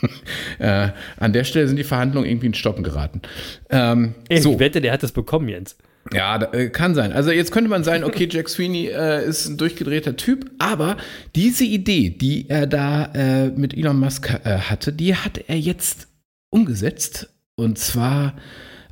äh, 0.58 0.88
an 1.18 1.32
der 1.32 1.44
Stelle 1.44 1.68
sind 1.68 1.76
die 1.76 1.84
Verhandlungen 1.84 2.28
irgendwie 2.28 2.46
in 2.46 2.54
Stocken 2.54 2.82
geraten. 2.82 3.20
Ähm, 3.68 4.14
Ey, 4.28 4.40
so. 4.40 4.54
Ich 4.54 4.58
wette, 4.58 4.80
der 4.80 4.92
hat 4.92 5.02
das 5.02 5.12
bekommen, 5.12 5.48
Jens. 5.48 5.76
Ja, 6.12 6.42
äh, 6.52 6.68
kann 6.68 6.94
sein. 6.94 7.12
Also 7.12 7.30
jetzt 7.30 7.52
könnte 7.52 7.70
man 7.70 7.84
sagen, 7.84 8.02
okay, 8.02 8.28
Jack 8.30 8.48
Sweeney 8.48 8.88
äh, 8.88 9.24
ist 9.24 9.46
ein 9.46 9.56
durchgedrehter 9.56 10.16
Typ, 10.16 10.50
aber 10.58 10.96
diese 11.36 11.64
Idee, 11.64 12.10
die 12.10 12.48
er 12.48 12.66
da 12.66 13.04
äh, 13.14 13.50
mit 13.50 13.76
Elon 13.76 14.00
Musk 14.00 14.28
äh, 14.44 14.58
hatte, 14.58 14.92
die 14.92 15.14
hat 15.14 15.38
er 15.46 15.58
jetzt 15.58 16.08
umgesetzt. 16.52 17.28
Und 17.56 17.78
zwar 17.78 18.34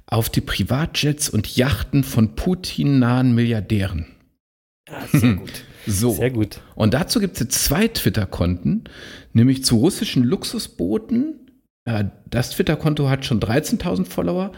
auf 0.06 0.28
die 0.28 0.40
Privatjets 0.40 1.28
und 1.28 1.56
Yachten 1.56 2.02
von 2.04 2.34
Putin-nahen 2.34 3.34
Milliardären. 3.34 4.06
Ja, 4.88 5.06
sehr 5.18 5.34
gut. 5.34 5.52
So. 5.86 6.10
Sehr 6.12 6.30
gut. 6.30 6.60
Und 6.74 6.92
dazu 6.92 7.20
gibt 7.20 7.34
es 7.34 7.40
jetzt 7.40 7.64
zwei 7.64 7.88
Twitter-Konten, 7.88 8.84
nämlich 9.32 9.64
zu 9.64 9.78
russischen 9.78 10.22
Luxusbooten. 10.24 11.40
Äh, 11.86 12.04
Das 12.28 12.50
Twitter-Konto 12.50 13.08
hat 13.08 13.24
schon 13.24 13.40
13.000 13.40 14.04
Follower. 14.04 14.52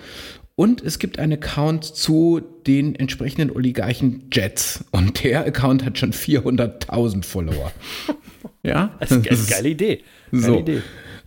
Und 0.56 0.82
es 0.82 0.98
gibt 0.98 1.20
einen 1.20 1.34
Account 1.34 1.84
zu 1.84 2.40
den 2.66 2.96
entsprechenden 2.96 3.52
Oligarchen 3.52 4.28
Jets. 4.32 4.84
Und 4.90 5.22
der 5.22 5.46
Account 5.46 5.84
hat 5.84 5.96
schon 5.96 6.12
400.000 6.12 7.22
Follower. 7.24 7.70
ja, 8.64 8.96
Das 8.98 9.12
ist 9.12 9.28
eine 9.28 9.46
geile 9.48 9.68
Idee. 9.68 10.02
Geile 10.32 10.42
so. 10.42 10.58
Idee. 10.58 10.82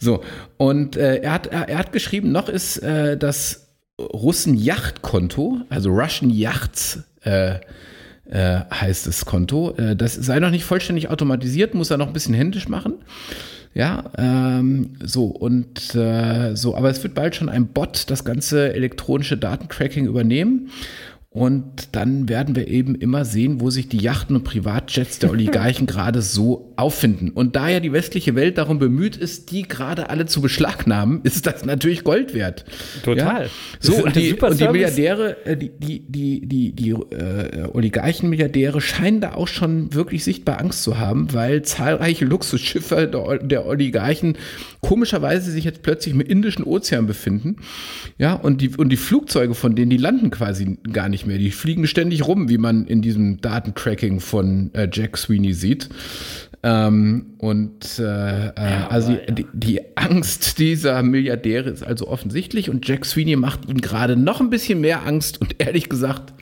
So, 0.06 0.24
und 0.58 0.96
äh, 0.96 1.18
er, 1.18 1.34
hat, 1.34 1.48
er, 1.48 1.68
er 1.68 1.78
hat 1.80 1.92
geschrieben, 1.92 2.32
noch 2.32 2.48
ist 2.48 2.78
äh, 2.78 3.18
das 3.18 3.74
Russen-Yacht-Konto, 4.00 5.62
also 5.70 5.90
Russian 5.90 6.30
Yachts, 6.30 7.00
äh, 7.24 7.56
äh, 8.30 8.62
heißt 8.72 9.08
das 9.08 9.26
Konto. 9.26 9.72
Äh, 9.78 9.96
das 9.96 10.14
sei 10.14 10.40
noch 10.40 10.52
nicht 10.52 10.64
vollständig 10.64 11.10
automatisiert, 11.10 11.74
muss 11.74 11.90
er 11.90 11.98
noch 11.98 12.08
ein 12.08 12.14
bisschen 12.14 12.36
händisch 12.36 12.68
machen. 12.68 12.96
Ja, 13.74 14.06
ähm, 14.18 14.94
so 15.04 15.26
und 15.26 15.96
äh, 15.96 16.56
so, 16.56 16.78
aber 16.78 16.90
es 16.90 17.04
wird 17.04 17.14
bald 17.14 17.36
schon 17.36 17.50
ein 17.50 17.68
Bot 17.68 18.10
das 18.10 18.24
ganze 18.24 18.74
elektronische 18.74 19.38
Datentracking 19.38 20.06
übernehmen. 20.06 20.70
Und 21.36 21.90
dann 21.92 22.30
werden 22.30 22.56
wir 22.56 22.70
eben 22.70 22.96
immer 22.96 23.26
sehen, 23.26 23.60
wo 23.60 23.70
sich 23.70 23.90
die 23.90 23.98
Yachten 23.98 24.38
und 24.38 24.46
Privatjets 24.46 25.20
der 25.20 25.32
Oligarchen 25.32 25.86
gerade 25.86 26.22
so 26.22 26.72
auffinden. 26.78 27.30
Und 27.30 27.58
da 27.58 27.68
ja 27.68 27.82
die 27.82 27.92
westliche 27.92 28.36
Welt 28.36 28.58
darum 28.58 28.80
bemüht 28.80 29.18
ist, 29.18 29.52
die 29.52 29.64
gerade 29.64 30.10
alle 30.10 30.28
zu 30.28 30.40
beschlagnahmen, 30.40 31.20
ist 31.24 31.46
das 31.46 31.66
natürlich 31.66 32.06
Gold 32.06 32.34
wert. 32.34 32.64
Total. 33.04 33.44
Ja? 33.44 33.50
So, 33.82 34.02
und 34.02 34.16
die, 34.16 34.34
und 34.34 34.60
die. 34.62 34.66
Milliardäre, 34.70 35.46
äh, 35.46 35.58
die, 35.58 35.72
die, 35.78 36.06
die, 36.08 36.48
die, 36.48 36.72
die 36.72 36.92
äh, 36.92 37.68
Oligarchen-Milliardäre 37.74 38.80
scheinen 38.80 39.20
da 39.20 39.34
auch 39.34 39.50
schon 39.50 39.94
wirklich 39.94 40.24
sichtbar 40.24 40.62
Angst 40.62 40.84
zu 40.84 41.00
haben, 41.00 41.34
weil 41.34 41.64
zahlreiche 41.64 42.24
Luxusschiffe 42.24 43.10
der, 43.10 43.40
der 43.40 43.66
Oligarchen 43.66 44.38
komischerweise 44.80 45.52
sich 45.52 45.66
jetzt 45.66 45.82
plötzlich 45.82 46.14
im 46.14 46.22
Indischen 46.22 46.64
Ozean 46.64 47.08
befinden. 47.08 47.58
Ja, 48.18 48.36
und 48.36 48.62
die, 48.62 48.70
und 48.70 48.88
die 48.88 48.98
Flugzeuge 48.98 49.54
von 49.54 49.76
denen, 49.76 49.90
die 49.90 49.98
landen 49.98 50.32
quasi 50.32 50.78
gar 50.94 51.10
nicht 51.10 51.25
mehr. 51.28 51.38
Die 51.38 51.52
fliegen 51.52 51.88
ständig 51.88 52.28
rum, 52.28 52.50
wie 52.50 52.58
man 52.58 52.86
in 52.88 53.02
diesem 53.02 53.42
Datentracking 53.42 54.20
von 54.20 54.74
äh, 54.74 54.88
Jack 54.92 55.18
Sweeney 55.18 55.54
sieht. 55.54 55.90
Ähm, 56.64 57.36
und 57.38 58.00
äh, 58.00 58.48
äh, 58.48 58.52
also 58.90 59.16
die, 59.30 59.46
die 59.54 59.96
Angst 59.98 60.58
dieser 60.58 61.04
Milliardäre 61.04 61.70
ist 61.70 61.84
also 61.84 62.08
offensichtlich 62.08 62.70
und 62.70 62.88
Jack 62.88 63.06
Sweeney 63.06 63.36
macht 63.36 63.70
ihm 63.70 63.82
gerade 63.82 64.16
noch 64.16 64.42
ein 64.42 64.50
bisschen 64.50 64.82
mehr 64.82 65.06
Angst 65.06 65.40
und 65.40 65.56
ehrlich 65.60 65.90
gesagt, 65.90 66.34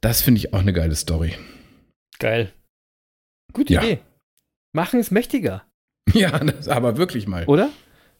das 0.00 0.22
finde 0.22 0.38
ich 0.40 0.52
auch 0.52 0.58
eine 0.60 0.72
geile 0.72 0.96
Story. 0.96 1.34
Geil. 2.18 2.52
Gute 3.52 3.74
Ja. 3.74 3.82
Idee. 3.82 3.98
Machen 4.72 4.98
es 4.98 5.12
mächtiger, 5.12 5.62
Ja, 6.14 6.36
das, 6.40 6.68
aber 6.68 6.96
wirklich 6.96 7.28
mal. 7.28 7.44
oder? 7.46 7.70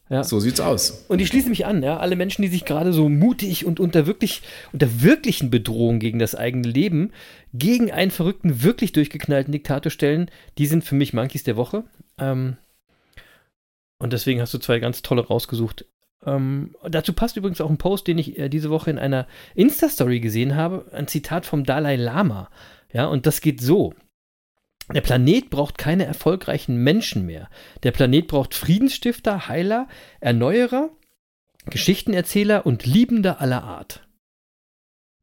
Ja. 0.09 0.23
So 0.23 0.39
sieht's 0.39 0.59
aus. 0.59 1.05
Und 1.07 1.19
ich 1.19 1.27
schließe 1.29 1.49
mich 1.49 1.65
an, 1.65 1.81
ja, 1.81 1.97
alle 1.97 2.15
Menschen, 2.15 2.43
die 2.43 2.47
sich 2.47 2.65
gerade 2.65 2.93
so 2.93 3.09
mutig 3.09 3.65
und 3.65 3.79
unter 3.79 4.05
wirklich, 4.05 4.43
unter 4.71 5.01
wirklichen 5.01 5.49
Bedrohung 5.49 5.99
gegen 5.99 6.19
das 6.19 6.35
eigene 6.35 6.67
Leben, 6.67 7.11
gegen 7.53 7.91
einen 7.91 8.11
verrückten, 8.11 8.61
wirklich 8.61 8.91
durchgeknallten 8.91 9.51
Diktator 9.51 9.89
stellen, 9.89 10.29
die 10.59 10.67
sind 10.67 10.83
für 10.83 10.95
mich 10.95 11.13
Monkeys 11.13 11.43
der 11.43 11.55
Woche. 11.55 11.85
Ähm, 12.19 12.57
und 13.97 14.13
deswegen 14.13 14.41
hast 14.41 14.53
du 14.53 14.59
zwei 14.59 14.79
ganz 14.79 15.01
tolle 15.01 15.25
rausgesucht. 15.25 15.85
Ähm, 16.23 16.75
dazu 16.87 17.13
passt 17.13 17.37
übrigens 17.37 17.61
auch 17.61 17.69
ein 17.69 17.77
Post, 17.77 18.07
den 18.07 18.19
ich 18.19 18.37
äh, 18.37 18.49
diese 18.49 18.69
Woche 18.69 18.91
in 18.91 18.99
einer 18.99 19.27
Insta-Story 19.55 20.19
gesehen 20.19 20.55
habe, 20.55 20.85
ein 20.91 21.07
Zitat 21.07 21.47
vom 21.47 21.63
Dalai 21.63 21.95
Lama. 21.95 22.49
Ja, 22.93 23.07
und 23.07 23.25
das 23.25 23.41
geht 23.41 23.59
so. 23.59 23.93
Der 24.93 25.01
Planet 25.01 25.49
braucht 25.49 25.77
keine 25.77 26.05
erfolgreichen 26.05 26.77
Menschen 26.77 27.25
mehr. 27.25 27.49
Der 27.83 27.91
Planet 27.91 28.27
braucht 28.27 28.53
Friedensstifter, 28.53 29.47
Heiler, 29.47 29.87
Erneuerer, 30.19 30.89
Geschichtenerzähler 31.69 32.65
und 32.65 32.85
Liebende 32.85 33.39
aller 33.39 33.63
Art. 33.63 34.01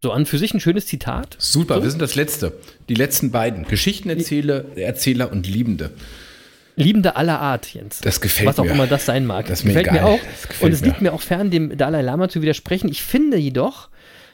So 0.03 0.11
an 0.11 0.27
für 0.27 0.39
sich 0.39 0.53
ein 0.53 0.59
schönes 0.61 0.87
Zitat. 0.87 1.37
Super, 1.39 1.77
So. 1.77 1.83
wir 1.85 1.91
sind 1.91 2.03
das 2.03 2.17
Letzte. 2.17 2.55
Die 2.89 2.95
letzten 2.95 3.31
beiden. 3.31 3.65
Geschichtenerzähler 3.65 4.77
Erzähler 4.77 5.31
und 5.31 5.47
Liebende. 5.47 5.93
Liebende 6.75 7.15
aller 7.15 7.39
Art, 7.39 7.73
Jens. 7.73 8.01
Das 8.01 8.21
gefällt 8.21 8.49
Was 8.49 8.59
auch 8.59 8.65
mir. 8.65 8.73
immer 8.73 8.87
das 8.89 9.07
sein 9.07 9.27
mag. 9.27 9.47
Das 9.47 9.63
mir 9.63 9.75
gefällt 9.75 9.93
mir 9.93 9.99
egal. 10.01 10.11
auch. 10.15 10.21
Gefällt 10.49 10.63
Und 10.63 10.73
es 10.73 10.81
mir. 10.81 10.89
liegt 10.89 11.03
mir 11.03 11.13
auch 11.13 11.21
fern, 11.21 11.51
dem 11.53 11.77
Dalai 11.77 12.03
Lama 12.03 12.29
zu 12.29 12.43
widersprechen. 12.43 12.89
Ich 12.89 13.03
finde 13.03 13.37
jedoch, 13.37 13.91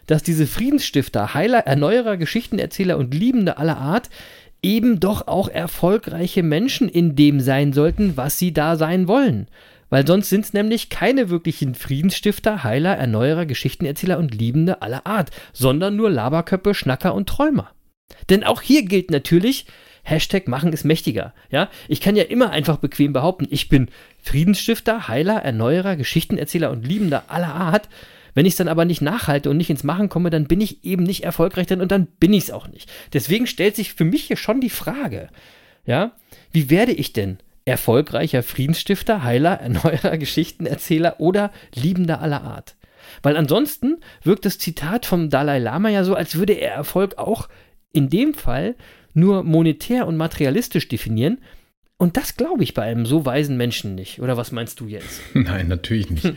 dass 0.06 0.22
diese 0.22 0.46
Friedensstifter, 0.46 1.34
Heiler, 1.34 1.58
Erneuerer, 1.66 2.16
Geschichtenerzähler 2.16 2.96
und 2.96 3.12
Liebende 3.12 3.58
aller 3.58 3.76
Art 3.76 4.08
eben 4.62 5.00
doch 5.00 5.26
auch 5.28 5.48
erfolgreiche 5.48 6.42
Menschen 6.42 6.88
in 6.88 7.16
dem 7.16 7.40
sein 7.40 7.72
sollten, 7.72 8.16
was 8.16 8.38
sie 8.38 8.52
da 8.52 8.76
sein 8.76 9.08
wollen. 9.08 9.48
Weil 9.90 10.06
sonst 10.06 10.28
sind 10.28 10.44
es 10.44 10.52
nämlich 10.52 10.90
keine 10.90 11.30
wirklichen 11.30 11.74
Friedensstifter, 11.74 12.62
Heiler, 12.62 12.96
Erneuerer, 12.96 13.46
Geschichtenerzähler 13.46 14.18
und 14.18 14.34
Liebende 14.34 14.82
aller 14.82 15.06
Art, 15.06 15.30
sondern 15.52 15.96
nur 15.96 16.10
Laberköpfe, 16.10 16.74
Schnacker 16.74 17.14
und 17.14 17.28
Träumer. 17.28 17.70
Denn 18.28 18.44
auch 18.44 18.60
hier 18.60 18.84
gilt 18.84 19.10
natürlich, 19.10 19.66
Hashtag 20.02 20.48
machen 20.48 20.72
ist 20.72 20.84
mächtiger. 20.84 21.34
Ja, 21.50 21.68
ich 21.86 22.00
kann 22.00 22.16
ja 22.16 22.24
immer 22.24 22.50
einfach 22.50 22.78
bequem 22.78 23.12
behaupten, 23.12 23.46
ich 23.50 23.68
bin 23.68 23.90
Friedensstifter, 24.22 25.08
Heiler, 25.08 25.42
Erneuerer, 25.42 25.96
Geschichtenerzähler 25.96 26.70
und 26.70 26.86
Liebender 26.86 27.24
aller 27.28 27.54
Art. 27.54 27.88
Wenn 28.34 28.46
ich 28.46 28.52
es 28.52 28.58
dann 28.58 28.68
aber 28.68 28.84
nicht 28.84 29.02
nachhalte 29.02 29.50
und 29.50 29.56
nicht 29.56 29.70
ins 29.70 29.84
Machen 29.84 30.08
komme, 30.08 30.30
dann 30.30 30.46
bin 30.46 30.60
ich 30.60 30.84
eben 30.84 31.02
nicht 31.02 31.24
erfolgreich 31.24 31.66
drin 31.66 31.80
und 31.80 31.90
dann 31.92 32.06
bin 32.06 32.32
ich 32.32 32.44
es 32.44 32.50
auch 32.50 32.68
nicht. 32.68 32.90
Deswegen 33.12 33.46
stellt 33.46 33.76
sich 33.76 33.94
für 33.94 34.04
mich 34.04 34.24
hier 34.24 34.36
schon 34.36 34.60
die 34.60 34.70
Frage, 34.70 35.28
ja, 35.84 36.12
wie 36.52 36.70
werde 36.70 36.92
ich 36.92 37.12
denn 37.12 37.38
erfolgreicher 37.64 38.42
Friedensstifter, 38.42 39.22
Heiler, 39.22 39.60
Erneuerer, 39.60 40.16
Geschichtenerzähler 40.18 41.20
oder 41.20 41.50
Liebender 41.74 42.20
aller 42.20 42.42
Art? 42.42 42.76
Weil 43.22 43.36
ansonsten 43.36 43.98
wirkt 44.22 44.44
das 44.44 44.58
Zitat 44.58 45.06
vom 45.06 45.30
Dalai 45.30 45.58
Lama 45.58 45.88
ja 45.88 46.04
so, 46.04 46.14
als 46.14 46.36
würde 46.36 46.54
er 46.54 46.72
Erfolg 46.72 47.18
auch 47.18 47.48
in 47.92 48.10
dem 48.10 48.34
Fall 48.34 48.76
nur 49.14 49.42
monetär 49.42 50.06
und 50.06 50.16
materialistisch 50.16 50.88
definieren. 50.88 51.38
Und 52.00 52.16
das 52.16 52.36
glaube 52.36 52.62
ich 52.62 52.74
bei 52.74 52.82
einem 52.82 53.06
so 53.06 53.26
weisen 53.26 53.56
Menschen 53.56 53.96
nicht. 53.96 54.20
Oder 54.20 54.36
was 54.36 54.52
meinst 54.52 54.78
du 54.78 54.86
jetzt? 54.86 55.20
Nein, 55.34 55.66
natürlich 55.66 56.08
nicht. 56.08 56.32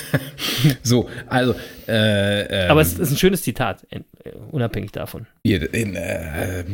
so, 0.82 1.10
also, 1.26 1.54
äh, 1.86 2.64
ähm, 2.64 2.70
Aber 2.70 2.80
es 2.80 2.98
ist 2.98 3.10
ein 3.10 3.18
schönes 3.18 3.42
Zitat, 3.42 3.86
äh, 3.90 4.00
unabhängig 4.50 4.90
davon. 4.92 5.26
In, 5.42 5.94
äh, 5.94 6.64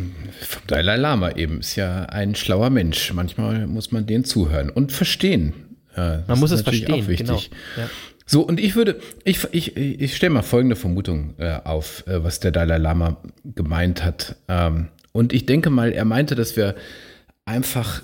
vom 0.40 0.62
Dalai 0.68 0.96
Lama 0.96 1.32
eben 1.32 1.59
ist 1.59 1.74
ja 1.74 2.05
ein 2.05 2.36
schlauer 2.36 2.70
Mensch. 2.70 3.12
Manchmal 3.12 3.66
muss 3.66 3.90
man 3.90 4.07
den 4.07 4.24
zuhören 4.24 4.70
und 4.70 4.92
verstehen. 4.92 5.55
Äh, 5.96 6.18
Man 6.28 6.38
muss 6.38 6.53
es 6.53 6.62
verstehen, 6.62 6.92
Auch 7.03 7.09
wichtig. 7.09 7.26
genau. 7.26 7.40
Ja. 7.76 7.90
So, 8.26 8.42
und 8.42 8.61
ich 8.61 8.76
würde, 8.76 9.01
ich, 9.24 9.40
ich, 9.51 9.76
ich 9.76 10.14
stelle 10.14 10.34
mal 10.34 10.42
folgende 10.42 10.76
Vermutung 10.76 11.34
äh, 11.38 11.59
auf, 11.64 12.07
äh, 12.07 12.22
was 12.22 12.38
der 12.38 12.53
Dalai 12.53 12.78
Lama 12.78 13.16
gemeint 13.57 14.05
hat. 14.05 14.36
Ähm, 14.46 14.88
und 15.11 15.32
ich 15.32 15.46
denke 15.46 15.70
mal, 15.70 15.90
er 15.90 16.05
meinte, 16.05 16.36
dass 16.36 16.55
wir 16.57 16.76
einfach 17.49 18.03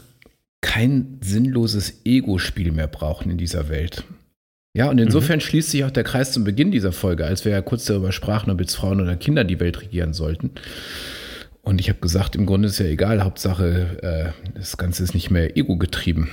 kein 0.60 1.18
sinnloses 1.22 2.00
Ego-Spiel 2.04 2.72
mehr 2.72 2.86
brauchen 2.88 3.30
in 3.30 3.38
dieser 3.38 3.68
Welt. 3.68 4.04
Ja, 4.76 4.90
und 4.90 4.98
insofern 4.98 5.40
schließt 5.40 5.70
sich 5.70 5.84
auch 5.84 5.90
der 5.90 6.02
Kreis 6.02 6.32
zum 6.32 6.42
Beginn 6.42 6.72
dieser 6.72 6.90
Folge, 6.92 7.26
als 7.26 7.44
wir 7.44 7.52
ja 7.52 7.60
kurz 7.62 7.84
darüber 7.84 8.10
sprachen, 8.10 8.50
ob 8.50 8.60
jetzt 8.60 8.74
Frauen 8.74 9.00
oder 9.00 9.14
Kinder 9.16 9.44
die 9.44 9.60
Welt 9.60 9.80
regieren 9.82 10.14
sollten. 10.14 10.50
Und 11.62 11.80
ich 11.80 11.88
habe 11.90 12.00
gesagt, 12.00 12.34
im 12.34 12.44
Grunde 12.44 12.68
ist 12.68 12.78
ja 12.80 12.86
egal, 12.86 13.22
Hauptsache, 13.22 14.02
äh, 14.02 14.58
das 14.58 14.76
Ganze 14.76 15.04
ist 15.04 15.14
nicht 15.14 15.30
mehr 15.30 15.56
ego-getrieben. 15.56 16.28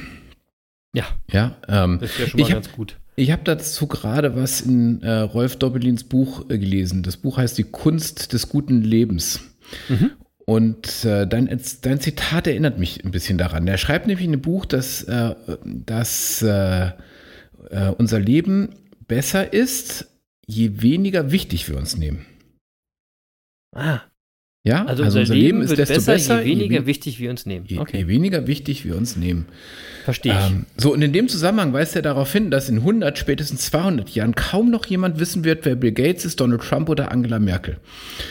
Ja, 0.94 1.06
Ja, 1.32 1.56
ähm, 1.68 2.00
das 2.02 2.18
wäre 2.18 2.30
schon 2.30 2.40
ich 2.40 2.48
mal 2.50 2.56
hab- 2.56 2.64
ganz 2.64 2.72
gut. 2.76 2.98
ich 3.16 3.32
habe 3.32 3.44
dazu 3.46 3.88
gerade 3.88 4.36
was 4.36 4.62
in 4.62 5.02
äh, 5.04 5.12
Rolf 5.20 5.56
Doppelins 5.58 6.04
Buch 6.04 6.50
äh, 6.50 6.58
gelesen. 6.58 7.04
Das 7.04 7.18
Buch 7.18 7.38
heißt 7.38 7.58
Die 7.58 7.64
Kunst 7.64 8.34
des 8.34 8.50
guten 8.50 8.82
Lebens. 8.82 9.42
Mhm. 9.88 10.12
Und 10.52 11.06
äh, 11.06 11.26
dein, 11.26 11.48
dein 11.82 12.02
Zitat 12.02 12.46
erinnert 12.46 12.78
mich 12.78 13.06
ein 13.06 13.12
bisschen 13.12 13.38
daran. 13.38 13.66
Er 13.70 13.78
schreibt 13.78 14.06
nämlich 14.06 14.26
in 14.26 14.34
dem 14.34 14.42
Buch, 14.42 14.66
dass, 14.66 15.02
äh, 15.04 15.34
dass 15.64 16.42
äh, 16.42 16.88
äh, 17.70 17.88
unser 17.98 18.20
Leben 18.20 18.76
besser 19.08 19.54
ist, 19.54 20.12
je 20.46 20.82
weniger 20.82 21.32
wichtig 21.32 21.70
wir 21.70 21.78
uns 21.78 21.96
nehmen. 21.96 22.26
Ah, 23.74 24.02
Ja, 24.64 24.86
also, 24.86 25.02
unser, 25.04 25.24
Leben, 25.24 25.68
wird 25.68 25.80
desto 25.80 25.96
besser, 25.96 26.12
besser, 26.14 26.42
je 26.44 26.52
weniger 26.52 26.82
we- 26.84 26.86
wichtig 26.86 27.20
wir 27.20 27.32
uns 27.32 27.48
nehmen. 27.48 27.66
je, 27.68 27.80
Okay, 27.80 27.98
je 27.98 28.08
weniger 28.08 28.46
wichtig 28.46 28.86
wir 28.86 28.96
uns 28.96 29.16
nehmen. 29.16 29.48
verstehe 30.04 30.34
ich. 30.34 30.52
Ähm, 30.52 30.66
so, 30.78 30.94
und 30.94 31.02
in 31.02 31.12
dem 31.14 31.28
Zusammenhang 31.30 31.74
weist 31.74 31.96
er 31.96 32.04
darauf 32.04 32.32
hin, 32.32 32.52
dass 32.52 32.70
in 32.70 32.78
100, 32.78 33.18
spätestens 33.18 33.66
200 33.72 34.12
Jahren 34.12 34.36
kaum 34.36 34.70
noch 34.70 34.86
jemand 34.86 35.20
wissen 35.20 35.44
wird, 35.46 35.66
wer 35.66 35.76
Bill 35.76 35.92
Gates 35.94 36.26
ist, 36.26 36.40
Donald 36.40 36.62
Trump 36.62 36.90
oder 36.90 37.12
Angela 37.12 37.40
Merkel. 37.40 37.78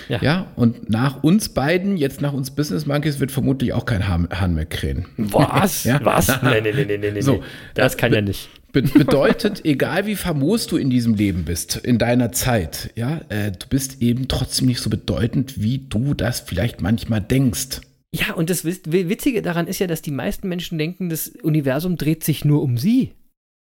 Ja. 0.09 0.19
Ja, 0.23 0.47
und 0.55 0.89
nach 0.89 1.25
uns 1.25 1.49
beiden, 1.49 1.97
jetzt 1.97 2.21
nach 2.21 2.33
uns 2.33 2.53
Business 2.53 2.87
Monkeys, 2.87 3.19
wird 3.19 3.33
vermutlich 3.33 3.73
auch 3.73 3.85
kein 3.85 4.07
Hahn, 4.07 4.55
mehr 4.55 4.67
krähen. 4.67 5.07
Was? 5.17 5.83
Ja. 5.83 5.99
Was? 6.05 6.29
Nee, 6.43 6.61
nee, 6.61 6.73
nee, 6.85 6.97
nee, 6.97 7.11
nee. 7.11 7.21
So, 7.23 7.43
das 7.75 7.97
kann 7.97 8.13
ja 8.13 8.21
nicht. 8.21 8.49
Be 8.73 8.83
bedeutet, 8.83 9.61
egal 9.65 10.07
wie 10.07 10.17
famos 10.17 10.67
du 10.67 10.77
in 10.77 10.91
diesem 10.91 11.15
Leben 11.15 11.45
bist, 11.45 11.77
in 11.77 11.99
deiner 11.99 12.33
Zeit, 12.33 12.91
ja, 12.97 13.21
äh, 13.29 13.51
du 13.53 13.67
bist 13.69 14.01
eben 14.03 14.29
trotzdem 14.29 14.67
nicht 14.69 14.81
so 14.81 14.91
bedeutend, 14.91 15.61
wie 15.63 15.79
du 15.79 16.15
das 16.15 16.41
vielleicht 16.41 16.81
manchmal 16.81 17.21
denkst. 17.21 17.81
Ja, 18.15 18.35
und 18.35 18.51
das 18.51 18.65
Witz- 18.65 18.91
Witzige 18.91 19.41
daran 19.43 19.67
ist 19.67 19.79
ja, 19.79 19.87
dass 19.87 20.03
die 20.03 20.11
meisten 20.11 20.49
Menschen 20.49 20.79
denken, 20.79 21.09
das 21.11 21.29
Universum 21.43 21.97
dreht 21.97 22.25
sich 22.25 22.45
nur 22.45 22.63
um 22.63 22.77
sie. 22.79 23.13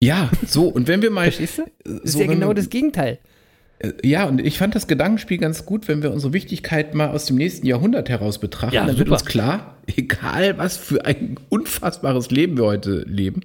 Ja, 0.03 0.31
so, 0.47 0.69
und 0.69 0.89
wenn 0.89 1.03
wir 1.03 1.11
mal. 1.11 1.25
Verstehst 1.25 1.59
du? 1.59 1.65
Das 1.85 2.01
ist 2.05 2.13
so, 2.13 2.21
ja 2.21 2.25
wenn 2.29 2.35
genau 2.37 2.49
wir- 2.51 2.55
das 2.55 2.71
Gegenteil. 2.71 3.19
Äh, 3.81 3.93
Ja, 4.03 4.25
und 4.27 4.41
ich 4.41 4.57
fand 4.57 4.75
das 4.75 4.87
Gedankenspiel 4.87 5.37
ganz 5.39 5.67
gut, 5.67 5.89
wenn 5.89 6.03
wir 6.03 6.11
unsere 6.13 6.33
Wichtigkeit 6.33 6.95
mal 6.95 7.09
aus 7.11 7.27
dem 7.27 7.37
nächsten 7.37 7.67
Jahrhundert 7.67 8.09
heraus 8.09 8.39
betrachten. 8.39 8.75
Ja, 8.75 8.87
dann 8.87 8.97
wird 8.99 9.09
super. 9.09 9.21
uns 9.21 9.27
klar, 9.27 9.77
egal 9.97 10.59
was 10.59 10.77
für 10.77 11.05
ein 11.05 11.37
unfassbares 11.49 12.31
Leben 12.31 12.57
wir 12.57 12.65
heute 12.65 13.05
leben, 13.09 13.43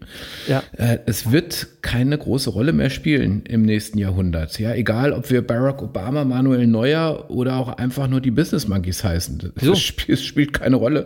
Ja. 0.47 0.63
äh, 0.77 0.99
es 1.05 1.31
wird 1.31 1.67
keine 1.81 2.17
große 2.17 2.49
Rolle 2.49 2.73
mehr 2.73 2.89
spielen 2.89 3.43
im 3.47 3.61
nächsten 3.63 3.97
Jahrhundert. 3.97 4.59
Ja, 4.59 4.73
egal, 4.73 5.13
ob 5.13 5.29
wir 5.29 5.45
Barack 5.45 5.81
Obama, 5.81 6.25
Manuel 6.25 6.67
Neuer 6.67 7.29
oder 7.29 7.57
auch 7.57 7.69
einfach 7.77 8.07
nur 8.07 8.21
die 8.21 8.31
Business 8.31 8.67
Monkeys 8.67 9.03
heißen. 9.03 9.51
So. 9.61 9.71
Das 9.71 9.79
spielt, 9.81 10.19
spielt 10.19 10.53
keine 10.53 10.75
Rolle. 10.77 11.05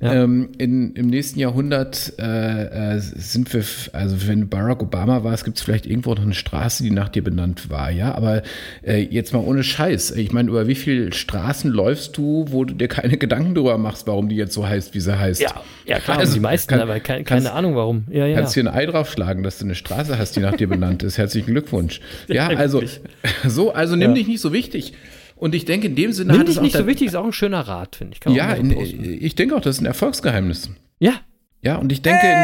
Ja. 0.00 0.24
Ähm, 0.24 0.50
in, 0.58 0.92
Im 0.94 1.06
nächsten 1.06 1.38
Jahrhundert 1.38 2.14
äh, 2.18 2.96
äh, 2.96 2.98
sind 2.98 3.52
wir, 3.54 3.64
also 3.92 4.28
wenn 4.28 4.48
Barack 4.48 4.82
Obama 4.82 5.20
gibt 5.44 5.56
es 5.56 5.62
vielleicht 5.62 5.86
irgendwo 5.86 6.14
noch 6.14 6.22
eine 6.22 6.34
Straße, 6.34 6.82
die 6.82 6.90
nach 6.90 7.08
dir 7.08 7.22
benannt 7.22 7.70
war, 7.70 7.90
ja. 7.90 8.14
Aber 8.14 8.42
äh, 8.82 8.98
jetzt 9.02 9.32
mal 9.32 9.38
ohne 9.40 9.62
Scheiß. 9.62 10.12
Ich 10.12 10.32
meine, 10.32 10.50
über 10.50 10.66
wie 10.68 10.74
viele 10.74 11.12
Straßen 11.12 11.70
läufst 11.70 12.16
du, 12.16 12.46
wo 12.50 12.64
du 12.64 12.74
dir 12.74 12.88
keine 12.88 13.16
Gedanken 13.18 13.54
darüber 13.54 13.78
machst, 13.78 14.06
warum 14.06 14.28
die 14.28 14.36
jetzt 14.36 14.52
so 14.52 14.66
heißt, 14.74 14.94
wie 14.94 15.00
sie 15.00 15.18
heißt? 15.18 15.40
Ja, 15.40 15.54
ja 15.86 15.98
klar, 16.00 16.18
Also, 16.18 16.34
die 16.34 16.40
meisten, 16.40 16.68
kann- 16.70 16.80
aber 16.80 17.00
keine, 17.00 17.24
kannst- 17.24 17.46
keine 17.46 17.56
Ahnung 17.56 17.74
warum. 17.76 18.04
Ja, 18.10 18.26
ja. 18.26 18.36
Kannst 18.36 18.54
dir 18.56 18.64
ein 18.64 18.68
Ei 18.68 18.86
draufschlagen, 18.86 19.42
dass 19.42 19.58
du 19.58 19.64
eine 19.64 19.74
Straße 19.74 20.18
hast, 20.18 20.36
die 20.36 20.40
nach 20.40 20.56
dir 20.56 20.68
benannt 20.68 21.02
ist. 21.02 21.16
Herzlichen 21.18 21.46
Glückwunsch. 21.50 22.00
Ja, 22.28 22.48
also 22.48 22.82
so, 23.46 23.72
also 23.72 23.96
nimm 23.96 24.10
Ja. 24.10 24.14
dich 24.16 24.26
nicht 24.28 24.40
so 24.40 24.52
wichtig. 24.52 24.92
Und 25.36 25.54
ich 25.54 25.64
denke, 25.64 25.88
in 25.88 25.96
dem 25.96 26.12
Sinne 26.12 26.32
Nimm 26.32 26.46
dich 26.46 26.60
nicht 26.60 26.76
so 26.76 26.86
wichtig, 26.86 27.08
ist 27.08 27.16
auch 27.16 27.24
ein 27.24 27.32
schöner 27.32 27.60
Rat, 27.66 27.96
finde 27.96 28.14
ich. 28.14 28.20
Kann 28.20 28.32
Ja, 28.34 28.52
in, 28.52 28.72
posten. 28.74 29.18
ich 29.20 29.34
denke 29.34 29.56
auch, 29.56 29.60
das 29.60 29.76
ist 29.76 29.82
ein 29.82 29.86
Erfolgsgeheimnis. 29.86 30.70
ja, 31.00 31.14
Ja, 31.62 31.76
und 31.76 31.90
ich 31.92 32.02
denke, 32.02 32.24
in, 32.26 32.34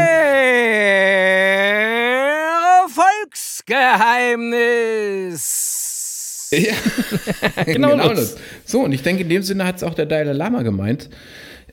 Volksgeheimnis. 5.30 6.48
Ja, 6.52 6.72
Genau 7.64 7.96
das. 7.96 8.36
So, 8.64 8.80
und 8.80 8.92
ich 8.92 9.02
denke, 9.02 9.22
in 9.22 9.28
dem 9.28 9.42
Sinne 9.42 9.64
hat 9.66 9.76
es 9.76 9.82
auch 9.84 9.94
der 9.94 10.06
Dalai 10.06 10.32
Lama 10.32 10.62
gemeint. 10.62 11.08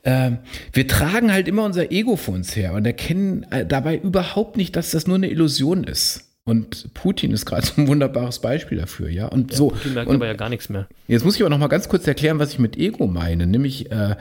Ähm, 0.07 0.37
wir 0.71 0.87
tragen 0.87 1.33
halt 1.33 1.49
immer 1.49 1.65
unser 1.65 1.91
Ego 1.91 2.15
vor 2.15 2.33
uns 2.33 2.55
her 2.55 2.71
und 2.71 2.85
erkennen 2.85 3.45
äh, 3.51 3.65
dabei 3.65 3.97
überhaupt 3.97 4.55
nicht, 4.55 4.77
dass 4.77 4.91
das 4.91 5.05
nur 5.05 5.17
eine 5.17 5.29
Illusion 5.29 5.83
ist. 5.83 6.23
Und 6.45 6.93
Putin 6.93 7.31
ist 7.31 7.45
gerade 7.45 7.67
so 7.67 7.73
ein 7.81 7.89
wunderbares 7.89 8.39
Beispiel 8.39 8.77
dafür, 8.77 9.09
ja. 9.09 9.27
Und 9.27 9.53
so. 9.53 9.73
die 9.83 9.89
merkt 9.89 10.09
und 10.09 10.15
aber 10.15 10.27
ja 10.27 10.33
gar 10.33 10.47
nichts 10.47 10.69
mehr. 10.69 10.87
Jetzt 11.09 11.25
muss 11.25 11.35
ich 11.35 11.41
aber 11.41 11.49
noch 11.49 11.57
mal 11.57 11.67
ganz 11.67 11.89
kurz 11.89 12.07
erklären, 12.07 12.39
was 12.39 12.53
ich 12.53 12.59
mit 12.59 12.77
Ego 12.77 13.05
meine. 13.05 13.45
Nämlich, 13.47 13.91
äh, 13.91 14.15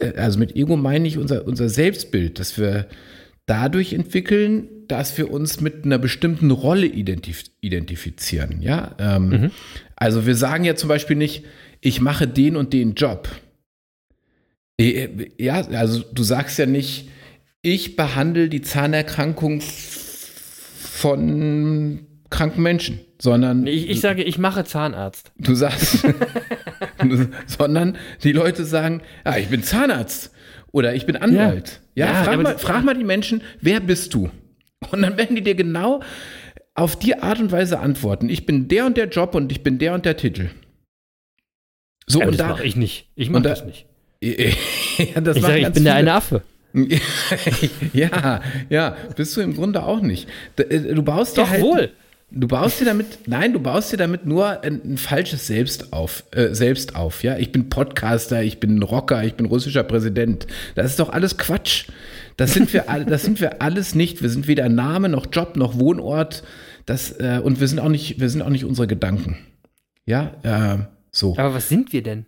äh, 0.00 0.14
also 0.16 0.38
mit 0.38 0.56
Ego 0.56 0.78
meine 0.78 1.06
ich 1.06 1.18
unser, 1.18 1.46
unser 1.46 1.68
Selbstbild, 1.68 2.40
dass 2.40 2.56
wir 2.56 2.86
dadurch 3.44 3.92
entwickeln, 3.92 4.68
dass 4.88 5.18
wir 5.18 5.30
uns 5.30 5.60
mit 5.60 5.84
einer 5.84 5.98
bestimmten 5.98 6.50
Rolle 6.50 6.86
identif 6.86 7.44
identifizieren. 7.60 8.62
Ja, 8.62 8.94
ähm, 8.98 9.50
also 9.96 10.24
wir 10.24 10.34
sagen 10.34 10.64
ja 10.64 10.76
zum 10.76 10.88
Beispiel 10.88 11.16
nicht, 11.16 11.44
ich 11.82 12.00
mache 12.00 12.26
den 12.26 12.56
und 12.56 12.72
den 12.72 12.94
Job. 12.94 13.28
Äh, 14.80 15.30
Ja, 15.38 15.62
also 15.66 16.02
du 16.12 16.22
sagst 16.22 16.58
ja 16.58 16.66
nicht, 16.66 17.08
ich 17.62 17.96
behandle 17.96 18.48
die 18.48 18.62
Zahnerkrankung 18.62 19.60
von 20.76 22.06
kranken 22.30 22.62
Menschen, 22.62 23.00
sondern 23.20 23.66
Ich, 23.66 23.88
ich 23.88 24.00
sage, 24.00 24.22
ich 24.22 24.38
mache 24.38 24.64
Zahnarzt. 24.64 25.32
Du 25.38 25.54
sagst, 25.54 26.06
sondern 27.46 27.96
die 28.22 28.32
Leute 28.32 28.64
sagen, 28.64 29.02
ah, 29.24 29.36
ich 29.38 29.48
bin 29.48 29.62
Zahnarzt 29.62 30.32
oder 30.72 30.94
ich 30.94 31.06
bin 31.06 31.16
Anwalt. 31.16 31.80
Ja, 31.94 32.06
Ja, 32.06 32.14
frag, 32.24 32.34
aber 32.34 32.42
mal, 32.42 32.58
frag 32.58 32.84
mal 32.84 32.94
die 32.96 33.04
Menschen, 33.04 33.42
wer 33.60 33.80
bist 33.80 34.12
du? 34.14 34.30
Und 34.90 35.02
dann 35.02 35.16
werden 35.16 35.36
die 35.36 35.42
dir 35.42 35.54
genau 35.54 36.00
auf 36.74 36.98
die 36.98 37.18
Art 37.18 37.40
und 37.40 37.50
Weise 37.52 37.78
antworten. 37.78 38.28
Ich 38.28 38.44
bin 38.44 38.68
der 38.68 38.84
und 38.86 38.96
der 38.96 39.08
Job 39.08 39.34
und 39.34 39.50
ich 39.50 39.62
bin 39.62 39.78
der 39.78 39.94
und 39.94 40.04
der 40.04 40.16
Titel. 40.16 40.50
So, 42.06 42.20
Aber 42.20 42.28
und 42.30 42.38
das 42.38 42.46
da, 42.46 42.52
mache 42.52 42.64
ich 42.64 42.76
nicht. 42.76 43.10
Ich 43.14 43.30
mache 43.30 43.42
da- 43.42 43.48
das 43.50 43.64
nicht. 43.64 43.86
Ja, 44.20 45.20
das 45.20 45.36
Ich 45.36 45.42
sage, 45.42 45.58
ich 45.58 45.72
bin 45.72 45.84
der 45.84 45.92
viele. 45.92 45.94
eine 45.94 46.12
Affe. 46.12 46.42
ja, 47.92 48.40
ja, 48.68 48.96
bist 49.16 49.36
du 49.36 49.40
im 49.40 49.54
Grunde 49.54 49.82
auch 49.84 50.00
nicht. 50.00 50.28
Äh, 50.56 50.94
Du 50.94 51.02
baust 51.02 51.36
dir 51.36 51.42
Doch 51.42 51.50
halt, 51.50 51.62
wohl. 51.62 51.90
Du 52.30 52.48
baust 52.48 52.80
dir 52.80 52.84
damit, 52.84 53.20
nein, 53.26 53.52
du 53.52 53.60
baust 53.60 53.92
dir 53.92 53.96
damit 53.96 54.26
nur 54.26 54.62
ein, 54.62 54.80
ein 54.84 54.98
falsches 54.98 55.46
Selbst 55.46 55.92
auf, 55.92 56.24
äh, 56.32 56.54
Selbst 56.54 56.96
auf, 56.96 57.22
ja. 57.22 57.38
Ich 57.38 57.52
bin 57.52 57.68
Podcaster, 57.68 58.42
ich 58.42 58.58
bin 58.58 58.82
Rocker, 58.82 59.24
ich 59.24 59.34
bin 59.34 59.46
russischer 59.46 59.84
Präsident. 59.84 60.46
Das 60.74 60.86
ist 60.86 60.98
doch 60.98 61.10
alles 61.10 61.38
Quatsch. 61.38 61.86
Das 62.36 62.52
sind 62.52 62.72
wir, 62.72 62.84
das 63.08 63.22
sind 63.22 63.40
wir 63.40 63.62
alles 63.62 63.94
nicht. 63.94 64.22
Wir 64.22 64.28
sind 64.28 64.46
weder 64.46 64.68
Name 64.68 65.08
noch 65.08 65.26
Job 65.32 65.56
noch 65.56 65.78
Wohnort. 65.78 66.42
Das 66.84 67.12
äh, 67.12 67.40
und 67.42 67.60
wir 67.60 67.68
sind 67.68 67.78
auch 67.78 67.88
nicht, 67.88 68.20
wir 68.20 68.28
sind 68.28 68.42
auch 68.42 68.50
nicht 68.50 68.64
unsere 68.64 68.86
Gedanken. 68.86 69.38
Ja, 70.04 70.32
äh, 70.42 70.78
so. 71.10 71.36
Aber 71.38 71.54
was 71.54 71.68
sind 71.68 71.92
wir 71.92 72.02
denn? 72.02 72.26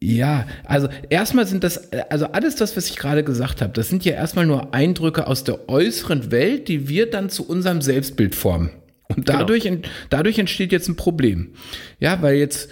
Ja, 0.00 0.46
also 0.64 0.88
erstmal 1.08 1.46
sind 1.46 1.64
das, 1.64 1.92
also 2.10 2.26
alles 2.26 2.54
das, 2.56 2.76
was 2.76 2.88
ich 2.88 2.96
gerade 2.96 3.24
gesagt 3.24 3.60
habe, 3.62 3.72
das 3.72 3.88
sind 3.88 4.04
ja 4.04 4.12
erstmal 4.12 4.46
nur 4.46 4.72
Eindrücke 4.72 5.26
aus 5.26 5.42
der 5.44 5.68
äußeren 5.68 6.30
Welt, 6.30 6.68
die 6.68 6.88
wir 6.88 7.10
dann 7.10 7.30
zu 7.30 7.46
unserem 7.48 7.82
Selbstbild 7.82 8.34
formen. 8.34 8.70
Und 9.08 9.28
dadurch, 9.28 9.66
ent- 9.66 9.88
dadurch 10.08 10.38
entsteht 10.38 10.70
jetzt 10.70 10.88
ein 10.88 10.94
Problem. 10.96 11.54
Ja, 11.98 12.22
weil 12.22 12.36
jetzt, 12.36 12.70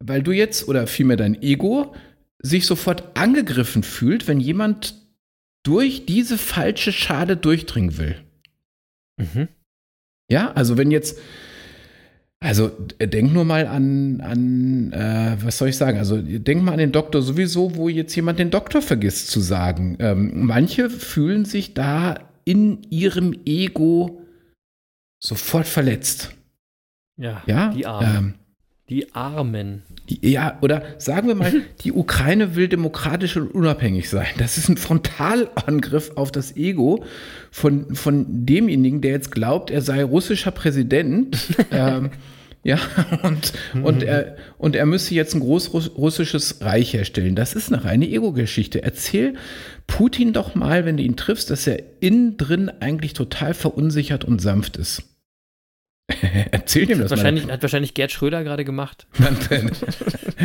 weil 0.00 0.22
du 0.22 0.32
jetzt, 0.32 0.66
oder 0.68 0.88
vielmehr 0.88 1.16
dein 1.16 1.40
Ego, 1.42 1.94
sich 2.40 2.66
sofort 2.66 3.16
angegriffen 3.16 3.84
fühlt, 3.84 4.26
wenn 4.26 4.40
jemand 4.40 4.94
durch 5.64 6.06
diese 6.06 6.38
falsche 6.38 6.92
Schale 6.92 7.36
durchdringen 7.36 7.98
will. 7.98 8.16
Mhm. 9.16 9.48
Ja, 10.30 10.52
also 10.52 10.76
wenn 10.76 10.90
jetzt, 10.90 11.18
also 12.40 12.70
äh, 12.98 13.08
denk 13.08 13.32
nur 13.32 13.44
mal 13.44 13.66
an, 13.66 14.20
an 14.20 14.92
äh, 14.92 15.36
was 15.42 15.58
soll 15.58 15.68
ich 15.68 15.76
sagen? 15.76 15.98
Also 15.98 16.20
denk 16.20 16.62
mal 16.62 16.72
an 16.72 16.78
den 16.78 16.92
Doktor 16.92 17.22
sowieso, 17.22 17.76
wo 17.76 17.88
jetzt 17.88 18.14
jemand 18.14 18.38
den 18.38 18.50
Doktor 18.50 18.82
vergisst 18.82 19.30
zu 19.30 19.40
sagen. 19.40 19.96
Ähm, 20.00 20.44
manche 20.44 20.90
fühlen 20.90 21.44
sich 21.44 21.74
da 21.74 22.18
in 22.44 22.82
ihrem 22.90 23.34
Ego 23.44 24.22
sofort 25.18 25.66
verletzt. 25.66 26.34
Ja, 27.18 27.42
Ja, 27.46 27.70
die 27.70 27.86
Armen. 27.86 28.16
Ähm, 28.16 28.34
Die 28.88 29.12
Armen. 29.14 29.82
ja, 30.08 30.58
oder 30.60 30.80
sagen 30.98 31.26
wir 31.26 31.34
mal, 31.34 31.52
die 31.82 31.92
Ukraine 31.92 32.54
will 32.54 32.68
demokratisch 32.68 33.36
und 33.36 33.52
unabhängig 33.52 34.08
sein. 34.08 34.28
Das 34.38 34.58
ist 34.58 34.68
ein 34.68 34.76
Frontalangriff 34.76 36.12
auf 36.14 36.30
das 36.30 36.56
Ego 36.56 37.04
von, 37.50 37.96
von 37.96 38.46
demjenigen, 38.46 39.00
der 39.00 39.10
jetzt 39.10 39.32
glaubt, 39.32 39.72
er 39.72 39.82
sei 39.82 40.04
russischer 40.04 40.52
Präsident. 40.52 41.36
ähm, 41.72 42.10
ja, 42.62 42.78
und, 43.22 43.52
und, 43.82 44.02
er, 44.02 44.36
und 44.58 44.74
er 44.76 44.86
müsse 44.86 45.14
jetzt 45.14 45.34
ein 45.34 45.40
großrussisches 45.40 46.62
Reich 46.62 46.94
herstellen. 46.94 47.36
Das 47.36 47.54
ist 47.54 47.72
eine 47.72 47.84
reine 47.84 48.08
Ego-Geschichte. 48.08 48.82
Erzähl 48.82 49.34
Putin 49.86 50.32
doch 50.32 50.54
mal, 50.54 50.84
wenn 50.84 50.96
du 50.96 51.02
ihn 51.02 51.16
triffst, 51.16 51.50
dass 51.50 51.66
er 51.66 51.80
innen 52.00 52.36
drin 52.36 52.70
eigentlich 52.80 53.14
total 53.14 53.54
verunsichert 53.54 54.24
und 54.24 54.40
sanft 54.40 54.76
ist. 54.76 55.15
Erzähl 56.52 56.86
dem 56.86 57.00
das 57.00 57.10
mal. 57.10 57.16
Wahrscheinlich, 57.16 57.48
hat 57.48 57.62
wahrscheinlich 57.62 57.94
Gerd 57.94 58.12
Schröder 58.12 58.44
gerade 58.44 58.64
gemacht. 58.64 59.06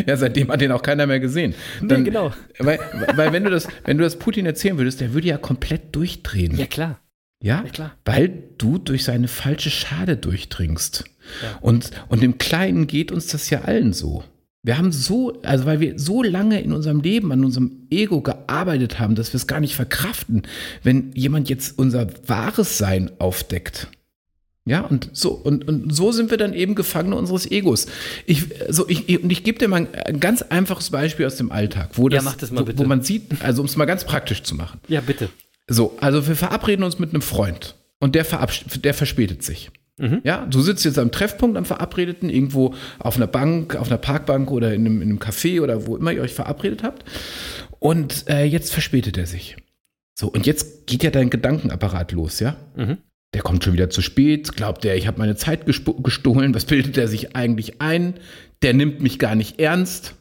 Ja, 0.08 0.16
seitdem 0.16 0.50
hat 0.50 0.62
den 0.62 0.72
auch 0.72 0.82
keiner 0.82 1.06
mehr 1.06 1.20
gesehen. 1.20 1.54
Dann, 1.82 2.00
nee, 2.04 2.06
genau. 2.10 2.34
Weil, 2.60 2.80
weil 3.16 3.34
wenn 3.34 3.44
du 3.44 3.50
das, 3.50 3.68
wenn 3.84 3.98
du 3.98 4.06
das 4.06 4.18
Putin 4.18 4.46
erzählen 4.46 4.78
würdest, 4.78 5.02
der 5.02 5.14
würde 5.14 5.28
ja 5.28 5.38
komplett 5.38 5.94
durchdrehen. 5.94 6.58
Ja, 6.58 6.66
klar. 6.66 7.00
Ja, 7.44 7.62
Ja, 7.64 7.70
klar. 7.70 7.92
weil 8.06 8.32
du 8.58 8.78
durch 8.78 9.04
seine 9.04 9.28
falsche 9.28 9.70
Schale 9.70 10.16
durchdringst. 10.16 11.04
Ja. 11.44 11.58
Und, 11.60 11.92
und 12.08 12.24
im 12.24 12.38
Kleinen 12.38 12.88
geht 12.88 13.12
uns 13.12 13.28
das 13.28 13.50
ja 13.50 13.62
allen 13.64 13.92
so. 13.92 14.24
Wir 14.64 14.78
haben 14.78 14.92
so, 14.94 15.42
also 15.42 15.66
weil 15.66 15.80
wir 15.82 16.00
so 16.00 16.24
lange 16.24 16.62
in 16.62 16.72
unserem 16.72 17.02
Leben 17.02 17.32
an 17.34 17.44
unserem 17.44 17.88
Ego 17.90 18.22
gearbeitet 18.22 19.00
haben, 19.00 19.16
dass 19.16 19.34
wir 19.34 19.38
es 19.38 19.48
gar 19.48 19.60
nicht 19.60 19.76
verkraften, 19.76 20.44
wenn 20.84 21.12
jemand 21.16 21.50
jetzt 21.50 21.78
unser 21.78 22.08
wahres 22.28 22.78
Sein 22.78 23.12
aufdeckt. 23.20 23.88
Ja, 24.64 24.82
und 24.82 25.10
so, 25.14 25.32
und, 25.32 25.68
und 25.68 25.94
so 25.94 26.12
sind 26.12 26.30
wir 26.30 26.38
dann 26.38 26.54
eben 26.54 26.76
Gefangene 26.76 27.16
unseres 27.16 27.50
Egos. 27.50 27.88
Ich, 28.28 28.46
so, 28.70 28.88
ich, 28.88 29.24
und 29.24 29.32
ich 29.32 29.44
gebe 29.44 29.58
dir 29.58 29.68
mal 29.68 29.88
ein, 30.06 30.20
ganz 30.20 30.44
einfaches 30.44 30.92
Beispiel 30.92 31.26
aus 31.26 31.36
dem 31.36 31.52
Alltag, 31.52 31.92
wo, 31.94 32.10
Ja, 32.10 32.18
das, 32.18 32.26
mach 32.26 32.36
das 32.36 32.52
mal 32.52 32.68
wo, 32.68 32.78
wo 32.78 32.84
man 32.84 33.02
sieht, 33.02 33.42
also 33.42 33.62
um 33.62 33.66
es 33.66 33.76
mal 33.76 33.86
ganz 33.86 34.06
praktisch 34.06 34.44
zu 34.44 34.54
machen. 34.54 34.80
Ja, 34.88 35.02
bitte. 35.02 35.30
So, 35.68 35.98
also 36.00 36.28
wir 36.28 36.36
verabreden 36.36 36.84
uns 36.84 37.00
mit 37.00 37.10
einem 37.10 37.24
Freund 37.24 37.76
und 38.00 38.14
der, 38.14 38.26
der 38.84 38.94
verspätet 38.94 39.44
sich. 39.44 39.72
Mhm. 39.98 40.22
Ja, 40.24 40.46
du 40.46 40.62
sitzt 40.62 40.86
jetzt 40.86 41.00
am 41.00 41.12
Treffpunkt 41.12 41.58
am 41.58 41.66
Verabredeten, 41.66 42.30
irgendwo 42.30 42.76
auf 43.00 43.16
einer 43.16 43.28
Bank, 43.28 43.76
auf 43.76 43.88
einer 43.88 43.98
Parkbank 43.98 44.52
oder 44.52 44.74
in 44.74 44.86
einem, 44.86 45.02
in 45.02 45.10
einem 45.10 45.20
Café 45.20 45.62
oder 45.62 45.88
wo 45.88 45.96
immer 45.98 46.12
ihr 46.12 46.22
euch 46.22 46.34
verabredet 46.34 46.84
habt. 46.84 47.04
Und 47.80 48.28
äh, 48.28 48.44
jetzt 48.44 48.72
verspätet 48.72 49.18
er 49.18 49.26
sich. 49.26 49.58
So, 50.14 50.28
und 50.28 50.46
jetzt 50.46 50.88
geht 50.88 51.04
ja 51.04 51.10
dein 51.10 51.30
Gedankenapparat 51.30 52.12
los, 52.12 52.40
ja? 52.40 52.56
Mhm. 52.76 52.98
Der 53.34 53.42
kommt 53.42 53.64
schon 53.64 53.74
wieder 53.74 53.90
zu 53.90 54.02
spät, 54.02 54.56
glaubt 54.56 54.84
er, 54.86 54.96
ich 54.96 55.08
habe 55.08 55.20
meine 55.20 55.36
Zeit 55.36 55.66
gestohlen, 55.66 56.54
was 56.54 56.66
bildet 56.66 56.98
er 56.98 57.08
sich 57.08 57.36
eigentlich 57.36 57.82
ein? 57.82 58.16
Der 58.62 58.74
nimmt 58.74 59.02
mich 59.02 59.20
gar 59.20 59.36
nicht 59.36 59.60
ernst. 59.60 60.16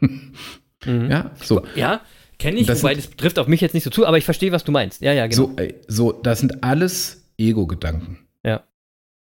Mhm. 0.00 1.10
Ja, 1.10 1.32
so. 1.42 1.64
Ja, 1.74 2.00
kenne 2.38 2.58
ich, 2.60 2.66
Das 2.66 2.82
wobei 2.82 2.94
sind- 2.94 3.08
das 3.08 3.16
trifft 3.16 3.38
auf 3.38 3.46
mich 3.48 3.60
jetzt 3.60 3.74
nicht 3.74 3.84
so 3.84 3.90
zu, 3.90 4.06
aber 4.06 4.16
ich 4.18 4.24
verstehe, 4.24 4.52
was 4.52 4.64
du 4.64 4.72
meinst. 4.72 5.02
Ja, 5.02 5.12
ja, 5.12 5.26
genau. 5.26 5.48
So, 5.48 5.56
äh, 5.56 5.74
so, 5.88 6.12
das 6.12 6.40
sind 6.40 6.62
alles 6.62 7.24
Ego-Gedanken. 7.36 8.18
Ja. 8.44 8.62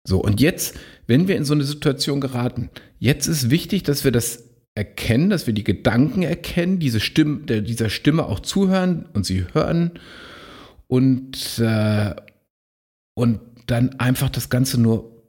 So, 0.04 0.20
und 0.20 0.40
jetzt, 0.40 0.76
wenn 1.06 1.28
wir 1.28 1.36
in 1.36 1.44
so 1.44 1.54
eine 1.54 1.64
Situation 1.64 2.20
geraten, 2.20 2.70
jetzt 2.98 3.26
ist 3.26 3.50
wichtig, 3.50 3.82
dass 3.84 4.02
wir 4.04 4.10
das 4.12 4.48
erkennen, 4.74 5.28
dass 5.30 5.46
wir 5.46 5.54
die 5.54 5.64
Gedanken 5.64 6.22
erkennen, 6.22 6.78
diese 6.78 6.98
Stimme, 7.00 7.40
dieser 7.62 7.90
Stimme 7.90 8.24
auch 8.26 8.40
zuhören 8.40 9.06
und 9.12 9.26
sie 9.26 9.44
hören 9.52 9.92
und, 10.88 11.58
äh, 11.58 12.14
und 13.22 13.38
dann 13.68 14.00
einfach 14.00 14.30
das 14.30 14.50
Ganze 14.50 14.80
nur 14.80 15.22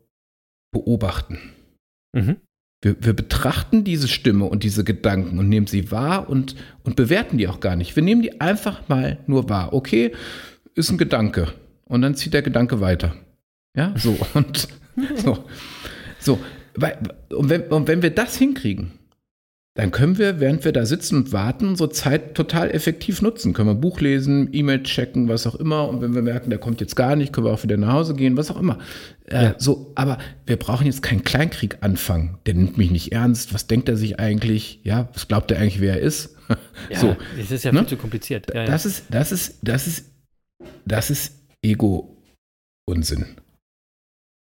beobachten. 0.72 1.38
Mhm. 2.12 2.38
Wir, 2.82 2.96
wir 3.00 3.14
betrachten 3.14 3.84
diese 3.84 4.08
Stimme 4.08 4.46
und 4.46 4.64
diese 4.64 4.84
Gedanken 4.84 5.38
und 5.38 5.48
nehmen 5.48 5.68
sie 5.68 5.92
wahr 5.92 6.28
und, 6.28 6.56
und 6.84 6.96
bewerten 6.96 7.38
die 7.38 7.48
auch 7.48 7.60
gar 7.60 7.76
nicht. 7.76 7.96
Wir 7.96 8.02
nehmen 8.02 8.24
die 8.24 8.42
einfach 8.42 8.90
mal 8.90 9.20
nur 9.28 9.48
wahr. 9.48 9.74
Okay, 9.74 10.12
ist 10.74 10.90
ein 10.90 10.98
Gedanke. 10.98 11.54
Und 11.86 12.02
dann 12.02 12.16
zieht 12.16 12.34
der 12.34 12.42
Gedanke 12.42 12.82
weiter. 12.82 13.14
Ja, 13.78 13.94
so. 13.96 14.18
Und 14.34 14.68
so. 15.16 15.46
So. 16.20 16.40
Und, 17.30 17.50
wenn, 17.50 17.64
und 17.64 17.88
wenn 17.88 18.02
wir 18.02 18.10
das 18.10 18.36
hinkriegen, 18.38 18.94
dann 19.76 19.90
können 19.90 20.20
wir, 20.20 20.40
während 20.40 20.66
wir 20.66 20.72
da 20.72 20.86
sitzen 20.86 21.16
und 21.16 21.32
warten, 21.34 21.70
unsere 21.70 21.90
Zeit 21.90 22.36
total 22.36 22.70
effektiv 22.70 23.24
nutzen. 23.24 23.54
Können 23.54 23.70
wir 23.70 23.76
Buch 23.76 24.02
lesen, 24.02 24.50
E-Mail 24.52 24.84
checken, 24.84 25.30
was 25.30 25.48
auch 25.48 25.56
immer. 25.56 25.90
Und 25.90 26.00
wenn 26.02 26.14
wir 26.14 26.22
merken, 26.22 26.52
der 26.52 26.60
kommt 26.60 26.80
jetzt 26.80 26.96
gar 26.96 27.16
nicht, 27.16 27.34
können 27.34 27.48
wir 27.48 27.52
auch 27.54 27.64
wieder 27.64 27.78
nach 27.78 27.94
Hause 27.94 28.14
gehen, 28.14 28.38
was 28.38 28.52
auch 28.52 28.60
immer. 28.60 28.78
Äh, 29.26 29.54
so, 29.58 29.92
aber 29.96 30.20
wir 30.46 30.58
brauchen 30.58 30.86
jetzt 30.86 31.02
keinen 31.02 31.24
Kleinkrieg 31.24 31.78
anfangen. 31.82 32.38
Der 32.46 32.54
nimmt 32.54 32.78
mich 32.78 32.92
nicht 32.92 33.14
ernst. 33.14 33.52
Was 33.56 33.66
denkt 33.66 33.90
er 33.90 33.98
sich 33.98 34.20
eigentlich? 34.20 34.80
Ja, 34.84 35.10
was 35.14 35.28
glaubt 35.28 35.50
er 35.50 35.58
eigentlich, 35.58 35.82
wer 35.82 35.94
er 35.96 36.02
ist? 36.02 36.36
Ja, 36.90 37.00
so, 37.00 37.16
das 37.38 37.50
ist 37.52 37.64
ja 37.64 37.72
Ne? 37.72 37.80
viel 37.80 37.88
zu 37.88 37.98
kompliziert. 37.98 38.54
Ja, 38.54 38.64
ja. 38.64 38.66
das 38.66 38.86
ist, 38.86 39.06
das 39.10 39.32
ist, 39.32 39.60
das 39.64 39.88
ist, 39.88 40.12
das 40.86 41.10
ist 41.10 41.34
Ego-Unsinn. 41.64 43.38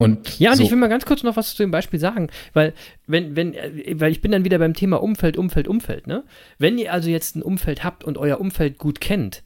Und 0.01 0.39
Ja, 0.39 0.51
und 0.51 0.57
so, 0.57 0.63
ich 0.63 0.71
will 0.71 0.77
mal 0.77 0.87
ganz 0.87 1.05
kurz 1.05 1.23
noch 1.23 1.35
was 1.35 1.55
zu 1.55 1.63
dem 1.63 1.71
Beispiel 1.71 1.99
sagen, 1.99 2.29
weil 2.53 2.73
wenn, 3.07 3.35
wenn, 3.35 3.53
äh, 3.53 3.99
weil 3.99 4.11
ich 4.11 4.21
bin 4.21 4.31
dann 4.31 4.43
wieder 4.43 4.59
beim 4.59 4.73
Thema 4.73 5.01
Umfeld, 5.01 5.37
Umfeld, 5.37 5.67
Umfeld, 5.67 6.07
ne? 6.07 6.23
Wenn 6.57 6.77
ihr 6.77 6.91
also 6.91 7.09
jetzt 7.09 7.35
ein 7.35 7.41
Umfeld 7.41 7.83
habt 7.83 8.03
und 8.03 8.17
euer 8.17 8.39
Umfeld 8.39 8.77
gut 8.77 8.99
kennt, 9.01 9.43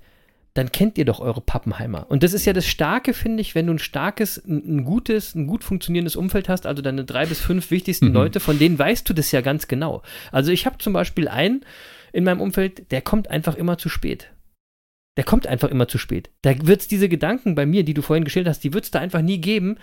dann 0.56 0.72
kennt 0.72 0.98
ihr 0.98 1.04
doch 1.04 1.20
eure 1.20 1.42
Pappenheimer. 1.42 2.06
Und 2.10 2.24
das 2.24 2.34
ist 2.34 2.46
ja 2.46 2.54
das 2.54 2.66
Starke, 2.66 3.14
finde 3.14 3.42
ich, 3.42 3.56
wenn 3.56 3.68
du 3.68 3.74
ein 3.74 3.80
starkes, 3.80 4.38
ein, 4.38 4.78
ein 4.78 4.86
gutes, 4.86 5.36
ein 5.36 5.48
gut 5.48 5.66
funktionierendes 5.66 6.16
Umfeld 6.16 6.48
hast, 6.48 6.66
also 6.66 6.82
deine 6.82 7.04
drei 7.04 7.26
bis 7.26 7.42
fünf 7.42 7.72
wichtigsten 7.72 8.08
Mhm. 8.08 8.14
Leute, 8.14 8.40
von 8.40 8.58
denen 8.58 8.80
weißt 8.80 9.08
du 9.10 9.14
das 9.14 9.34
ja 9.34 9.42
ganz 9.42 9.68
genau. 9.68 10.02
Also 10.32 10.52
ich 10.52 10.66
habe 10.66 10.78
zum 10.78 10.94
Beispiel 10.94 11.28
einen 11.28 11.66
in 12.14 12.24
meinem 12.24 12.40
Umfeld, 12.40 12.90
der 12.92 13.02
kommt 13.02 13.30
einfach 13.30 13.56
immer 13.56 13.78
zu 13.78 13.90
spät. 13.90 14.32
Der 15.18 15.26
kommt 15.26 15.46
einfach 15.46 15.70
immer 15.70 15.90
zu 15.90 15.98
spät. 15.98 16.30
Da 16.42 16.54
wird 16.66 16.82
es 16.82 16.88
diese 16.88 17.10
Gedanken 17.10 17.56
bei 17.56 17.66
mir, 17.66 17.84
die 17.84 17.94
du 17.94 18.02
vorhin 18.02 18.24
geschildert 18.24 18.52
hast, 18.52 18.64
die 18.64 18.74
wird 18.74 18.86
es 18.86 18.92
da 18.92 19.00
einfach 19.00 19.22
nie 19.22 19.40
geben. 19.40 19.78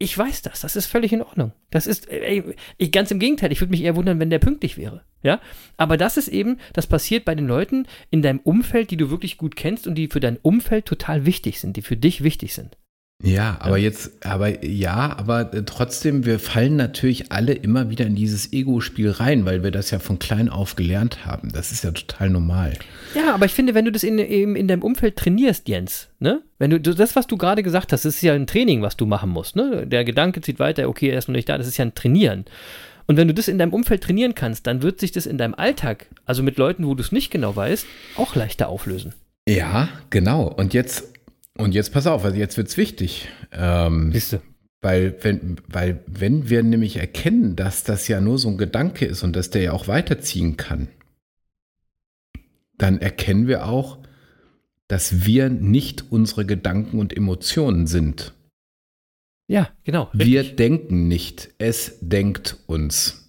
Ich 0.00 0.16
weiß 0.16 0.42
das, 0.42 0.60
das 0.60 0.76
ist 0.76 0.86
völlig 0.86 1.12
in 1.12 1.22
Ordnung. 1.22 1.52
Das 1.70 1.88
ist, 1.88 2.08
ey, 2.08 2.54
ich, 2.76 2.92
ganz 2.92 3.10
im 3.10 3.18
Gegenteil, 3.18 3.50
ich 3.50 3.60
würde 3.60 3.72
mich 3.72 3.82
eher 3.82 3.96
wundern, 3.96 4.20
wenn 4.20 4.30
der 4.30 4.38
pünktlich 4.38 4.76
wäre. 4.76 5.02
Ja, 5.22 5.40
aber 5.76 5.96
das 5.96 6.16
ist 6.16 6.28
eben, 6.28 6.58
das 6.72 6.86
passiert 6.86 7.24
bei 7.24 7.34
den 7.34 7.48
Leuten 7.48 7.86
in 8.10 8.22
deinem 8.22 8.38
Umfeld, 8.38 8.92
die 8.92 8.96
du 8.96 9.10
wirklich 9.10 9.36
gut 9.36 9.56
kennst 9.56 9.88
und 9.88 9.96
die 9.96 10.06
für 10.06 10.20
dein 10.20 10.36
Umfeld 10.36 10.86
total 10.86 11.26
wichtig 11.26 11.58
sind, 11.58 11.76
die 11.76 11.82
für 11.82 11.96
dich 11.96 12.22
wichtig 12.22 12.54
sind. 12.54 12.76
Ja, 13.20 13.56
aber 13.60 13.78
jetzt, 13.78 14.24
aber 14.24 14.64
ja, 14.64 15.16
aber 15.18 15.52
äh, 15.52 15.64
trotzdem, 15.64 16.24
wir 16.24 16.38
fallen 16.38 16.76
natürlich 16.76 17.32
alle 17.32 17.52
immer 17.52 17.90
wieder 17.90 18.06
in 18.06 18.14
dieses 18.14 18.52
Ego-Spiel 18.52 19.10
rein, 19.10 19.44
weil 19.44 19.64
wir 19.64 19.72
das 19.72 19.90
ja 19.90 19.98
von 19.98 20.20
klein 20.20 20.48
auf 20.48 20.76
gelernt 20.76 21.26
haben. 21.26 21.50
Das 21.52 21.72
ist 21.72 21.82
ja 21.82 21.90
total 21.90 22.30
normal. 22.30 22.74
Ja, 23.16 23.34
aber 23.34 23.46
ich 23.46 23.52
finde, 23.52 23.74
wenn 23.74 23.84
du 23.84 23.90
das 23.90 24.04
in, 24.04 24.20
in, 24.20 24.54
in 24.54 24.68
deinem 24.68 24.82
Umfeld 24.82 25.16
trainierst, 25.16 25.68
Jens, 25.68 26.10
ne? 26.20 26.42
Wenn 26.58 26.70
du 26.70 26.78
das, 26.78 27.16
was 27.16 27.26
du 27.26 27.36
gerade 27.36 27.64
gesagt 27.64 27.92
hast, 27.92 28.04
das 28.04 28.14
ist 28.14 28.22
ja 28.22 28.34
ein 28.34 28.46
Training, 28.46 28.82
was 28.82 28.96
du 28.96 29.04
machen 29.04 29.30
musst, 29.30 29.56
ne? 29.56 29.84
Der 29.84 30.04
Gedanke 30.04 30.40
zieht 30.40 30.60
weiter, 30.60 30.88
okay, 30.88 31.08
er 31.08 31.18
ist 31.18 31.26
noch 31.26 31.34
nicht 31.34 31.48
da, 31.48 31.58
das 31.58 31.66
ist 31.66 31.76
ja 31.76 31.84
ein 31.84 31.96
Trainieren. 31.96 32.44
Und 33.08 33.16
wenn 33.16 33.26
du 33.26 33.34
das 33.34 33.48
in 33.48 33.58
deinem 33.58 33.72
Umfeld 33.72 34.04
trainieren 34.04 34.36
kannst, 34.36 34.68
dann 34.68 34.82
wird 34.82 35.00
sich 35.00 35.10
das 35.10 35.26
in 35.26 35.38
deinem 35.38 35.54
Alltag, 35.54 36.06
also 36.24 36.44
mit 36.44 36.56
Leuten, 36.56 36.86
wo 36.86 36.94
du 36.94 37.02
es 37.02 37.10
nicht 37.10 37.30
genau 37.30 37.56
weißt, 37.56 37.84
auch 38.16 38.36
leichter 38.36 38.68
auflösen. 38.68 39.14
Ja, 39.48 39.88
genau. 40.10 40.44
Und 40.46 40.74
jetzt, 40.74 41.14
und 41.58 41.74
jetzt 41.74 41.92
pass 41.92 42.06
auf, 42.06 42.24
also 42.24 42.36
jetzt 42.36 42.56
wird's 42.56 42.76
wichtig. 42.76 43.28
Ähm, 43.52 44.12
Siehst 44.12 44.32
du? 44.34 44.38
Weil 44.80 45.16
wenn, 45.22 45.56
weil 45.66 46.02
wenn 46.06 46.48
wir 46.48 46.62
nämlich 46.62 46.96
erkennen, 46.96 47.56
dass 47.56 47.82
das 47.82 48.06
ja 48.06 48.20
nur 48.20 48.38
so 48.38 48.48
ein 48.48 48.58
Gedanke 48.58 49.06
ist 49.06 49.24
und 49.24 49.34
dass 49.34 49.50
der 49.50 49.62
ja 49.62 49.72
auch 49.72 49.88
weiterziehen 49.88 50.56
kann, 50.56 50.88
dann 52.76 53.00
erkennen 53.00 53.48
wir 53.48 53.66
auch, 53.66 53.98
dass 54.86 55.26
wir 55.26 55.50
nicht 55.50 56.04
unsere 56.10 56.46
Gedanken 56.46 57.00
und 57.00 57.14
Emotionen 57.14 57.86
sind. 57.86 58.32
Ja, 59.48 59.70
genau. 59.82 60.10
Wir 60.12 60.40
richtig. 60.40 60.56
denken 60.56 61.08
nicht, 61.08 61.50
es 61.58 61.98
denkt 62.00 62.56
uns. 62.66 63.27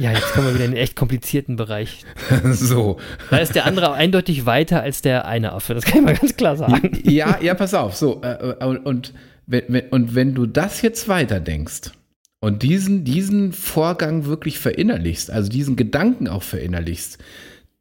Ja, 0.00 0.12
jetzt 0.12 0.32
kommen 0.32 0.46
wir 0.46 0.54
wieder 0.54 0.64
in 0.64 0.70
den 0.70 0.80
echt 0.80 0.96
komplizierten 0.96 1.56
Bereich. 1.56 2.04
so. 2.52 2.98
Da 3.28 3.36
ist 3.36 3.54
der 3.54 3.66
andere 3.66 3.92
eindeutig 3.92 4.46
weiter 4.46 4.80
als 4.80 5.02
der 5.02 5.26
eine 5.26 5.52
Affe, 5.52 5.74
das 5.74 5.84
kann 5.84 5.98
ich 5.98 6.04
mal 6.04 6.16
ganz 6.16 6.36
klar 6.36 6.56
sagen. 6.56 6.98
Ja, 7.04 7.38
ja, 7.42 7.52
pass 7.52 7.74
auf. 7.74 7.94
So, 7.94 8.22
äh, 8.22 8.50
äh, 8.50 8.64
und, 8.64 9.12
wenn, 9.46 9.64
wenn, 9.68 9.88
und 9.90 10.14
wenn 10.14 10.34
du 10.34 10.46
das 10.46 10.80
jetzt 10.80 11.06
weiterdenkst 11.08 11.92
und 12.40 12.62
diesen, 12.62 13.04
diesen 13.04 13.52
Vorgang 13.52 14.24
wirklich 14.24 14.58
verinnerlichst, 14.58 15.30
also 15.30 15.50
diesen 15.50 15.76
Gedanken 15.76 16.28
auch 16.28 16.44
verinnerlichst, 16.44 17.18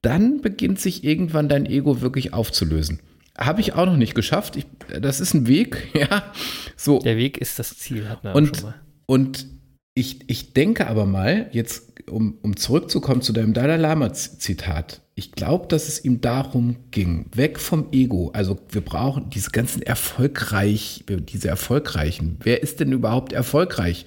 dann 0.02 0.42
beginnt 0.42 0.82
sich 0.82 1.06
irgendwann 1.06 1.48
dein 1.48 1.66
Ego 1.66 2.02
wirklich 2.02 2.34
aufzulösen. 2.34 3.00
Habe 3.38 3.62
ich 3.62 3.76
auch 3.76 3.86
noch 3.86 3.96
nicht 3.96 4.16
geschafft. 4.16 4.58
Ich, 4.58 4.66
das 5.00 5.22
ist 5.22 5.34
ein 5.34 5.48
Weg, 5.48 5.88
ja. 5.94 6.34
So. 6.76 7.00
Der 7.00 7.16
Weg 7.16 7.38
ist 7.38 7.60
das 7.60 7.78
Ziel, 7.78 8.10
hat 8.10 8.26
man 8.26 8.34
Und, 8.34 8.58
schon 8.58 8.66
mal. 8.66 8.76
und 9.06 9.48
ich, 9.94 10.30
ich 10.30 10.54
denke 10.54 10.88
aber 10.88 11.06
mal, 11.06 11.50
jetzt 11.52 11.89
um, 12.10 12.38
um 12.42 12.58
zurückzukommen 12.58 13.22
zu 13.22 13.34
deinem 13.34 13.54
Dalai 13.54 13.78
Lama-Zitat, 13.78 15.02
ich 15.16 15.34
glaube, 15.34 15.68
dass 15.68 15.90
es 15.90 16.06
ihm 16.06 16.22
darum 16.22 16.78
ging, 16.92 17.26
weg 17.34 17.60
vom 17.60 17.88
Ego. 17.92 18.32
Also 18.34 18.58
wir 18.70 18.80
brauchen 18.80 19.30
diese 19.30 19.50
ganzen 19.52 19.82
erfolgreich, 19.82 21.04
diese 21.10 21.50
erfolgreichen. 21.50 22.38
Wer 22.42 22.64
ist 22.64 22.80
denn 22.80 22.94
überhaupt 22.94 23.34
erfolgreich? 23.34 24.06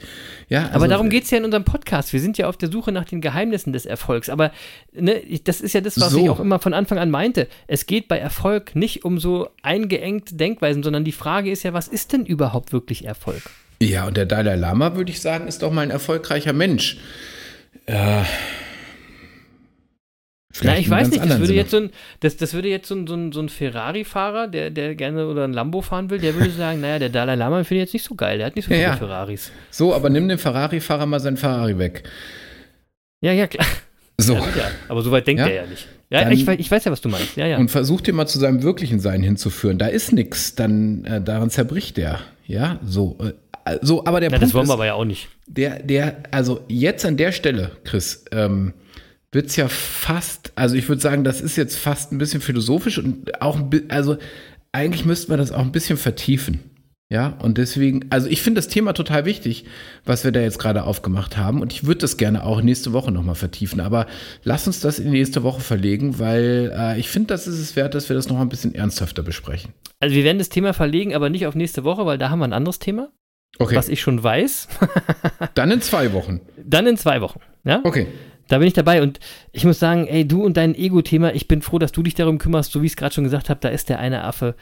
Ja, 0.49 0.65
Aber 0.67 0.75
also- 0.77 0.87
darum 0.87 1.11
geht 1.11 1.25
es 1.25 1.31
ja 1.31 1.37
in 1.39 1.45
unserem 1.45 1.65
Podcast. 1.65 2.15
Wir 2.15 2.21
sind 2.21 2.39
ja 2.39 2.49
auf 2.49 2.57
der 2.57 2.71
Suche 2.73 2.93
nach 2.93 3.05
den 3.05 3.21
Geheimnissen 3.21 3.75
des 3.75 3.85
Erfolgs. 3.85 4.31
Aber 4.31 4.53
ne, 4.95 5.21
das 5.45 5.61
ist 5.61 5.75
ja 5.75 5.83
das, 5.83 6.01
was 6.01 6.13
So. 6.13 6.23
ich 6.25 6.31
auch 6.31 6.41
immer 6.41 6.59
von 6.59 6.73
Anfang 6.73 6.97
an 6.99 7.11
meinte. 7.11 7.47
Es 7.67 7.85
geht 7.85 8.09
bei 8.09 8.17
Erfolg 8.19 8.75
nicht 8.75 9.05
um 9.05 9.19
so 9.19 9.49
eingeengt 9.63 10.41
Denkweisen, 10.41 10.83
sondern 10.83 11.05
die 11.05 11.13
Frage 11.13 11.51
ist 11.51 11.63
ja, 11.63 11.75
was 11.75 11.89
ist 11.89 12.15
denn 12.15 12.25
überhaupt 12.25 12.73
wirklich 12.73 13.05
Erfolg? 13.05 13.43
Ja, 13.83 14.07
und 14.07 14.17
der 14.17 14.27
Dalai 14.27 14.55
Lama, 14.57 14.95
würde 14.97 15.11
ich 15.11 15.21
sagen, 15.21 15.47
ist 15.47 15.63
doch 15.63 15.73
mal 15.73 15.83
ein 15.83 15.91
erfolgreicher 15.91 16.53
Mensch. 16.53 16.99
Äh, 17.87 17.95
Na, 17.95 18.25
vielleicht 20.53 20.81
ich 20.83 20.91
weiß 20.91 21.09
nicht, 21.11 21.23
das 21.25 21.31
würde 21.31 21.47
Sinne. 21.47 21.59
jetzt 21.59 21.71
so 21.71 21.77
ein, 21.79 21.91
das, 22.21 22.37
das 22.37 22.53
würde 22.55 22.69
jetzt 22.69 22.87
so 22.89 22.95
ein, 22.95 23.07
so 23.07 23.15
ein, 23.15 23.33
so 23.33 23.41
ein 23.41 23.49
Ferrari-Fahrer, 23.49 24.49
der, 24.49 24.71
der 24.71 24.95
gerne 24.95 25.27
oder 25.27 25.45
ein 25.45 25.53
Lambo 25.53 25.81
fahren 25.81 26.11
will, 26.11 26.19
der 26.19 26.35
würde 26.35 26.51
sagen, 26.57 26.81
naja, 26.83 26.99
der 26.99 27.09
Dalai 27.09 27.35
Lama 27.37 27.65
finde 27.65 27.83
ich 27.83 27.87
jetzt 27.89 27.95
nicht 27.95 28.05
so 28.05 28.15
geil, 28.15 28.39
der 28.39 28.49
hat 28.49 28.57
nicht 28.57 28.67
so 28.67 28.71
Ja, 28.73 28.77
viele 28.79 28.91
ja. 28.91 28.97
Ferraris. 28.97 29.51
So, 29.71 29.95
aber 29.95 30.11
nimm 30.11 30.29
dem 30.29 30.39
Ferrari-Fahrer 30.39 31.07
mal 31.07 31.21
sein 31.21 31.37
Ferrari 31.37 31.79
weg. 31.79 32.03
Ja, 33.23 33.33
ja, 33.33 33.47
klar. 33.47 33.67
So. 34.19 34.35
Ja, 34.35 34.41
ja. 34.41 34.71
Aber 34.89 35.01
so 35.03 35.11
weit 35.11 35.27
denkt 35.27 35.41
Ja? 35.41 35.47
er 35.49 35.55
ja 35.65 35.67
nicht. 35.67 35.89
Ja, 36.11 36.21
Dann- 36.25 36.33
ich, 36.33 36.47
ich 36.47 36.71
weiß 36.71 36.85
ja, 36.85 36.93
was 36.93 37.01
du 37.01 37.09
meinst. 37.09 37.37
Ja, 37.37 37.47
ja. 37.47 37.57
Und 37.57 37.71
versuch 37.71 38.03
dir 38.03 38.13
mal 38.13 38.27
zu 38.27 38.39
seinem 38.39 38.63
wirklichen 38.63 39.01
Sein 39.01 39.23
hinzuführen. 39.23 39.79
Da 39.79 39.87
ist 39.87 40.13
nichts, 40.13 40.55
dann 40.55 41.05
äh, 41.07 41.23
daran 41.23 41.49
zerbricht 41.49 41.97
er. 41.99 42.21
Ja, 42.47 42.81
so. 42.85 43.17
Äh, 43.65 43.79
so, 43.81 44.05
aber 44.05 44.21
der 44.21 44.31
Na, 44.31 44.39
Punkt 44.39 44.49
das 44.49 44.55
wollen 44.55 44.65
ist, 44.65 44.71
wir 44.71 44.75
aber 44.75 44.87
ja 44.87 44.95
auch 44.95 45.05
nicht. 45.05 45.29
der, 45.47 45.83
der, 45.83 46.23
also 46.33 46.63
jetzt 46.69 47.05
an 47.05 47.17
der 47.17 47.33
Stelle, 47.33 47.73
Chris, 47.85 48.25
ähm, 48.33 48.75
wird 49.31 49.47
es 49.47 49.57
ja 49.57 49.69
fast, 49.69 50.53
also 50.57 50.75
ich 50.75 50.89
würde 50.89 51.01
sagen, 51.01 51.25
das 51.25 51.41
ist 51.41 51.57
jetzt 51.57 51.77
fast 51.79 52.13
ein 52.13 52.19
bisschen 52.19 52.41
philosophisch 52.41 52.99
und 52.99 53.41
auch, 53.41 53.59
also 53.89 54.17
eigentlich 54.73 55.05
müsste 55.05 55.31
man 55.31 55.39
das 55.39 55.53
auch 55.53 55.61
ein 55.61 55.73
bisschen 55.73 55.97
vertiefen. 55.97 56.61
Ja, 57.13 57.37
und 57.43 57.59
deswegen, 57.59 58.07
also 58.09 58.27
ich 58.27 58.41
finde 58.41 58.57
das 58.57 58.69
Thema 58.69 58.95
total 58.95 59.27
wichtig, 59.27 59.67
was 60.07 60.25
wir 60.25 60.33
da 60.33 60.41
jetzt 60.41 60.59
gerade 60.59 60.85
aufgemacht 60.85 61.37
haben. 61.37 61.61
Und 61.61 61.71
ich 61.71 61.85
würde 61.85 62.01
das 62.01 62.17
gerne 62.17 62.43
auch 62.43 62.63
nächste 62.63 62.95
Woche 62.95 63.13
nochmal 63.13 63.35
vertiefen. 63.35 63.81
Aber 63.81 64.07
lass 64.45 64.67
uns 64.67 64.81
das 64.81 64.99
in 64.99 65.13
die 65.13 65.19
nächste 65.19 65.43
Woche 65.43 65.61
verlegen, 65.61 66.19
weil 66.19 66.73
äh, 66.75 66.99
ich 66.99 67.11
finde, 67.11 67.27
das 67.27 67.47
ist 67.47 67.59
es 67.59 67.77
wert, 67.77 67.95
dass 67.95 68.09
wir 68.09 68.17
das 68.17 68.31
noch 68.31 68.41
ein 68.41 68.49
bisschen 68.49 68.75
ernsthafter 68.75 69.23
besprechen. 69.23 69.75
Also 70.01 70.15
wir 70.15 70.25
werden 70.25 70.39
das 70.39 70.49
Thema 70.49 70.73
verlegen, 70.73 71.15
aber 71.15 71.29
nicht 71.29 71.47
auf 71.47 71.55
nächste 71.55 71.85
Woche, 71.85 72.07
weil 72.07 72.17
da 72.17 72.31
haben 72.31 72.39
wir 72.39 72.47
ein 72.47 72.55
anderes 72.55 72.79
Thema, 72.79 73.11
Okay, 73.59 73.77
was 73.77 73.91
ich 73.91 74.01
schon 74.01 74.23
weiß. 74.23 74.69
dann 75.55 75.71
in 75.71 75.83
zwei 75.83 76.15
Wochen. 76.15 76.41
Dann 76.65 76.87
in 76.87 76.97
zwei 76.97 77.21
Wochen. 77.21 77.41
Ja? 77.65 77.83
Okay. 77.85 78.07
Da 78.49 78.57
bin 78.57 78.69
ich 78.69 78.75
dabei 78.75 79.03
und 79.03 79.21
ich 79.53 79.67
muss 79.67 79.79
sagen, 79.79 80.07
ey, 80.07 80.27
du 80.27 80.43
und 80.43 80.57
dein 80.57 80.75
Ego-Thema, 80.75 81.35
ich 81.35 81.47
bin 81.47 81.61
froh, 81.61 81.79
dass 81.79 81.93
du 81.93 82.03
dich 82.03 82.15
darum 82.15 82.39
kümmerst, 82.39 82.73
so 82.73 82.81
wie 82.81 82.87
ich 82.87 82.93
es 82.93 82.97
gerade 82.97 83.15
schon 83.15 83.25
gesagt 83.25 83.51
habe, 83.51 83.61
da 83.61 83.69
ist 83.69 83.91
der 83.91 83.99
eine 83.99 84.25
Affe, 84.25 84.55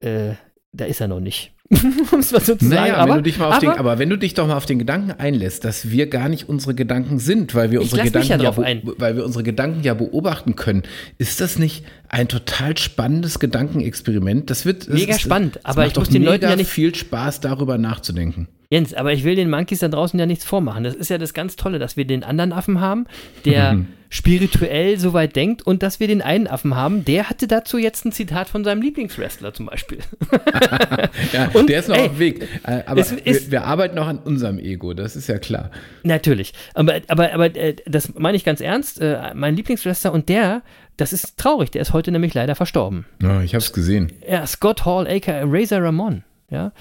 äh, 0.00 0.34
da 0.72 0.84
ist 0.84 1.00
er 1.00 1.08
noch 1.08 1.20
nicht. 1.20 1.52
um 2.12 2.20
es 2.20 2.32
mal 2.32 2.40
so 2.40 2.54
zu 2.56 2.64
sagen. 2.64 2.68
Naja, 2.80 2.96
aber, 2.96 3.16
wenn 3.16 3.24
du 3.24 3.44
auf 3.44 3.58
den, 3.58 3.68
aber- 3.68 3.78
aber 3.78 3.98
wenn 3.98 4.08
du 4.08 4.16
dich 4.16 4.32
doch 4.32 4.46
mal 4.46 4.56
auf 4.56 4.64
den 4.64 4.78
Gedanken 4.78 5.10
einlässt, 5.12 5.64
dass 5.66 5.90
wir 5.90 6.06
gar 6.08 6.30
nicht 6.30 6.48
unsere 6.48 6.74
Gedanken 6.74 7.18
sind, 7.18 7.54
weil 7.54 7.70
wir 7.70 7.82
unsere 7.82 8.04
Gedanken 8.04 8.40
ja 8.40 8.42
ja, 8.42 8.56
weil 8.56 9.16
wir 9.16 9.24
unsere 9.26 9.44
Gedanken 9.44 9.82
ja 9.82 9.92
beobachten 9.92 10.56
können, 10.56 10.82
ist 11.18 11.42
das 11.42 11.58
nicht 11.58 11.84
ein 12.08 12.26
total 12.26 12.78
spannendes 12.78 13.38
Gedankenexperiment? 13.38 14.48
Das 14.48 14.64
wird 14.64 14.88
das 14.88 14.94
Mega 14.94 15.14
ist, 15.14 15.20
spannend, 15.20 15.60
aber 15.64 15.86
ich 15.86 15.94
muss 15.94 16.08
den 16.08 16.22
Leuten 16.22 16.44
ja 16.44 16.56
nicht- 16.56 16.70
viel 16.70 16.94
Spaß 16.94 17.40
darüber 17.40 17.76
nachzudenken. 17.76 18.48
Jens, 18.70 18.92
aber 18.92 19.14
ich 19.14 19.24
will 19.24 19.34
den 19.34 19.48
Monkeys 19.48 19.78
da 19.78 19.88
draußen 19.88 20.20
ja 20.20 20.26
nichts 20.26 20.44
vormachen. 20.44 20.84
Das 20.84 20.94
ist 20.94 21.08
ja 21.08 21.16
das 21.16 21.32
ganz 21.32 21.56
Tolle, 21.56 21.78
dass 21.78 21.96
wir 21.96 22.04
den 22.06 22.22
anderen 22.22 22.52
Affen 22.52 22.80
haben, 22.80 23.06
der 23.46 23.72
Mhm. 23.72 23.86
spirituell 24.10 24.98
so 24.98 25.14
weit 25.14 25.36
denkt 25.36 25.62
und 25.66 25.82
dass 25.82 26.00
wir 26.00 26.06
den 26.06 26.20
einen 26.20 26.46
Affen 26.46 26.74
haben, 26.76 27.02
der 27.06 27.30
hatte 27.30 27.46
dazu 27.48 27.78
jetzt 27.78 28.04
ein 28.04 28.12
Zitat 28.12 28.46
von 28.50 28.64
seinem 28.64 28.82
Lieblingswrestler 28.82 29.54
zum 29.54 29.66
Beispiel. 29.66 30.00
Ja, 31.32 31.50
Und, 31.54 31.68
der 31.70 31.80
ist 31.80 31.88
noch 31.88 31.96
ey, 31.96 32.02
auf 32.06 32.10
dem 32.12 32.18
Weg. 32.18 32.42
Äh, 32.64 32.82
Aber 32.86 33.00
es 33.00 33.10
ist- 33.12 33.46
wir, 33.46 33.52
wir 33.52 33.64
arbeiten 33.64 33.96
noch 33.96 34.06
an 34.06 34.18
unserem 34.18 34.58
Ego, 34.58 34.92
das 34.94 35.16
ist 35.16 35.28
ja 35.28 35.38
klar. 35.38 35.70
Natürlich. 36.02 36.52
Aber, 36.74 37.00
aber, 37.08 37.32
aber 37.32 37.56
äh, 37.56 37.74
das 37.86 38.14
meine 38.18 38.36
ich 38.36 38.44
ganz 38.44 38.60
ernst. 38.60 39.00
Äh, 39.00 39.18
mein 39.34 39.56
Lieblingswrestler 39.56 40.12
und 40.12 40.28
der, 40.28 40.62
das 40.98 41.12
ist 41.14 41.38
traurig, 41.38 41.70
der 41.70 41.82
ist 41.82 41.92
heute 41.94 42.10
nämlich 42.12 42.34
leider 42.34 42.54
verstorben. 42.54 43.06
Ja, 43.22 43.40
ich 43.42 43.54
habe 43.54 43.62
es 43.64 43.72
gesehen. 43.72 44.12
Ja, 44.28 44.46
Scott 44.46 44.84
Hall, 44.84 45.06
aka 45.08 45.42
Razor 45.44 45.82
Ramon, 45.82 46.22
ja, 46.50 46.72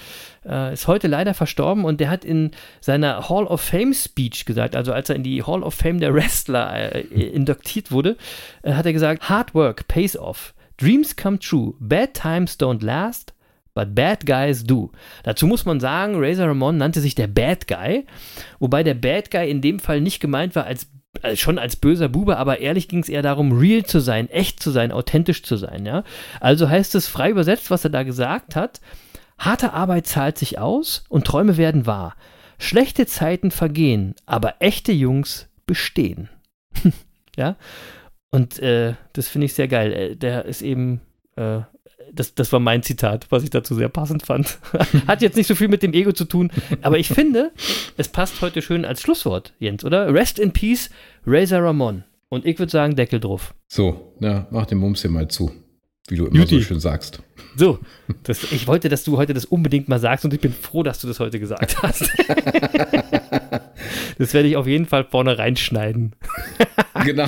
äh, 0.46 0.74
ist 0.74 0.88
heute 0.88 1.08
leider 1.08 1.34
verstorben 1.34 1.84
und 1.84 2.00
der 2.00 2.10
hat 2.10 2.24
in 2.24 2.52
seiner 2.80 3.28
Hall 3.30 3.46
of 3.46 3.62
Fame 3.62 3.94
Speech 3.94 4.46
gesagt, 4.46 4.76
also 4.76 4.94
als 4.94 5.10
er 5.10 5.16
in 5.16 5.24
die 5.24 5.44
Hall 5.44 5.64
of 5.64 5.74
Fame 5.74 6.00
der 6.00 6.14
Wrestler 6.14 6.96
äh, 6.96 7.02
indoktiert 7.02 7.92
wurde, 7.92 8.16
äh, 8.64 8.74
hat 8.74 8.86
er 8.86 8.94
gesagt, 8.94 9.30
Hard 9.30 9.54
work 9.54 9.88
pays 9.88 10.18
off, 10.18 10.54
dreams 10.78 11.16
come 11.16 11.38
true, 11.40 11.74
bad 11.80 12.14
times 12.14 12.58
don't 12.58 12.84
last, 12.84 13.34
but 13.74 13.94
bad 13.94 14.26
guys 14.26 14.64
do. 14.64 14.92
Dazu 15.24 15.46
muss 15.48 15.66
man 15.66 15.80
sagen, 15.82 16.16
Razor 16.18 16.48
Ramon 16.48 16.78
nannte 16.78 17.02
sich 17.02 17.14
der 17.14 17.28
Bad 17.28 17.68
Guy, 17.68 18.06
wobei 18.60 18.84
der 18.84 18.96
Bad 18.96 19.32
Guy 19.32 19.50
in 19.50 19.62
dem 19.62 19.80
Fall 19.80 20.00
nicht 20.00 20.20
gemeint 20.22 20.56
war 20.56 20.66
als 20.66 20.88
äh, 21.22 21.36
schon 21.36 21.60
als 21.60 21.76
böser 21.76 22.08
Bube, 22.08 22.38
aber 22.38 22.60
ehrlich 22.60 22.88
ging 22.88 23.00
es 23.00 23.10
eher 23.10 23.22
darum, 23.22 23.58
real 23.58 23.84
zu 23.84 24.00
sein, 24.00 24.30
echt 24.30 24.62
zu 24.62 24.72
sein, 24.72 24.92
authentisch 24.94 25.44
zu 25.44 25.58
sein, 25.58 25.86
ja. 25.86 26.04
Also 26.40 26.70
heißt 26.70 26.96
es 26.96 27.08
frei 27.08 27.32
übersetzt, 27.32 27.70
was 27.70 27.84
er 27.84 27.90
da 27.90 28.04
gesagt 28.04 28.56
hat, 28.56 28.80
harte 29.38 29.74
Arbeit 29.74 30.08
zahlt 30.08 30.38
sich 30.38 30.60
aus 30.60 31.04
und 31.10 31.26
Träume 31.26 31.58
werden 31.58 31.86
wahr. 31.86 32.16
Schlechte 32.60 33.06
Zeiten 33.06 33.52
vergehen, 33.52 34.16
aber 34.26 34.56
echte 34.60 34.92
Jungs 34.92 35.48
bestehen. 35.66 36.30
ja. 37.38 37.56
Und 38.32 38.60
äh, 38.60 38.96
das 39.14 39.28
finde 39.28 39.46
ich 39.46 39.54
sehr 39.54 39.68
geil. 39.68 39.94
Äh, 39.94 40.16
Der 40.16 40.46
ist 40.46 40.62
eben, 40.62 41.02
äh, 41.36 41.60
das, 42.12 42.34
das 42.36 42.52
war 42.52 42.60
mein 42.60 42.84
Zitat, 42.84 43.28
was 43.30 43.44
ich 43.44 43.50
dazu 43.50 43.76
sehr 43.76 43.90
passend 43.90 44.26
fand. 44.26 44.58
Hat 45.08 45.22
jetzt 45.22 45.38
nicht 45.38 45.48
so 45.48 45.56
viel 45.56 45.68
mit 45.68 45.84
dem 45.84 45.94
Ego 45.94 46.12
zu 46.12 46.26
tun, 46.26 46.52
aber 46.82 46.98
ich 46.98 47.08
finde, 47.10 47.52
es 47.96 48.08
passt 48.08 48.42
heute 48.42 48.62
schön 48.62 48.86
als 48.86 49.02
Schlusswort, 49.02 49.54
Jens, 49.60 49.86
oder? 49.86 50.14
Rest 50.14 50.40
in 50.40 50.52
Peace, 50.52 50.90
Razor 51.26 51.64
Ramon. 51.64 52.04
Und 52.30 52.46
ich 52.46 52.60
würde 52.60 52.72
sagen, 52.72 52.96
Deckel 52.96 53.20
drauf. 53.20 53.54
So, 53.68 54.14
na, 54.20 54.48
mach 54.52 54.66
den 54.66 54.80
Mums 54.80 55.02
hier 55.02 55.12
mal 55.12 55.28
zu, 55.30 55.52
wie 56.08 56.16
du 56.16 56.26
immer 56.28 56.40
Juti. 56.40 56.56
so 56.56 56.62
schön 56.62 56.80
sagst. 56.80 57.20
So, 57.56 57.80
das, 58.24 58.44
ich 58.52 58.68
wollte, 58.68 58.88
dass 58.90 59.04
du 59.04 59.18
heute 59.18 59.34
das 59.34 59.46
unbedingt 59.46 59.88
mal 59.90 60.00
sagst 60.00 60.24
und 60.26 60.34
ich 60.34 60.40
bin 60.40 60.54
froh, 60.54 60.84
dass 60.84 61.00
du 61.00 61.08
das 61.08 61.20
heute 61.20 61.40
gesagt 61.40 61.82
hast. 61.82 62.04
das 64.20 64.34
werde 64.34 64.48
ich 64.50 64.56
auf 64.58 64.68
jeden 64.68 64.86
Fall 64.86 65.06
vorne 65.06 65.38
reinschneiden. 65.38 66.14
Genau. 67.04 67.26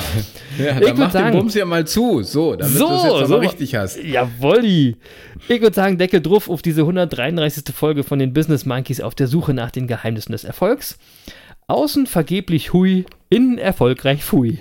Ja, 0.57 0.79
Ich 0.79 0.87
dann 0.87 0.97
mach 0.97 1.11
sagen- 1.11 1.31
den 1.31 1.39
Bums 1.39 1.53
hier 1.53 1.65
mal 1.65 1.85
zu, 1.85 2.21
so, 2.23 2.55
damit 2.55 2.75
So, 2.75 2.87
du 2.87 2.93
es 2.95 3.03
jetzt 3.03 3.13
aber 3.13 3.27
so. 3.27 3.37
richtig 3.37 3.75
hast. 3.75 4.03
Jawolli. 4.03 4.95
Ich 5.47 5.61
würde 5.61 5.75
sagen, 5.75 5.97
Deckel 5.97 6.21
drauf 6.21 6.49
auf 6.49 6.61
diese 6.61 6.81
133. 6.81 7.63
Folge 7.73 8.03
von 8.03 8.19
den 8.19 8.33
Business 8.33 8.65
Monkeys 8.65 9.01
auf 9.01 9.15
der 9.15 9.27
Suche 9.27 9.53
nach 9.53 9.71
den 9.71 9.87
Geheimnissen 9.87 10.31
des 10.31 10.43
Erfolgs. 10.43 10.97
Außen 11.67 12.07
vergeblich 12.07 12.73
hui, 12.73 13.05
innen 13.29 13.57
erfolgreich 13.59 14.23
fui. 14.23 14.59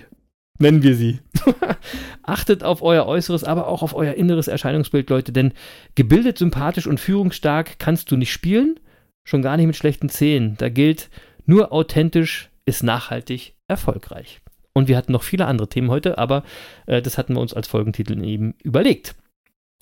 Nennen 0.58 0.82
wir 0.82 0.96
sie. 0.96 1.20
Achtet 2.22 2.64
auf 2.64 2.82
euer 2.82 3.06
Äußeres, 3.06 3.44
aber 3.44 3.68
auch 3.68 3.82
auf 3.82 3.94
euer 3.94 4.14
inneres 4.14 4.48
Erscheinungsbild, 4.48 5.08
Leute, 5.08 5.32
denn 5.32 5.52
gebildet, 5.94 6.38
sympathisch 6.38 6.86
und 6.86 6.98
führungsstark 6.98 7.78
kannst 7.78 8.10
du 8.10 8.16
nicht 8.16 8.32
spielen, 8.32 8.80
schon 9.24 9.42
gar 9.42 9.56
nicht 9.56 9.66
mit 9.66 9.76
schlechten 9.76 10.08
Zähnen. 10.08 10.56
Da 10.58 10.68
gilt, 10.68 11.10
nur 11.46 11.72
authentisch 11.72 12.50
ist 12.66 12.82
nachhaltig 12.82 13.54
erfolgreich. 13.68 14.40
Und 14.72 14.88
wir 14.88 14.96
hatten 14.96 15.12
noch 15.12 15.22
viele 15.22 15.46
andere 15.46 15.68
Themen 15.68 15.90
heute, 15.90 16.18
aber 16.18 16.42
äh, 16.86 17.02
das 17.02 17.18
hatten 17.18 17.34
wir 17.34 17.40
uns 17.40 17.54
als 17.54 17.68
Folgentitel 17.68 18.22
eben 18.24 18.54
überlegt. 18.62 19.14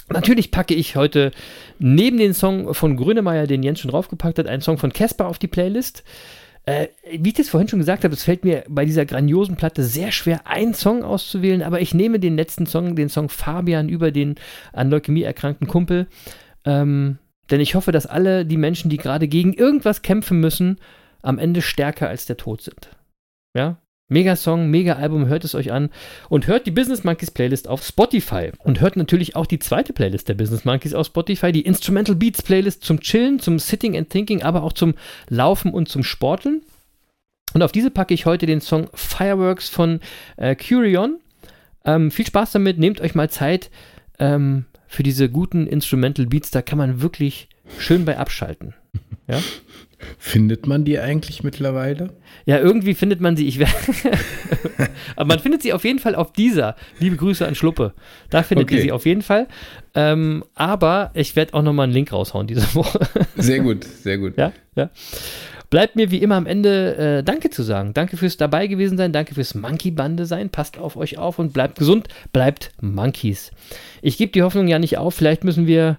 Natürlich 0.08 0.50
packe 0.50 0.74
ich 0.74 0.94
heute 0.94 1.32
neben 1.78 2.18
den 2.18 2.32
Song 2.32 2.74
von 2.74 2.96
Grönemeyer, 2.96 3.46
den 3.46 3.62
Jens 3.62 3.80
schon 3.80 3.90
draufgepackt 3.90 4.38
hat, 4.38 4.46
einen 4.46 4.62
Song 4.62 4.78
von 4.78 4.92
Casper 4.92 5.26
auf 5.26 5.38
die 5.38 5.48
Playlist. 5.48 6.04
Äh, 6.66 6.88
wie 7.10 7.28
ich 7.28 7.34
das 7.34 7.48
vorhin 7.48 7.68
schon 7.68 7.78
gesagt 7.78 8.02
habe, 8.02 8.12
es 8.12 8.24
fällt 8.24 8.44
mir 8.44 8.64
bei 8.68 8.84
dieser 8.84 9.06
grandiosen 9.06 9.54
Platte 9.54 9.84
sehr 9.84 10.10
schwer, 10.10 10.48
einen 10.48 10.74
Song 10.74 11.04
auszuwählen, 11.04 11.62
aber 11.62 11.80
ich 11.80 11.94
nehme 11.94 12.18
den 12.18 12.36
letzten 12.36 12.66
Song, 12.66 12.96
den 12.96 13.08
Song 13.08 13.28
Fabian 13.28 13.88
über 13.88 14.10
den 14.10 14.34
an 14.72 14.90
Leukämie 14.90 15.22
erkrankten 15.22 15.68
Kumpel. 15.68 16.08
Ähm, 16.64 17.18
denn 17.50 17.60
ich 17.60 17.76
hoffe, 17.76 17.92
dass 17.92 18.06
alle 18.06 18.44
die 18.44 18.56
Menschen, 18.56 18.90
die 18.90 18.96
gerade 18.96 19.28
gegen 19.28 19.52
irgendwas 19.52 20.02
kämpfen 20.02 20.40
müssen, 20.40 20.78
am 21.22 21.38
Ende 21.38 21.62
stärker 21.62 22.08
als 22.08 22.26
der 22.26 22.36
Tod 22.36 22.62
sind. 22.62 22.90
Ja? 23.56 23.78
Mega 24.08 24.36
Song, 24.36 24.70
mega 24.70 24.94
Album, 24.94 25.26
hört 25.26 25.44
es 25.44 25.56
euch 25.56 25.72
an 25.72 25.90
und 26.28 26.46
hört 26.46 26.66
die 26.66 26.70
Business 26.70 27.02
Monkeys 27.02 27.32
Playlist 27.32 27.66
auf 27.66 27.84
Spotify 27.84 28.52
und 28.58 28.80
hört 28.80 28.96
natürlich 28.96 29.34
auch 29.34 29.46
die 29.46 29.58
zweite 29.58 29.92
Playlist 29.92 30.28
der 30.28 30.34
Business 30.34 30.64
Monkeys 30.64 30.94
auf 30.94 31.06
Spotify, 31.06 31.50
die 31.50 31.62
Instrumental 31.62 32.14
Beats 32.14 32.40
Playlist 32.42 32.84
zum 32.84 33.00
Chillen, 33.00 33.40
zum 33.40 33.58
Sitting 33.58 33.96
and 33.96 34.08
Thinking, 34.08 34.42
aber 34.42 34.62
auch 34.62 34.74
zum 34.74 34.94
Laufen 35.28 35.72
und 35.74 35.88
zum 35.88 36.04
Sporteln. 36.04 36.62
Und 37.52 37.62
auf 37.62 37.72
diese 37.72 37.90
packe 37.90 38.14
ich 38.14 38.26
heute 38.26 38.46
den 38.46 38.60
Song 38.60 38.88
Fireworks 38.94 39.68
von 39.68 40.00
äh, 40.36 40.54
Curion. 40.54 41.18
Ähm, 41.84 42.12
viel 42.12 42.26
Spaß 42.26 42.52
damit, 42.52 42.78
nehmt 42.78 43.00
euch 43.00 43.16
mal 43.16 43.30
Zeit 43.30 43.70
ähm, 44.20 44.66
für 44.86 45.02
diese 45.02 45.28
guten 45.28 45.66
Instrumental 45.66 46.26
Beats, 46.26 46.52
da 46.52 46.62
kann 46.62 46.78
man 46.78 47.00
wirklich 47.00 47.48
schön 47.78 48.04
bei 48.04 48.18
abschalten. 48.18 48.74
Ja? 49.26 49.40
Findet 50.18 50.66
man 50.66 50.84
die 50.84 50.98
eigentlich 50.98 51.42
mittlerweile? 51.42 52.10
Ja, 52.44 52.58
irgendwie 52.58 52.94
findet 52.94 53.20
man 53.20 53.36
sie. 53.36 53.46
Ich 53.46 53.58
Aber 55.16 55.24
man 55.26 55.38
findet 55.38 55.62
sie 55.62 55.72
auf 55.72 55.84
jeden 55.84 55.98
Fall 55.98 56.14
auf 56.14 56.32
dieser. 56.32 56.76
Liebe 56.98 57.16
Grüße 57.16 57.46
an 57.46 57.54
Schluppe. 57.54 57.94
Da 58.28 58.42
findet 58.42 58.70
ihr 58.70 58.76
Okay. 58.76 58.82
sie 58.86 58.92
auf 58.92 59.06
jeden 59.06 59.22
Fall. 59.22 59.46
Ähm, 59.94 60.44
aber 60.54 61.10
ich 61.14 61.34
werde 61.34 61.54
auch 61.54 61.62
nochmal 61.62 61.84
einen 61.84 61.94
Link 61.94 62.12
raushauen 62.12 62.46
diese 62.46 62.74
Woche. 62.74 63.00
Sehr 63.36 63.60
gut, 63.60 63.84
sehr 63.84 64.18
gut. 64.18 64.36
ja, 64.36 64.52
ja. 64.74 64.90
Bleibt 65.70 65.96
mir 65.96 66.10
wie 66.12 66.18
immer 66.18 66.36
am 66.36 66.46
Ende 66.46 66.96
äh, 67.18 67.22
Danke 67.24 67.50
zu 67.50 67.62
sagen. 67.62 67.92
Danke 67.92 68.16
fürs 68.16 68.36
dabei 68.36 68.66
gewesen 68.68 68.96
sein. 68.98 69.12
Danke 69.12 69.34
fürs 69.34 69.54
Monkey-Bande 69.54 70.24
sein. 70.26 70.50
Passt 70.50 70.78
auf 70.78 70.96
euch 70.96 71.18
auf 71.18 71.38
und 71.40 71.52
bleibt 71.52 71.78
gesund. 71.78 72.06
Bleibt 72.32 72.70
Monkeys. 72.80 73.50
Ich 74.00 74.16
gebe 74.16 74.30
die 74.30 74.42
Hoffnung 74.42 74.68
ja 74.68 74.78
nicht 74.78 74.98
auf. 74.98 75.14
Vielleicht 75.14 75.42
müssen 75.42 75.66
wir 75.66 75.98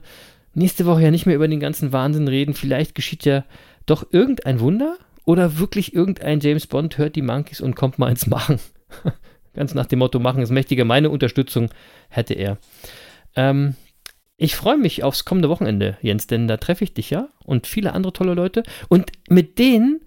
nächste 0.54 0.86
Woche 0.86 1.02
ja 1.02 1.12
nicht 1.12 1.26
mehr 1.26 1.36
über 1.36 1.48
den 1.50 1.60
ganzen 1.60 1.92
Wahnsinn 1.92 2.28
reden. 2.30 2.54
Vielleicht 2.54 2.96
geschieht 2.96 3.26
ja 3.26 3.44
doch 3.88 4.06
irgendein 4.12 4.60
Wunder 4.60 4.98
oder 5.26 5.58
wirklich 5.58 5.94
irgendein 5.94 6.40
James 6.40 6.68
Bond 6.68 6.98
hört 6.98 7.16
die 7.16 7.22
Monkeys 7.22 7.60
und 7.60 7.76
kommt 7.76 8.00
mal 8.00 8.10
ins 8.10 8.28
Machen. 8.28 8.60
Ganz 9.54 9.74
nach 9.74 9.88
dem 9.88 10.00
Motto, 10.00 10.20
machen 10.20 10.44
ist 10.44 10.52
mächtiger. 10.52 10.86
Meine 10.86 11.10
Unterstützung 11.10 11.70
hätte 12.10 12.36
er. 12.36 12.58
Ähm, 13.36 13.76
ich 14.38 14.56
freue 14.56 14.78
mich 14.78 15.04
aufs 15.04 15.26
kommende 15.26 15.50
Wochenende, 15.50 15.98
Jens, 16.02 16.28
denn 16.28 16.48
da 16.48 16.58
treffe 16.58 16.84
ich 16.84 16.94
dich 16.94 17.10
ja 17.10 17.30
und 17.44 17.66
viele 17.66 17.94
andere 17.94 18.14
tolle 18.14 18.36
Leute. 18.36 18.62
Und 18.88 19.12
mit 19.30 19.58
denen 19.58 20.02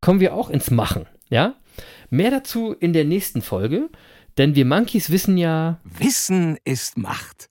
kommen 0.00 0.20
wir 0.20 0.34
auch 0.34 0.48
ins 0.48 0.70
Machen, 0.70 1.06
ja? 1.28 1.56
Mehr 2.08 2.30
dazu 2.30 2.72
in 2.72 2.92
der 2.92 3.04
nächsten 3.04 3.42
Folge, 3.42 3.90
denn 4.38 4.54
wir 4.54 4.64
Monkeys 4.64 5.10
wissen 5.10 5.36
ja, 5.36 5.80
Wissen 5.82 6.56
ist 6.64 6.96
Macht. 6.96 7.48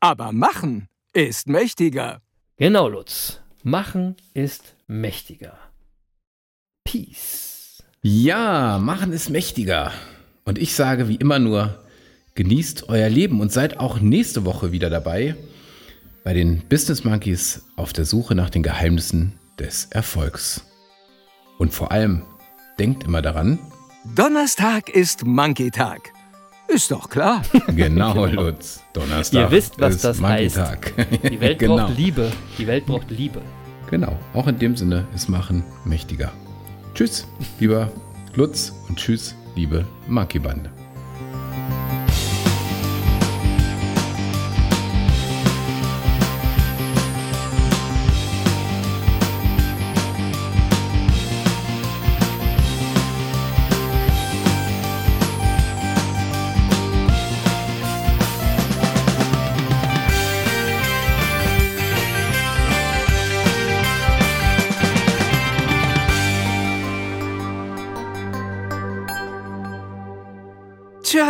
Aber 0.00 0.32
machen 0.32 0.88
ist 1.12 1.48
mächtiger. 1.48 2.20
genau, 2.56 2.88
Lutz, 2.88 3.40
machen 3.62 4.16
ist 4.34 4.74
mächtiger. 4.86 5.58
Peace. 6.84 7.82
Ja, 8.02 8.78
machen 8.78 9.12
ist 9.12 9.30
mächtiger. 9.30 9.92
Und 10.44 10.58
ich 10.58 10.74
sage 10.74 11.08
wie 11.08 11.16
immer 11.16 11.38
nur, 11.38 11.84
genießt 12.34 12.88
euer 12.88 13.08
Leben 13.08 13.40
und 13.40 13.52
seid 13.52 13.78
auch 13.78 14.00
nächste 14.00 14.44
Woche 14.44 14.72
wieder 14.72 14.90
dabei 14.90 15.36
bei 16.24 16.34
den 16.34 16.62
Business 16.68 17.04
Monkeys 17.04 17.62
auf 17.76 17.92
der 17.92 18.04
Suche 18.04 18.34
nach 18.34 18.50
den 18.50 18.62
Geheimnissen 18.62 19.32
des 19.58 19.86
Erfolgs. 19.86 20.64
Und 21.58 21.72
vor 21.74 21.92
allem, 21.92 22.22
denkt 22.78 23.04
immer 23.04 23.20
daran, 23.22 23.58
Donnerstag 24.16 24.88
ist 24.88 25.26
Monkey-Tag. 25.26 26.12
Ist 26.72 26.90
doch 26.90 27.10
klar. 27.10 27.42
genau, 27.74 28.26
Lutz, 28.26 28.80
Donnerstag 28.92 29.40
Ihr 29.40 29.50
wisst, 29.50 29.80
was 29.80 29.96
ist 29.96 30.04
das 30.04 30.20
Monkey-Tag. 30.20 30.92
Die 31.28 31.40
Welt 31.40 31.58
genau, 31.58 31.78
braucht 31.78 31.96
Liebe. 31.96 32.30
Die 32.58 32.66
Welt 32.66 32.86
braucht 32.86 33.10
Liebe. 33.10 33.42
genau, 33.90 34.16
auch 34.34 34.46
in 34.46 34.58
dem 34.58 34.76
Sinne 34.76 35.06
ist 35.14 35.28
Machen 35.28 35.64
mächtiger. 35.84 36.30
Tschüss, 36.94 37.26
lieber 37.58 37.90
Lutz 38.34 38.72
und 38.88 38.98
tschüss, 38.98 39.34
liebe 39.56 39.84
Monkey-Bande. 40.06 40.70